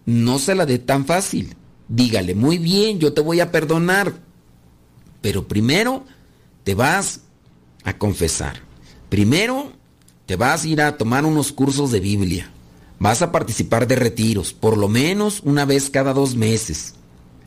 no 0.07 0.38
se 0.38 0.55
la 0.55 0.66
dé 0.66 0.78
tan 0.78 1.07
fácil. 1.07 1.57
Dígale, 1.91 2.36
muy 2.36 2.59
bien, 2.59 3.01
yo 3.01 3.12
te 3.12 3.20
voy 3.20 3.41
a 3.41 3.51
perdonar. 3.51 4.14
Pero 5.20 5.49
primero 5.49 6.05
te 6.62 6.76
vas 6.76 7.22
a 7.82 7.99
confesar. 7.99 8.62
Primero 9.09 9.72
te 10.24 10.36
vas 10.36 10.62
a 10.62 10.68
ir 10.68 10.80
a 10.80 10.97
tomar 10.97 11.24
unos 11.24 11.51
cursos 11.51 11.91
de 11.91 11.99
Biblia. 11.99 12.49
Vas 13.01 13.22
a 13.22 13.32
participar 13.32 13.88
de 13.88 13.97
retiros, 13.97 14.53
por 14.53 14.78
lo 14.78 14.86
menos 14.86 15.41
una 15.45 15.64
vez 15.64 15.91
cada 15.91 16.12
dos 16.12 16.36
meses. 16.36 16.95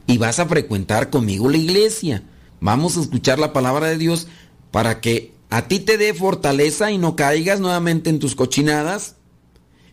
Y 0.07 0.17
vas 0.17 0.39
a 0.39 0.45
frecuentar 0.45 1.09
conmigo 1.09 1.49
la 1.49 1.57
iglesia. 1.57 2.23
Vamos 2.59 2.97
a 2.97 3.01
escuchar 3.01 3.39
la 3.39 3.53
palabra 3.53 3.87
de 3.87 3.97
Dios 3.97 4.27
para 4.71 4.99
que 4.99 5.33
a 5.49 5.69
ti 5.69 5.79
te 5.79 5.97
dé 5.97 6.13
fortaleza 6.13 6.91
y 6.91 6.97
no 6.97 7.15
caigas 7.15 7.61
nuevamente 7.61 8.09
en 8.09 8.19
tus 8.19 8.35
cochinadas. 8.35 9.15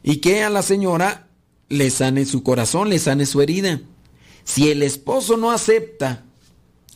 Y 0.02 0.16
que 0.16 0.42
a 0.42 0.50
la 0.50 0.62
señora 0.62 1.28
le 1.68 1.88
sane 1.90 2.26
su 2.26 2.42
corazón, 2.42 2.88
le 2.88 2.98
sane 2.98 3.26
su 3.26 3.40
herida. 3.40 3.80
Si 4.50 4.68
el 4.68 4.82
esposo 4.82 5.36
no 5.36 5.52
acepta 5.52 6.24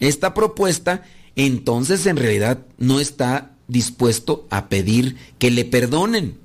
esta 0.01 0.35
propuesta, 0.35 1.05
entonces 1.37 2.05
en 2.07 2.17
realidad 2.17 2.67
no 2.79 2.99
está 2.99 3.53
dispuesto 3.69 4.45
a 4.51 4.69
pedir 4.69 5.17
que 5.39 5.53
le 5.53 5.65
perdonen. 5.65 6.37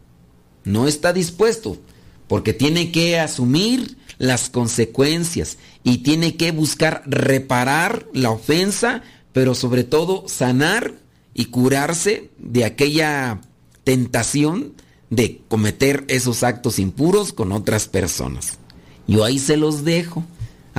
No 0.66 0.88
está 0.88 1.12
dispuesto, 1.12 1.80
porque 2.28 2.54
tiene 2.54 2.92
que 2.92 3.18
asumir 3.20 3.98
las 4.20 4.52
consecuencias 4.52 5.58
y 5.84 6.00
tiene 6.04 6.36
que 6.36 6.52
buscar 6.52 7.02
reparar 7.08 8.06
la 8.14 8.30
ofensa, 8.30 9.02
pero 9.34 9.56
sobre 9.56 9.84
todo 9.84 10.26
sanar 10.28 10.94
y 11.34 11.46
curarse 11.46 12.30
de 12.38 12.66
aquella 12.66 13.42
tentación 13.84 14.74
de 15.10 15.42
cometer 15.48 16.06
esos 16.08 16.44
actos 16.44 16.78
impuros 16.78 17.34
con 17.34 17.52
otras 17.52 17.88
personas. 17.88 18.60
Yo 19.08 19.24
ahí 19.24 19.40
se 19.40 19.58
los 19.58 19.84
dejo. 19.84 20.24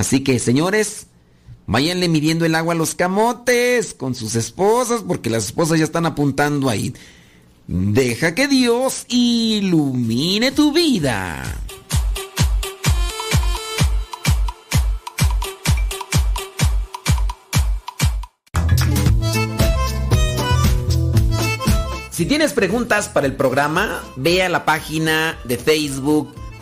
Así 0.01 0.23
que, 0.23 0.39
señores, 0.39 1.05
váyanle 1.67 2.09
midiendo 2.09 2.43
el 2.43 2.55
agua 2.55 2.73
a 2.73 2.75
los 2.75 2.95
camotes 2.95 3.93
con 3.93 4.15
sus 4.15 4.33
esposas, 4.33 5.03
porque 5.07 5.29
las 5.29 5.45
esposas 5.45 5.77
ya 5.77 5.85
están 5.85 6.07
apuntando 6.07 6.71
ahí. 6.71 6.91
Deja 7.67 8.33
que 8.33 8.47
Dios 8.47 9.05
ilumine 9.09 10.53
tu 10.53 10.73
vida. 10.73 11.43
Si 22.09 22.25
tienes 22.25 22.53
preguntas 22.53 23.07
para 23.07 23.27
el 23.27 23.35
programa, 23.35 24.03
ve 24.15 24.41
a 24.41 24.49
la 24.49 24.65
página 24.65 25.37
de 25.43 25.59
Facebook 25.59 26.40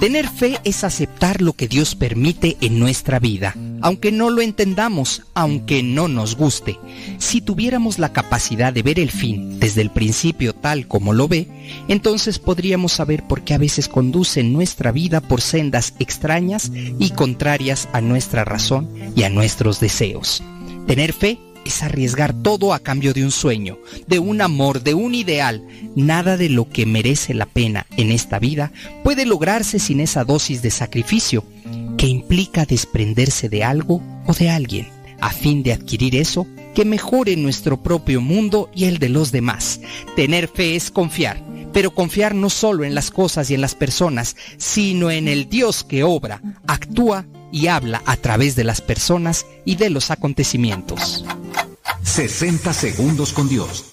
Tener 0.00 0.28
fe 0.28 0.58
es 0.64 0.84
aceptar 0.84 1.40
lo 1.40 1.54
que 1.54 1.68
Dios 1.68 1.94
permite 1.94 2.58
en 2.60 2.78
nuestra 2.78 3.18
vida, 3.18 3.56
aunque 3.80 4.12
no 4.12 4.28
lo 4.28 4.42
entendamos, 4.42 5.22
aunque 5.32 5.82
no 5.82 6.06
nos 6.06 6.36
guste. 6.36 6.78
Si 7.16 7.40
tuviéramos 7.40 7.98
la 7.98 8.12
capacidad 8.12 8.74
de 8.74 8.82
ver 8.82 9.00
el 9.00 9.10
fin 9.10 9.58
desde 9.58 9.80
el 9.80 9.90
principio 9.90 10.54
tal 10.54 10.86
como 10.86 11.14
lo 11.14 11.28
ve, 11.28 11.48
entonces 11.88 12.38
podríamos 12.38 12.92
saber 12.92 13.26
por 13.26 13.42
qué 13.42 13.54
a 13.54 13.58
veces 13.58 13.88
conduce 13.88 14.42
nuestra 14.42 14.92
vida 14.92 15.22
por 15.22 15.40
sendas 15.40 15.94
extrañas 15.98 16.70
y 16.98 17.10
contrarias 17.10 17.88
a 17.94 18.02
nuestra 18.02 18.44
razón 18.44 18.90
y 19.16 19.22
a 19.22 19.30
nuestros 19.30 19.80
deseos. 19.80 20.42
Tener 20.86 21.14
fe 21.14 21.38
es 21.66 21.82
arriesgar 21.82 22.32
todo 22.32 22.72
a 22.72 22.78
cambio 22.78 23.12
de 23.12 23.24
un 23.24 23.30
sueño, 23.30 23.78
de 24.06 24.18
un 24.18 24.40
amor, 24.40 24.82
de 24.82 24.94
un 24.94 25.14
ideal. 25.14 25.66
Nada 25.94 26.36
de 26.36 26.48
lo 26.48 26.68
que 26.68 26.86
merece 26.86 27.34
la 27.34 27.46
pena 27.46 27.86
en 27.96 28.10
esta 28.10 28.38
vida 28.38 28.72
puede 29.04 29.26
lograrse 29.26 29.78
sin 29.78 30.00
esa 30.00 30.24
dosis 30.24 30.62
de 30.62 30.70
sacrificio 30.70 31.44
que 31.96 32.06
implica 32.06 32.66
desprenderse 32.66 33.48
de 33.48 33.64
algo 33.64 34.02
o 34.26 34.32
de 34.34 34.50
alguien 34.50 34.88
a 35.20 35.30
fin 35.30 35.62
de 35.62 35.72
adquirir 35.72 36.14
eso 36.16 36.46
que 36.74 36.84
mejore 36.84 37.36
nuestro 37.36 37.82
propio 37.82 38.20
mundo 38.20 38.70
y 38.74 38.84
el 38.84 38.98
de 38.98 39.08
los 39.08 39.32
demás. 39.32 39.80
Tener 40.14 40.48
fe 40.48 40.76
es 40.76 40.90
confiar, 40.90 41.42
pero 41.72 41.94
confiar 41.94 42.34
no 42.34 42.50
solo 42.50 42.84
en 42.84 42.94
las 42.94 43.10
cosas 43.10 43.50
y 43.50 43.54
en 43.54 43.62
las 43.62 43.74
personas, 43.74 44.36
sino 44.58 45.10
en 45.10 45.26
el 45.26 45.48
Dios 45.48 45.84
que 45.84 46.04
obra, 46.04 46.42
actúa 46.66 47.26
y 47.52 47.68
habla 47.68 48.02
a 48.06 48.16
través 48.16 48.56
de 48.56 48.64
las 48.64 48.80
personas 48.80 49.46
y 49.64 49.76
de 49.76 49.90
los 49.90 50.10
acontecimientos. 50.10 51.24
60 52.02 52.72
segundos 52.72 53.32
con 53.32 53.48
Dios. 53.48 53.86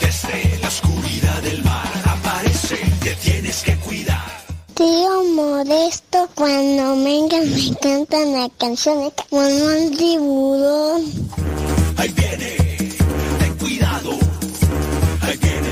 Desde 0.00 0.58
la 0.60 0.68
oscuridad 0.68 1.42
del 1.42 1.64
mar 1.64 1.88
aparece, 2.04 2.76
te 3.00 3.14
tienes 3.16 3.62
que 3.62 3.76
cuidar. 3.76 4.44
Tío 4.74 5.24
Modesto, 5.34 6.28
cuando 6.34 6.96
vengan 7.04 7.48
me 7.48 7.76
cantan 7.80 8.32
la 8.32 8.48
canción 8.58 9.04
de 9.04 9.12
como 9.30 9.46
un 9.46 9.96
tiburón. 9.96 11.02
Ahí 11.96 12.12
viene, 12.12 12.56
ten 13.38 13.56
cuidado. 13.56 14.10
Ahí 15.22 15.36
viene 15.38 15.63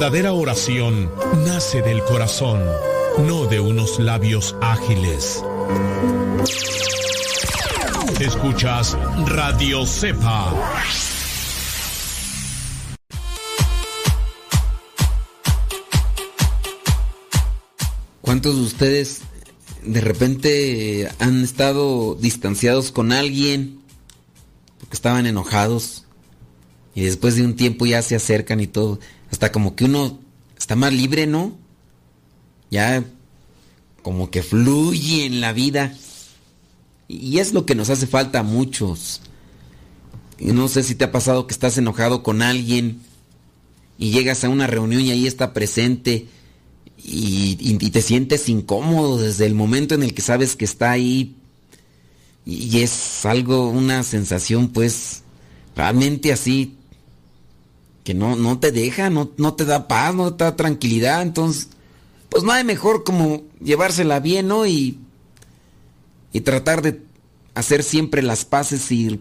verdadera 0.00 0.32
oración 0.32 1.10
nace 1.44 1.82
del 1.82 2.02
corazón, 2.02 2.64
no 3.18 3.44
de 3.44 3.60
unos 3.60 3.98
labios 3.98 4.56
ágiles. 4.62 5.44
Escuchas 8.18 8.96
Radio 9.26 9.84
Cepa. 9.84 10.54
¿Cuántos 18.22 18.56
de 18.56 18.62
ustedes 18.62 19.20
de 19.84 20.00
repente 20.00 21.10
han 21.18 21.44
estado 21.44 22.14
distanciados 22.14 22.90
con 22.90 23.12
alguien 23.12 23.82
porque 24.78 24.94
estaban 24.94 25.26
enojados 25.26 26.06
y 26.94 27.02
después 27.02 27.36
de 27.36 27.44
un 27.44 27.54
tiempo 27.54 27.84
ya 27.84 28.00
se 28.00 28.16
acercan 28.16 28.60
y 28.60 28.66
todo? 28.66 28.98
Hasta 29.30 29.52
como 29.52 29.76
que 29.76 29.84
uno 29.84 30.18
está 30.58 30.76
más 30.76 30.92
libre, 30.92 31.26
¿no? 31.26 31.56
Ya 32.70 33.04
como 34.02 34.30
que 34.30 34.42
fluye 34.42 35.26
en 35.26 35.40
la 35.40 35.52
vida. 35.52 35.94
Y 37.08 37.38
es 37.38 37.52
lo 37.52 37.66
que 37.66 37.74
nos 37.74 37.90
hace 37.90 38.06
falta 38.06 38.40
a 38.40 38.44
muchos. 38.44 39.20
No 40.38 40.68
sé 40.68 40.82
si 40.82 40.94
te 40.94 41.04
ha 41.04 41.12
pasado 41.12 41.46
que 41.46 41.52
estás 41.52 41.76
enojado 41.78 42.22
con 42.22 42.42
alguien 42.42 43.00
y 43.98 44.10
llegas 44.10 44.44
a 44.44 44.48
una 44.48 44.66
reunión 44.66 45.02
y 45.02 45.10
ahí 45.10 45.26
está 45.26 45.52
presente 45.52 46.28
y 47.02 47.90
te 47.90 48.02
sientes 48.02 48.48
incómodo 48.48 49.18
desde 49.18 49.46
el 49.46 49.54
momento 49.54 49.94
en 49.94 50.02
el 50.02 50.14
que 50.14 50.22
sabes 50.22 50.56
que 50.56 50.64
está 50.64 50.90
ahí. 50.90 51.34
Y 52.46 52.80
es 52.80 53.24
algo, 53.26 53.68
una 53.68 54.02
sensación 54.02 54.68
pues 54.68 55.22
realmente 55.76 56.32
así 56.32 56.76
que 58.04 58.14
no, 58.14 58.36
no 58.36 58.58
te 58.58 58.72
deja, 58.72 59.10
no, 59.10 59.30
no 59.36 59.54
te 59.54 59.64
da 59.64 59.88
paz, 59.88 60.14
no 60.14 60.34
te 60.34 60.44
da 60.44 60.56
tranquilidad. 60.56 61.22
Entonces, 61.22 61.68
pues 62.28 62.44
no 62.44 62.52
hay 62.52 62.64
mejor 62.64 63.04
como 63.04 63.42
llevársela 63.62 64.20
bien, 64.20 64.48
¿no? 64.48 64.66
Y, 64.66 64.98
y 66.32 66.40
tratar 66.40 66.82
de 66.82 67.02
hacer 67.54 67.82
siempre 67.82 68.22
las 68.22 68.44
paces 68.44 68.90
y 68.92 69.20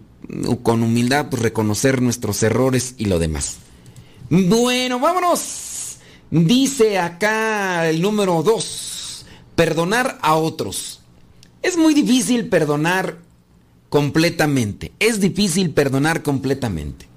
con 0.63 0.83
humildad 0.83 1.27
pues 1.29 1.41
reconocer 1.41 2.01
nuestros 2.01 2.43
errores 2.43 2.95
y 2.97 3.05
lo 3.05 3.19
demás. 3.19 3.57
Bueno, 4.29 4.99
vámonos. 4.99 5.97
Dice 6.31 6.99
acá 6.99 7.89
el 7.89 8.01
número 8.01 8.43
2, 8.43 9.25
perdonar 9.55 10.19
a 10.21 10.35
otros. 10.35 11.01
Es 11.63 11.75
muy 11.75 11.95
difícil 11.95 12.47
perdonar 12.47 13.17
completamente. 13.89 14.91
Es 14.99 15.19
difícil 15.19 15.71
perdonar 15.71 16.21
completamente. 16.21 17.08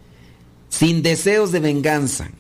Sin 0.73 1.03
deseos 1.03 1.53
de 1.53 1.61
venganza, 1.61 2.31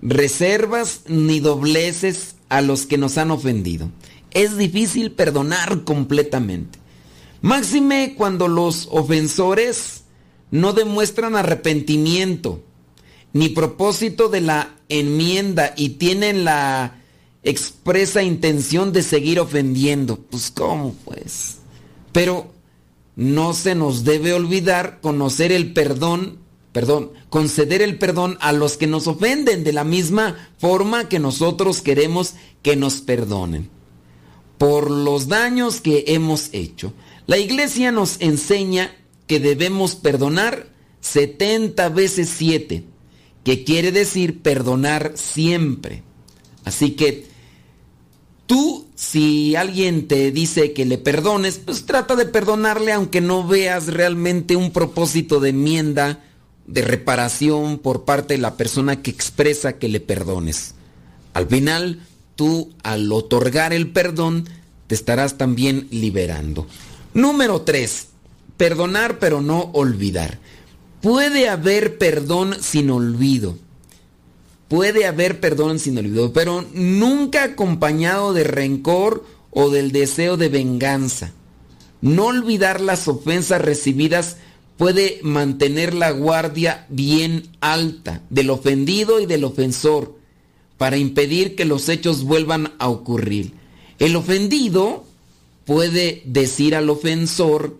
reservas 0.00 1.02
ni 1.08 1.40
dobleces 1.40 2.36
a 2.48 2.62
los 2.62 2.86
que 2.86 2.96
nos 2.96 3.18
han 3.18 3.30
ofendido. 3.30 3.90
Es 4.30 4.56
difícil 4.56 5.12
perdonar 5.12 5.84
completamente. 5.84 6.78
Máxime 7.42 8.14
cuando 8.16 8.48
los 8.48 8.88
ofensores 8.90 10.04
no 10.50 10.72
demuestran 10.72 11.36
arrepentimiento 11.36 12.62
ni 13.34 13.50
propósito 13.50 14.30
de 14.30 14.40
la 14.40 14.76
enmienda 14.88 15.74
y 15.76 15.90
tienen 15.90 16.44
la 16.44 17.02
expresa 17.42 18.22
intención 18.22 18.90
de 18.94 19.02
seguir 19.02 19.38
ofendiendo. 19.38 20.16
Pues 20.16 20.50
cómo 20.50 20.94
pues. 21.04 21.58
Pero 22.10 22.50
no 23.16 23.52
se 23.52 23.74
nos 23.74 24.04
debe 24.04 24.32
olvidar 24.32 25.00
conocer 25.02 25.52
el 25.52 25.74
perdón, 25.74 26.38
perdón, 26.74 27.12
conceder 27.30 27.82
el 27.82 27.98
perdón 27.98 28.36
a 28.40 28.50
los 28.50 28.76
que 28.76 28.88
nos 28.88 29.06
ofenden 29.06 29.62
de 29.62 29.72
la 29.72 29.84
misma 29.84 30.50
forma 30.58 31.08
que 31.08 31.20
nosotros 31.20 31.80
queremos 31.80 32.34
que 32.62 32.74
nos 32.74 32.94
perdonen 33.00 33.70
por 34.58 34.90
los 34.90 35.28
daños 35.28 35.80
que 35.80 36.02
hemos 36.08 36.48
hecho. 36.52 36.92
La 37.28 37.38
iglesia 37.38 37.92
nos 37.92 38.20
enseña 38.20 38.92
que 39.28 39.38
debemos 39.38 39.94
perdonar 39.94 40.66
70 41.00 41.90
veces 41.90 42.28
7, 42.36 42.82
que 43.44 43.62
quiere 43.62 43.92
decir 43.92 44.42
perdonar 44.42 45.12
siempre. 45.14 46.02
Así 46.64 46.92
que 46.92 47.26
tú, 48.46 48.86
si 48.96 49.54
alguien 49.54 50.08
te 50.08 50.32
dice 50.32 50.72
que 50.72 50.86
le 50.86 50.98
perdones, 50.98 51.60
pues 51.64 51.86
trata 51.86 52.16
de 52.16 52.26
perdonarle 52.26 52.90
aunque 52.90 53.20
no 53.20 53.46
veas 53.46 53.86
realmente 53.86 54.56
un 54.56 54.72
propósito 54.72 55.38
de 55.38 55.50
enmienda, 55.50 56.24
de 56.66 56.82
reparación 56.82 57.78
por 57.78 58.04
parte 58.04 58.34
de 58.34 58.38
la 58.38 58.56
persona 58.56 59.02
que 59.02 59.10
expresa 59.10 59.74
que 59.74 59.88
le 59.88 60.00
perdones. 60.00 60.74
Al 61.34 61.46
final, 61.46 62.00
tú 62.36 62.72
al 62.82 63.10
otorgar 63.12 63.72
el 63.72 63.90
perdón, 63.90 64.48
te 64.86 64.94
estarás 64.94 65.36
también 65.36 65.86
liberando. 65.90 66.66
Número 67.12 67.62
3. 67.62 68.08
Perdonar 68.56 69.18
pero 69.18 69.40
no 69.40 69.70
olvidar. 69.72 70.38
Puede 71.00 71.48
haber 71.48 71.98
perdón 71.98 72.56
sin 72.60 72.90
olvido. 72.90 73.58
Puede 74.68 75.06
haber 75.06 75.40
perdón 75.40 75.78
sin 75.78 75.98
olvido, 75.98 76.32
pero 76.32 76.64
nunca 76.72 77.44
acompañado 77.44 78.32
de 78.32 78.44
rencor 78.44 79.24
o 79.50 79.70
del 79.70 79.92
deseo 79.92 80.36
de 80.36 80.48
venganza. 80.48 81.32
No 82.00 82.26
olvidar 82.26 82.80
las 82.80 83.06
ofensas 83.06 83.60
recibidas 83.60 84.36
puede 84.76 85.20
mantener 85.22 85.94
la 85.94 86.10
guardia 86.10 86.86
bien 86.88 87.48
alta 87.60 88.22
del 88.30 88.50
ofendido 88.50 89.20
y 89.20 89.26
del 89.26 89.44
ofensor 89.44 90.16
para 90.78 90.96
impedir 90.96 91.54
que 91.54 91.64
los 91.64 91.88
hechos 91.88 92.24
vuelvan 92.24 92.72
a 92.78 92.88
ocurrir. 92.88 93.52
El 93.98 94.16
ofendido 94.16 95.04
puede 95.64 96.22
decir 96.24 96.74
al 96.74 96.90
ofensor 96.90 97.76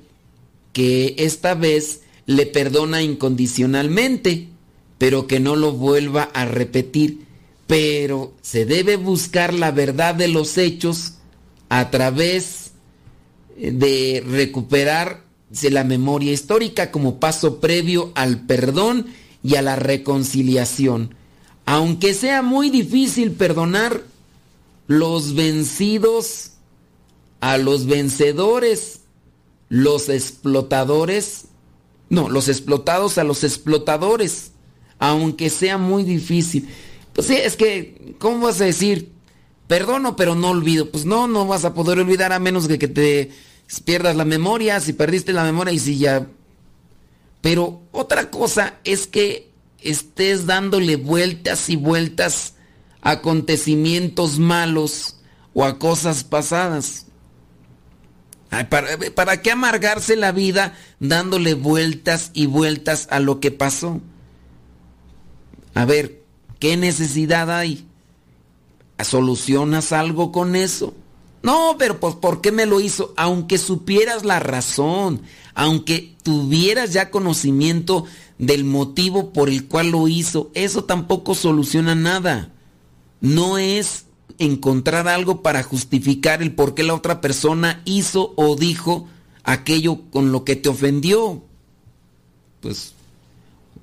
que 0.72 1.14
esta 1.18 1.54
vez 1.54 2.02
le 2.26 2.46
perdona 2.46 3.02
incondicionalmente, 3.02 4.48
pero 4.98 5.26
que 5.26 5.40
no 5.40 5.56
lo 5.56 5.72
vuelva 5.72 6.22
a 6.22 6.44
repetir. 6.44 7.24
Pero 7.66 8.32
se 8.42 8.64
debe 8.64 8.96
buscar 8.96 9.52
la 9.54 9.70
verdad 9.70 10.14
de 10.14 10.28
los 10.28 10.58
hechos 10.58 11.14
a 11.68 11.90
través 11.90 12.72
de 13.56 14.22
recuperar 14.26 15.23
la 15.62 15.84
memoria 15.84 16.32
histórica 16.32 16.90
como 16.90 17.20
paso 17.20 17.60
previo 17.60 18.12
al 18.14 18.40
perdón 18.46 19.06
y 19.42 19.56
a 19.56 19.62
la 19.62 19.76
reconciliación. 19.76 21.14
Aunque 21.66 22.14
sea 22.14 22.42
muy 22.42 22.70
difícil 22.70 23.32
perdonar, 23.32 24.02
los 24.86 25.34
vencidos 25.34 26.52
a 27.40 27.58
los 27.58 27.86
vencedores, 27.86 29.00
los 29.68 30.08
explotadores, 30.08 31.46
no, 32.10 32.28
los 32.28 32.48
explotados 32.48 33.18
a 33.18 33.24
los 33.24 33.44
explotadores, 33.44 34.52
aunque 34.98 35.50
sea 35.50 35.78
muy 35.78 36.04
difícil. 36.04 36.68
Pues 37.12 37.26
sí, 37.26 37.34
es 37.34 37.56
que, 37.56 38.16
¿cómo 38.18 38.46
vas 38.46 38.60
a 38.60 38.64
decir? 38.64 39.12
Perdono, 39.66 40.16
pero 40.16 40.34
no 40.34 40.50
olvido. 40.50 40.90
Pues 40.90 41.04
no, 41.04 41.26
no 41.26 41.46
vas 41.46 41.64
a 41.64 41.74
poder 41.74 41.98
olvidar 41.98 42.32
a 42.32 42.38
menos 42.38 42.68
que, 42.68 42.78
que 42.78 42.88
te 42.88 43.30
pierdas 43.84 44.16
la 44.16 44.24
memoria, 44.24 44.80
si 44.80 44.92
perdiste 44.92 45.32
la 45.32 45.44
memoria 45.44 45.72
y 45.72 45.78
si 45.78 45.98
ya... 45.98 46.26
Pero 47.40 47.82
otra 47.92 48.30
cosa 48.30 48.78
es 48.84 49.06
que 49.06 49.50
estés 49.80 50.46
dándole 50.46 50.96
vueltas 50.96 51.68
y 51.68 51.76
vueltas 51.76 52.54
a 53.02 53.12
acontecimientos 53.12 54.38
malos 54.38 55.16
o 55.52 55.64
a 55.64 55.78
cosas 55.78 56.24
pasadas. 56.24 57.06
¿para, 58.70 58.88
¿Para 59.14 59.42
qué 59.42 59.50
amargarse 59.50 60.16
la 60.16 60.32
vida 60.32 60.74
dándole 61.00 61.54
vueltas 61.54 62.30
y 62.32 62.46
vueltas 62.46 63.08
a 63.10 63.20
lo 63.20 63.40
que 63.40 63.50
pasó? 63.50 64.00
A 65.74 65.84
ver, 65.84 66.22
¿qué 66.60 66.76
necesidad 66.76 67.50
hay? 67.50 67.86
¿Solucionas 69.02 69.92
algo 69.92 70.32
con 70.32 70.56
eso? 70.56 70.94
No, 71.44 71.76
pero 71.78 72.00
pues 72.00 72.14
¿por 72.14 72.40
qué 72.40 72.52
me 72.52 72.64
lo 72.64 72.80
hizo? 72.80 73.12
Aunque 73.18 73.58
supieras 73.58 74.24
la 74.24 74.40
razón, 74.40 75.20
aunque 75.54 76.16
tuvieras 76.22 76.94
ya 76.94 77.10
conocimiento 77.10 78.06
del 78.38 78.64
motivo 78.64 79.30
por 79.34 79.50
el 79.50 79.66
cual 79.66 79.90
lo 79.90 80.08
hizo, 80.08 80.50
eso 80.54 80.84
tampoco 80.84 81.34
soluciona 81.34 81.94
nada. 81.94 82.50
No 83.20 83.58
es 83.58 84.06
encontrar 84.38 85.06
algo 85.06 85.42
para 85.42 85.62
justificar 85.62 86.42
el 86.42 86.54
por 86.54 86.74
qué 86.74 86.82
la 86.82 86.94
otra 86.94 87.20
persona 87.20 87.82
hizo 87.84 88.32
o 88.36 88.56
dijo 88.56 89.06
aquello 89.42 90.00
con 90.10 90.32
lo 90.32 90.44
que 90.44 90.56
te 90.56 90.70
ofendió. 90.70 91.44
Pues 92.62 92.94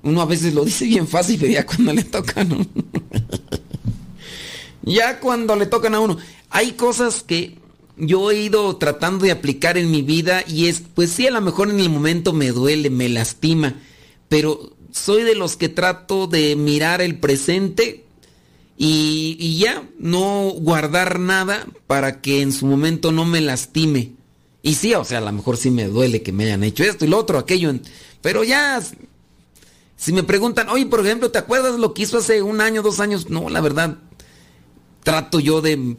uno 0.02 0.20
a 0.20 0.26
veces 0.26 0.52
lo 0.52 0.64
dice 0.64 0.84
bien 0.84 1.06
fácil, 1.06 1.38
pero 1.38 1.52
ya 1.52 1.64
cuando 1.64 1.92
le 1.92 2.02
tocan 2.02 2.50
a 2.50 2.54
uno. 2.56 2.66
ya 4.82 5.20
cuando 5.20 5.56
le 5.56 5.66
tocan 5.66 5.94
a 5.94 6.00
uno 6.00 6.18
hay 6.50 6.72
cosas 6.72 7.22
que 7.22 7.56
yo 7.96 8.30
he 8.30 8.42
ido 8.42 8.76
tratando 8.76 9.24
de 9.24 9.32
aplicar 9.32 9.78
en 9.78 9.90
mi 9.90 10.02
vida 10.02 10.44
y 10.46 10.66
es, 10.66 10.82
pues 10.94 11.10
sí, 11.10 11.26
a 11.26 11.30
lo 11.30 11.40
mejor 11.40 11.70
en 11.70 11.80
el 11.80 11.90
momento 11.90 12.32
me 12.32 12.50
duele, 12.50 12.90
me 12.90 13.08
lastima, 13.08 13.76
pero 14.28 14.72
soy 14.92 15.22
de 15.22 15.34
los 15.34 15.56
que 15.56 15.68
trato 15.68 16.26
de 16.26 16.56
mirar 16.56 17.00
el 17.00 17.18
presente 17.18 18.04
y, 18.76 19.58
ya, 19.58 19.88
no 19.98 20.50
guardar 20.56 21.20
nada 21.20 21.66
para 21.86 22.20
que 22.20 22.42
en 22.42 22.52
su 22.52 22.66
momento 22.66 23.12
no 23.12 23.24
me 23.24 23.40
lastime. 23.40 24.12
Y 24.62 24.74
sí, 24.74 24.94
o 24.94 25.04
sea, 25.04 25.18
a 25.18 25.22
lo 25.22 25.32
mejor 25.32 25.56
sí 25.56 25.70
me 25.70 25.86
duele 25.86 26.22
que 26.22 26.32
me 26.32 26.44
hayan 26.44 26.64
hecho 26.64 26.82
esto 26.82 27.04
y 27.04 27.08
lo 27.08 27.18
otro, 27.18 27.38
aquello, 27.38 27.72
pero 28.20 28.44
ya, 28.44 28.82
si 29.96 30.12
me 30.12 30.22
preguntan, 30.22 30.68
oye, 30.68 30.86
por 30.86 31.00
ejemplo, 31.00 31.30
¿te 31.30 31.38
acuerdas 31.38 31.78
lo 31.78 31.94
que 31.94 32.02
hizo 32.02 32.18
hace 32.18 32.42
un 32.42 32.60
año, 32.60 32.82
dos 32.82 33.00
años? 33.00 33.30
No, 33.30 33.48
la 33.48 33.60
verdad, 33.60 33.98
trato 35.02 35.40
yo 35.40 35.60
de 35.60 35.96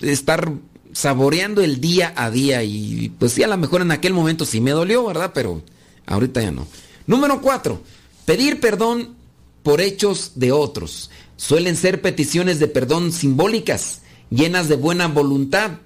estar 0.00 0.52
saboreando 0.92 1.62
el 1.62 1.80
día 1.80 2.12
a 2.16 2.30
día 2.30 2.62
y 2.62 3.12
pues 3.18 3.32
sí, 3.32 3.42
a 3.42 3.48
lo 3.48 3.56
mejor 3.56 3.82
en 3.82 3.90
aquel 3.90 4.12
momento 4.12 4.44
sí 4.44 4.60
me 4.60 4.72
dolió, 4.72 5.06
¿verdad? 5.06 5.32
Pero 5.34 5.62
ahorita 6.06 6.42
ya 6.42 6.50
no. 6.50 6.66
Número 7.06 7.40
cuatro, 7.40 7.82
pedir 8.24 8.60
perdón 8.60 9.16
por 9.62 9.80
hechos 9.80 10.32
de 10.36 10.52
otros. 10.52 11.10
Suelen 11.36 11.76
ser 11.76 12.02
peticiones 12.02 12.58
de 12.58 12.68
perdón 12.68 13.12
simbólicas, 13.12 14.02
llenas 14.30 14.68
de 14.68 14.76
buena 14.76 15.08
voluntad, 15.08 15.78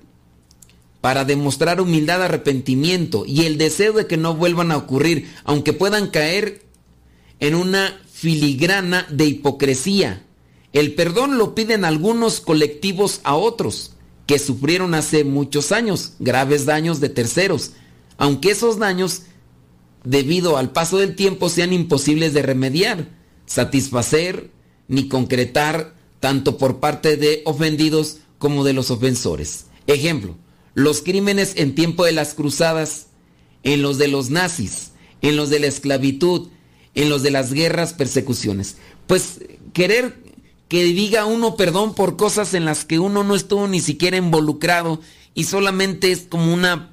para 1.06 1.24
demostrar 1.24 1.80
humildad, 1.80 2.20
arrepentimiento 2.20 3.24
y 3.26 3.42
el 3.42 3.58
deseo 3.58 3.92
de 3.92 4.08
que 4.08 4.16
no 4.16 4.34
vuelvan 4.34 4.72
a 4.72 4.76
ocurrir, 4.76 5.32
aunque 5.44 5.72
puedan 5.72 6.08
caer 6.08 6.62
en 7.38 7.54
una 7.54 8.00
filigrana 8.12 9.06
de 9.08 9.26
hipocresía. 9.26 10.25
El 10.76 10.92
perdón 10.92 11.38
lo 11.38 11.54
piden 11.54 11.86
algunos 11.86 12.42
colectivos 12.42 13.20
a 13.24 13.34
otros 13.34 13.92
que 14.26 14.38
sufrieron 14.38 14.92
hace 14.92 15.24
muchos 15.24 15.72
años 15.72 16.12
graves 16.18 16.66
daños 16.66 17.00
de 17.00 17.08
terceros, 17.08 17.70
aunque 18.18 18.50
esos 18.50 18.78
daños, 18.78 19.22
debido 20.04 20.58
al 20.58 20.72
paso 20.72 20.98
del 20.98 21.16
tiempo, 21.16 21.48
sean 21.48 21.72
imposibles 21.72 22.34
de 22.34 22.42
remediar, 22.42 23.08
satisfacer 23.46 24.50
ni 24.86 25.08
concretar 25.08 25.94
tanto 26.20 26.58
por 26.58 26.78
parte 26.78 27.16
de 27.16 27.40
ofendidos 27.46 28.18
como 28.36 28.62
de 28.62 28.74
los 28.74 28.90
ofensores. 28.90 29.68
Ejemplo, 29.86 30.36
los 30.74 31.00
crímenes 31.00 31.54
en 31.56 31.74
tiempo 31.74 32.04
de 32.04 32.12
las 32.12 32.34
cruzadas, 32.34 33.06
en 33.62 33.80
los 33.80 33.96
de 33.96 34.08
los 34.08 34.28
nazis, 34.28 34.90
en 35.22 35.36
los 35.36 35.48
de 35.48 35.58
la 35.58 35.68
esclavitud, 35.68 36.48
en 36.94 37.08
los 37.08 37.22
de 37.22 37.30
las 37.30 37.54
guerras, 37.54 37.94
persecuciones. 37.94 38.76
Pues 39.06 39.40
querer 39.72 40.25
que 40.68 40.84
diga 40.84 41.26
uno 41.26 41.56
perdón 41.56 41.94
por 41.94 42.16
cosas 42.16 42.54
en 42.54 42.64
las 42.64 42.84
que 42.84 42.98
uno 42.98 43.22
no 43.22 43.34
estuvo 43.34 43.68
ni 43.68 43.80
siquiera 43.80 44.16
involucrado 44.16 45.00
y 45.34 45.44
solamente 45.44 46.10
es 46.10 46.26
como 46.28 46.52
una 46.52 46.90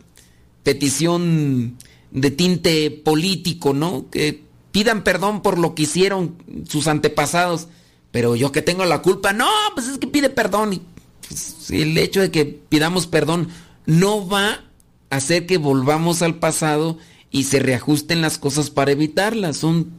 petición 0.63 1.77
de 2.11 2.31
tinte 2.31 2.91
político, 2.91 3.73
¿no? 3.73 4.09
Que 4.11 4.43
pidan 4.71 5.03
perdón 5.03 5.41
por 5.41 5.57
lo 5.57 5.75
que 5.75 5.83
hicieron 5.83 6.35
sus 6.67 6.87
antepasados, 6.87 7.67
pero 8.11 8.35
yo 8.35 8.51
que 8.51 8.61
tengo 8.61 8.85
la 8.85 9.01
culpa, 9.01 9.33
no, 9.33 9.49
pues 9.73 9.87
es 9.87 9.97
que 9.97 10.07
pide 10.07 10.29
perdón 10.29 10.73
y 10.73 10.81
pues, 11.27 11.71
el 11.71 11.97
hecho 11.97 12.21
de 12.21 12.31
que 12.31 12.45
pidamos 12.45 13.07
perdón 13.07 13.49
no 13.85 14.27
va 14.27 14.63
a 15.09 15.15
hacer 15.15 15.45
que 15.45 15.57
volvamos 15.57 16.21
al 16.21 16.35
pasado 16.35 16.97
y 17.31 17.45
se 17.45 17.59
reajusten 17.59 18.21
las 18.21 18.37
cosas 18.37 18.69
para 18.69 18.91
evitarlas, 18.91 19.57
son 19.57 19.91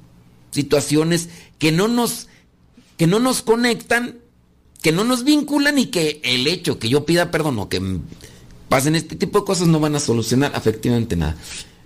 situaciones 0.51 1.29
que 1.59 1.73
no 1.73 1.89
nos 1.89 2.29
que 2.97 3.07
no 3.07 3.19
nos 3.19 3.43
conectan, 3.43 4.19
que 4.83 4.93
no 4.93 5.05
nos 5.05 5.25
vinculan 5.25 5.79
y 5.79 5.87
que 5.87 6.21
el 6.25 6.47
hecho 6.47 6.79
que 6.79 6.89
yo 6.89 7.05
pida 7.05 7.31
perdón 7.31 7.59
o 7.59 7.69
que 7.69 7.81
pasen 8.69 8.95
este 8.95 9.17
tipo 9.17 9.41
de 9.41 9.47
cosas 9.47 9.69
no 9.69 9.81
van 9.81 9.95
a 9.97 10.01
solucionar 10.01 10.53
efectivamente 10.55 11.17
nada. 11.17 11.37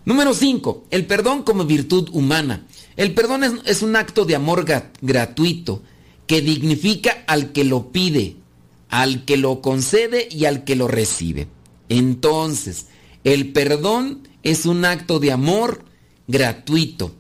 Número 0.05 0.35
5. 0.35 0.87
El 0.91 1.07
perdón 1.07 1.43
como 1.43 1.65
virtud 1.65 2.09
humana. 2.13 2.67
El 2.97 3.15
perdón 3.15 3.45
es, 3.45 3.53
es 3.67 3.83
un 3.83 3.95
acto 3.95 4.25
de 4.25 4.35
amor 4.35 4.65
gratuito 5.01 5.83
que 6.27 6.41
dignifica 6.41 7.25
al 7.27 7.53
que 7.53 7.65
lo 7.65 7.93
pide, 7.93 8.37
al 8.89 9.25
que 9.25 9.37
lo 9.37 9.61
concede 9.61 10.29
y 10.31 10.47
al 10.47 10.65
que 10.65 10.77
lo 10.77 10.89
recibe. 10.89 11.49
Entonces, 11.89 12.87
el 13.25 13.53
perdón 13.53 14.29
es 14.43 14.67
un 14.67 14.85
acto 14.85 15.21
de 15.21 15.33
amor 15.33 15.85
gratuito 16.27 17.15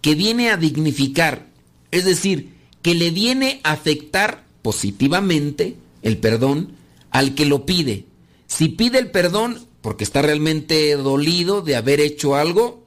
que 0.00 0.14
viene 0.14 0.50
a 0.50 0.56
dignificar, 0.56 1.46
es 1.90 2.04
decir, 2.04 2.51
que 2.82 2.94
le 2.94 3.10
viene 3.10 3.60
a 3.62 3.72
afectar 3.72 4.44
positivamente 4.62 5.76
el 6.02 6.18
perdón 6.18 6.76
al 7.10 7.34
que 7.34 7.46
lo 7.46 7.64
pide. 7.64 8.06
Si 8.46 8.68
pide 8.68 8.98
el 8.98 9.10
perdón 9.10 9.66
porque 9.80 10.04
está 10.04 10.22
realmente 10.22 10.94
dolido 10.96 11.62
de 11.62 11.76
haber 11.76 12.00
hecho 12.00 12.34
algo, 12.34 12.86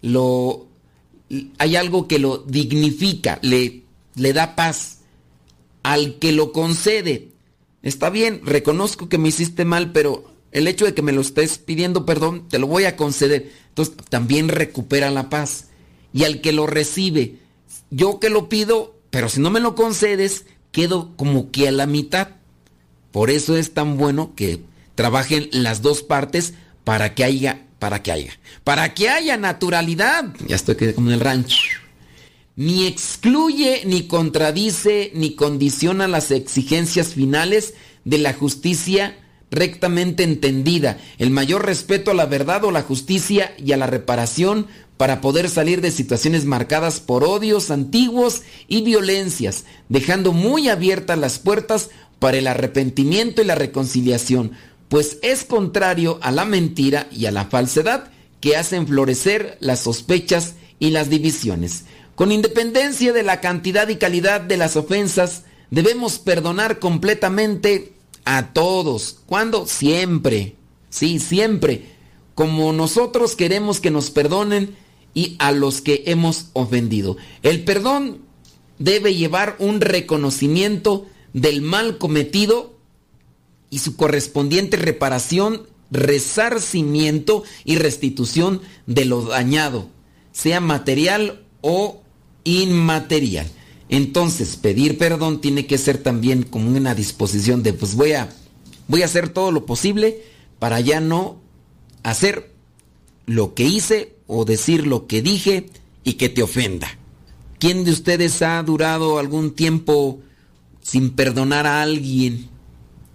lo 0.00 0.66
hay 1.58 1.76
algo 1.76 2.08
que 2.08 2.18
lo 2.18 2.38
dignifica, 2.38 3.38
le, 3.42 3.82
le 4.14 4.32
da 4.32 4.54
paz. 4.54 4.98
Al 5.82 6.18
que 6.18 6.32
lo 6.32 6.52
concede, 6.52 7.30
está 7.82 8.10
bien, 8.10 8.42
reconozco 8.44 9.08
que 9.08 9.18
me 9.18 9.28
hiciste 9.28 9.64
mal, 9.64 9.92
pero 9.92 10.32
el 10.52 10.68
hecho 10.68 10.84
de 10.84 10.94
que 10.94 11.02
me 11.02 11.12
lo 11.12 11.22
estés 11.22 11.58
pidiendo 11.58 12.06
perdón, 12.06 12.48
te 12.48 12.58
lo 12.58 12.66
voy 12.66 12.84
a 12.84 12.96
conceder. 12.96 13.50
Entonces 13.70 13.94
también 14.08 14.48
recupera 14.48 15.10
la 15.10 15.30
paz. 15.30 15.68
Y 16.12 16.24
al 16.24 16.40
que 16.40 16.52
lo 16.52 16.66
recibe, 16.66 17.38
yo 17.90 18.20
que 18.20 18.28
lo 18.28 18.48
pido, 18.48 18.94
pero 19.12 19.28
si 19.28 19.40
no 19.40 19.50
me 19.50 19.60
lo 19.60 19.74
concedes, 19.74 20.46
quedo 20.72 21.14
como 21.16 21.50
que 21.50 21.68
a 21.68 21.70
la 21.70 21.86
mitad. 21.86 22.28
Por 23.10 23.28
eso 23.28 23.58
es 23.58 23.74
tan 23.74 23.98
bueno 23.98 24.32
que 24.34 24.62
trabajen 24.94 25.50
las 25.52 25.82
dos 25.82 26.02
partes 26.02 26.54
para 26.82 27.14
que 27.14 27.22
haya, 27.22 27.66
para 27.78 28.02
que 28.02 28.10
haya, 28.10 28.32
para 28.64 28.94
que 28.94 29.10
haya 29.10 29.36
naturalidad. 29.36 30.34
Ya 30.48 30.56
estoy 30.56 30.94
como 30.94 31.08
en 31.08 31.14
el 31.14 31.20
rancho. 31.20 31.58
Ni 32.56 32.86
excluye, 32.86 33.82
ni 33.84 34.06
contradice, 34.06 35.12
ni 35.14 35.34
condiciona 35.34 36.08
las 36.08 36.30
exigencias 36.30 37.08
finales 37.08 37.74
de 38.06 38.16
la 38.16 38.32
justicia 38.32 39.18
rectamente 39.50 40.22
entendida, 40.22 40.96
el 41.18 41.30
mayor 41.30 41.66
respeto 41.66 42.10
a 42.10 42.14
la 42.14 42.24
verdad 42.24 42.64
o 42.64 42.70
la 42.70 42.80
justicia 42.80 43.52
y 43.58 43.72
a 43.72 43.76
la 43.76 43.86
reparación 43.86 44.66
para 45.02 45.20
poder 45.20 45.50
salir 45.50 45.80
de 45.80 45.90
situaciones 45.90 46.44
marcadas 46.44 47.00
por 47.00 47.24
odios 47.24 47.72
antiguos 47.72 48.42
y 48.68 48.82
violencias, 48.82 49.64
dejando 49.88 50.30
muy 50.32 50.68
abiertas 50.68 51.18
las 51.18 51.40
puertas 51.40 51.90
para 52.20 52.36
el 52.36 52.46
arrepentimiento 52.46 53.42
y 53.42 53.46
la 53.46 53.56
reconciliación, 53.56 54.52
pues 54.88 55.18
es 55.22 55.42
contrario 55.42 56.20
a 56.22 56.30
la 56.30 56.44
mentira 56.44 57.08
y 57.10 57.26
a 57.26 57.32
la 57.32 57.46
falsedad 57.46 58.12
que 58.40 58.56
hacen 58.56 58.86
florecer 58.86 59.56
las 59.58 59.80
sospechas 59.80 60.54
y 60.78 60.90
las 60.90 61.10
divisiones. 61.10 61.82
Con 62.14 62.30
independencia 62.30 63.12
de 63.12 63.24
la 63.24 63.40
cantidad 63.40 63.88
y 63.88 63.96
calidad 63.96 64.40
de 64.40 64.56
las 64.56 64.76
ofensas, 64.76 65.42
debemos 65.72 66.20
perdonar 66.20 66.78
completamente 66.78 67.94
a 68.24 68.52
todos. 68.52 69.18
¿Cuándo? 69.26 69.66
Siempre. 69.66 70.54
Sí, 70.90 71.18
siempre. 71.18 71.90
Como 72.36 72.72
nosotros 72.72 73.34
queremos 73.34 73.80
que 73.80 73.90
nos 73.90 74.12
perdonen 74.12 74.80
y 75.14 75.36
a 75.38 75.52
los 75.52 75.80
que 75.80 76.04
hemos 76.06 76.46
ofendido. 76.52 77.16
El 77.42 77.64
perdón 77.64 78.18
debe 78.78 79.14
llevar 79.14 79.56
un 79.58 79.80
reconocimiento 79.80 81.06
del 81.32 81.62
mal 81.62 81.98
cometido 81.98 82.74
y 83.70 83.78
su 83.78 83.96
correspondiente 83.96 84.76
reparación, 84.76 85.66
resarcimiento 85.90 87.44
y 87.64 87.76
restitución 87.76 88.60
de 88.86 89.04
lo 89.04 89.22
dañado, 89.22 89.88
sea 90.32 90.60
material 90.60 91.44
o 91.60 92.02
inmaterial. 92.44 93.46
Entonces, 93.88 94.56
pedir 94.56 94.98
perdón 94.98 95.40
tiene 95.40 95.66
que 95.66 95.78
ser 95.78 95.98
también 95.98 96.42
como 96.44 96.70
una 96.70 96.94
disposición 96.94 97.62
de, 97.62 97.72
pues 97.72 97.94
voy 97.94 98.12
a, 98.12 98.30
voy 98.88 99.02
a 99.02 99.04
hacer 99.04 99.28
todo 99.28 99.52
lo 99.52 99.66
posible 99.66 100.22
para 100.58 100.80
ya 100.80 101.00
no 101.00 101.40
hacer 102.02 102.52
lo 103.26 103.54
que 103.54 103.64
hice 103.64 104.16
o 104.32 104.44
decir 104.44 104.86
lo 104.86 105.06
que 105.06 105.20
dije 105.20 105.68
y 106.04 106.14
que 106.14 106.28
te 106.28 106.42
ofenda. 106.42 106.88
¿Quién 107.58 107.84
de 107.84 107.90
ustedes 107.90 108.40
ha 108.42 108.62
durado 108.62 109.18
algún 109.18 109.54
tiempo 109.54 110.20
sin 110.80 111.10
perdonar 111.10 111.66
a 111.66 111.82
alguien? 111.82 112.48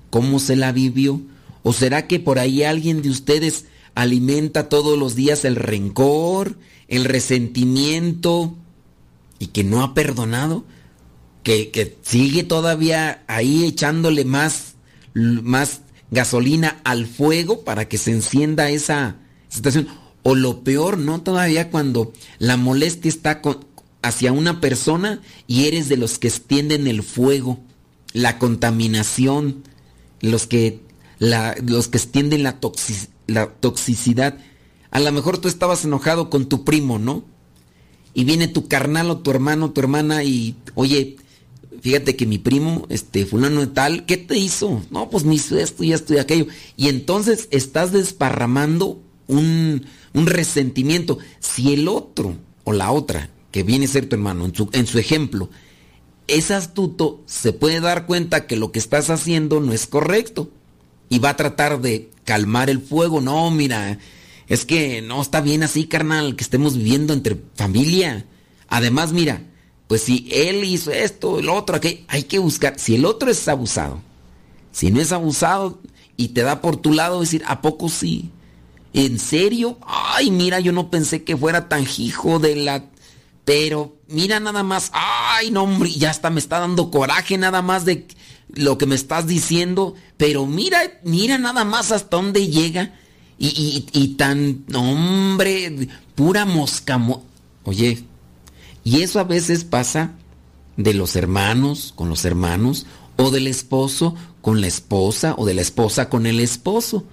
¿Cómo 0.10 0.40
se 0.40 0.56
la 0.56 0.72
vivió? 0.72 1.20
¿O 1.64 1.74
será 1.74 2.08
que 2.08 2.20
por 2.20 2.40
ahí 2.40 2.64
alguien 2.64 3.02
de 3.02 3.10
ustedes 3.10 3.66
alimenta 3.96 4.70
todos 4.70 4.98
los 4.98 5.16
días 5.16 5.44
el 5.44 5.56
rencor, 5.56 6.56
el 6.88 7.04
resentimiento 7.04 8.56
y 9.40 9.48
que 9.48 9.64
no 9.64 9.82
ha 9.82 9.94
perdonado? 9.94 10.66
Que, 11.44 11.72
que 11.72 11.98
sigue 12.04 12.44
todavía 12.44 13.24
ahí 13.28 13.66
echándole 13.66 14.24
más, 14.24 14.76
más 15.14 15.82
gasolina 16.12 16.80
al 16.84 17.08
fuego 17.08 17.62
para 17.62 17.88
que 17.88 17.98
se 17.98 18.12
encienda 18.12 18.70
esa 18.70 19.18
situación. 19.50 19.88
O 20.30 20.36
lo 20.36 20.62
peor, 20.62 20.98
¿no? 20.98 21.22
Todavía 21.22 21.70
cuando 21.72 22.12
la 22.38 22.58
molestia 22.58 23.08
está 23.08 23.42
hacia 24.02 24.34
una 24.34 24.60
persona 24.60 25.22
y 25.48 25.68
eres 25.68 25.88
de 25.88 25.96
los 25.96 26.20
que 26.20 26.28
extienden 26.28 26.86
el 26.86 27.02
fuego, 27.02 27.62
la 28.12 28.38
contaminación, 28.38 29.64
los 30.20 30.46
que, 30.46 30.82
los 31.20 31.88
que 31.88 31.98
extienden 31.98 32.44
la, 32.44 32.60
la 33.28 33.48
toxicidad. 33.54 34.38
A 34.92 35.00
lo 35.00 35.10
mejor 35.14 35.38
tú 35.38 35.48
estabas 35.48 35.86
enojado 35.86 36.30
con 36.30 36.48
tu 36.48 36.66
primo, 36.66 37.00
¿no? 37.00 37.24
Y 38.14 38.26
viene 38.26 38.50
tu 38.50 38.68
carnal 38.68 39.10
o 39.10 39.20
tu 39.20 39.32
hermano, 39.32 39.72
tu 39.72 39.80
hermana 39.80 40.26
y, 40.26 40.58
oye, 40.76 41.16
fíjate 41.80 42.18
que 42.18 42.26
mi 42.26 42.38
primo, 42.38 42.86
este, 42.90 43.26
fulano 43.26 43.62
de 43.62 43.68
tal, 43.68 44.06
¿qué 44.06 44.18
te 44.18 44.38
hizo? 44.38 44.82
No, 44.92 45.10
pues 45.10 45.24
me 45.24 45.36
hizo 45.36 45.58
esto 45.58 45.86
y 45.86 45.94
esto 45.94 46.14
y 46.14 46.18
aquello. 46.18 46.48
Y 46.76 46.90
entonces 46.90 47.48
estás 47.50 47.94
desparramando 47.94 49.02
un, 49.28 49.86
un 50.18 50.28
resentimiento. 50.28 51.20
Si 51.40 51.74
el 51.74 51.88
otro 51.88 52.36
o 52.64 52.74
la 52.74 52.92
otra, 52.92 53.30
que 53.52 53.64
viene 53.64 53.86
a 53.86 53.90
ser 53.90 54.10
tu 54.10 54.16
hermano, 54.16 54.46
en 54.46 54.56
su, 54.56 54.70
en 54.74 54.88
su 54.88 55.00
ejemplo, 55.00 55.50
es 56.28 56.52
astuto, 56.52 57.22
se 57.26 57.54
puede 57.54 57.80
dar 57.80 58.06
cuenta 58.06 58.48
que 58.48 58.58
lo 58.58 58.72
que 58.72 58.80
estás 58.80 59.10
haciendo 59.10 59.60
no 59.60 59.74
es 59.74 59.88
correcto. 59.88 60.50
Y 61.10 61.20
va 61.20 61.30
a 61.30 61.38
tratar 61.38 61.80
de 61.80 62.10
calmar 62.26 62.70
el 62.70 62.82
fuego. 62.82 63.22
No, 63.22 63.50
mira, 63.50 63.98
es 64.48 64.66
que 64.66 65.02
no 65.02 65.22
está 65.22 65.40
bien 65.40 65.64
así, 65.64 65.86
carnal, 65.86 66.36
que 66.36 66.44
estemos 66.44 66.76
viviendo 66.76 67.14
entre 67.14 67.38
familia. 67.56 68.26
Además, 68.68 69.14
mira, 69.14 69.42
pues 69.88 70.02
si 70.02 70.28
él 70.32 70.66
hizo 70.66 70.92
esto, 70.92 71.40
el 71.40 71.48
otro, 71.48 71.78
aquí, 71.78 72.04
hay 72.10 72.24
que 72.24 72.40
buscar. 72.40 72.78
Si 72.78 72.96
el 72.96 73.06
otro 73.06 73.32
es 73.32 73.48
abusado, 73.48 74.02
si 74.72 74.92
no 74.92 75.00
es 75.00 75.14
abusado 75.14 75.80
y 76.18 76.30
te 76.30 76.42
da 76.42 76.62
por 76.62 76.76
tu 76.76 76.92
lado, 76.92 77.22
decir, 77.22 77.44
¿a 77.48 77.62
poco 77.62 77.88
sí? 77.88 78.32
¿En 78.98 79.20
serio? 79.20 79.78
Ay, 79.86 80.32
mira, 80.32 80.60
yo 80.60 80.72
no 80.72 80.90
pensé 80.90 81.24
que 81.24 81.38
fuera 81.38 81.70
tan 81.70 81.86
hijo 82.00 82.40
de 82.40 82.56
la... 82.56 82.86
Pero 83.46 83.96
mira 84.08 84.40
nada 84.40 84.64
más, 84.64 84.90
ay, 84.92 85.52
no, 85.52 85.62
hombre, 85.62 85.92
ya 85.92 86.10
hasta 86.10 86.32
me 86.32 86.40
está 86.40 86.60
dando 86.60 86.90
coraje 86.90 87.38
nada 87.38 87.62
más 87.62 87.86
de 87.86 88.08
lo 88.56 88.80
que 88.80 88.88
me 88.88 88.96
estás 88.96 89.28
diciendo. 89.28 89.94
Pero 90.18 90.48
mira, 90.48 90.80
mira 91.04 91.38
nada 91.38 91.64
más 91.64 91.92
hasta 91.92 92.18
dónde 92.18 92.48
llega. 92.48 92.96
Y, 93.38 93.86
y, 93.94 94.08
tan, 94.16 94.66
hombre, 94.74 95.90
pura 96.16 96.46
mosca. 96.46 97.00
Oye, 97.66 98.04
y 98.84 99.04
eso 99.04 99.20
a 99.20 99.26
veces 99.26 99.64
pasa 99.64 100.14
de 100.76 100.96
los 100.96 101.16
hermanos 101.16 101.94
con 101.96 102.10
los 102.10 102.26
hermanos, 102.26 102.88
o 103.16 103.30
del 103.30 103.46
esposo 103.46 104.16
con 104.42 104.60
la 104.60 104.66
esposa, 104.66 105.36
o 105.38 105.46
de 105.46 105.54
la 105.54 105.62
esposa 105.62 106.10
con 106.10 106.26
el 106.26 106.40
esposo. 106.40 107.06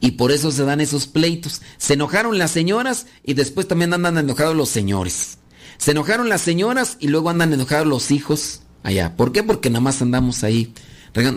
Y 0.00 0.12
por 0.12 0.30
eso 0.30 0.50
se 0.50 0.64
dan 0.64 0.80
esos 0.80 1.06
pleitos. 1.06 1.62
Se 1.76 1.94
enojaron 1.94 2.38
las 2.38 2.50
señoras 2.50 3.06
y 3.24 3.34
después 3.34 3.66
también 3.66 3.92
andan 3.92 4.18
enojados 4.18 4.56
los 4.56 4.68
señores. 4.68 5.38
Se 5.76 5.92
enojaron 5.92 6.28
las 6.28 6.42
señoras 6.42 6.96
y 7.00 7.08
luego 7.08 7.30
andan 7.30 7.52
enojados 7.52 7.86
los 7.86 8.10
hijos 8.10 8.62
allá. 8.82 9.16
¿Por 9.16 9.32
qué? 9.32 9.42
Porque 9.42 9.70
nada 9.70 9.80
más 9.80 10.02
andamos 10.02 10.44
ahí. 10.44 10.72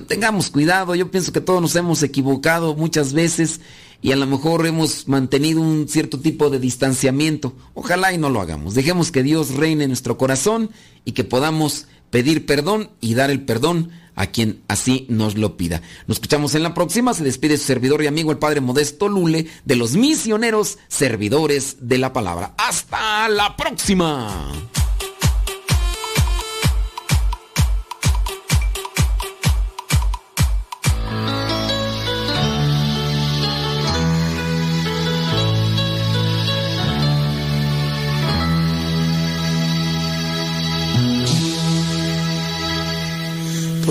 Tengamos 0.07 0.49
cuidado, 0.51 0.93
yo 0.95 1.09
pienso 1.09 1.32
que 1.32 1.41
todos 1.41 1.62
nos 1.62 1.76
hemos 1.76 2.03
equivocado 2.03 2.76
muchas 2.76 3.14
veces 3.14 3.62
y 4.01 4.12
a 4.12 4.16
lo 4.16 4.28
mejor 4.28 4.66
hemos 4.68 5.07
mantenido 5.07 5.62
un 5.62 5.88
cierto 5.88 6.20
tipo 6.20 6.49
de 6.49 6.59
distanciamiento. 6.59 7.55
Ojalá 7.74 8.14
y 8.14 8.18
no 8.18 8.30
lo 8.30 8.41
hagamos. 8.41 8.74
Dejemos 8.74 9.12
que 9.12 9.24
Dios 9.24 9.55
reine 9.55 9.86
en 9.86 9.89
nuestro 9.89 10.18
corazón 10.18 10.70
y 11.05 11.14
que 11.14 11.24
podamos 11.24 11.88
pedir 12.09 12.45
perdón 12.45 12.91
y 12.99 13.14
dar 13.14 13.32
el 13.32 13.43
perdón 13.43 13.91
a 14.16 14.28
quien 14.28 14.62
así 14.68 15.05
nos 15.09 15.36
lo 15.36 15.57
pida. 15.57 15.82
Nos 16.07 16.18
escuchamos 16.18 16.55
en 16.55 16.64
la 16.64 16.74
próxima. 16.74 17.14
Se 17.14 17.24
despide 17.24 17.57
su 17.57 17.66
servidor 17.66 18.03
y 18.03 18.07
amigo 18.07 18.32
el 18.32 18.38
Padre 18.38 18.62
Modesto 18.62 19.07
Lule 19.07 19.47
de 19.66 19.76
los 19.76 19.95
misioneros 19.95 20.78
servidores 20.88 21.78
de 21.82 21.97
la 21.97 22.14
palabra. 22.14 22.53
Hasta 22.57 23.30
la 23.30 23.55
próxima. 23.55 24.51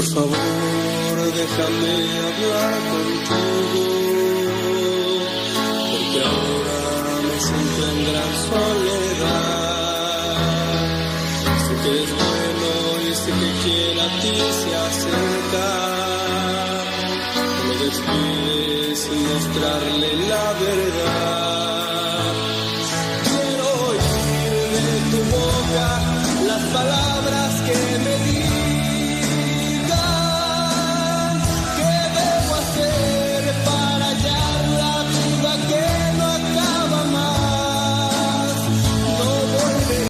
Por 0.01 0.09
favor, 0.15 0.33
déjame 1.37 1.95
hablar 2.29 2.75
contigo, 2.91 3.85
porque 5.91 6.21
ahora 6.25 6.79
me 7.29 7.37
siento 7.47 7.81
en 7.91 7.99
gran 8.09 8.33
soledad. 8.49 9.61
Sé 11.67 11.73
que 11.83 11.93
es 12.03 12.11
bueno 12.17 12.71
y 13.03 13.13
sé 13.15 13.31
que 13.41 13.51
quiere 13.63 14.01
a 14.01 14.03
ti 14.23 14.33
se 14.61 14.71
acerca. 14.87 15.69
No 17.57 17.63
lo 17.69 17.75
despides 17.85 18.99
sin 19.01 19.21
mostrarle. 19.29 20.30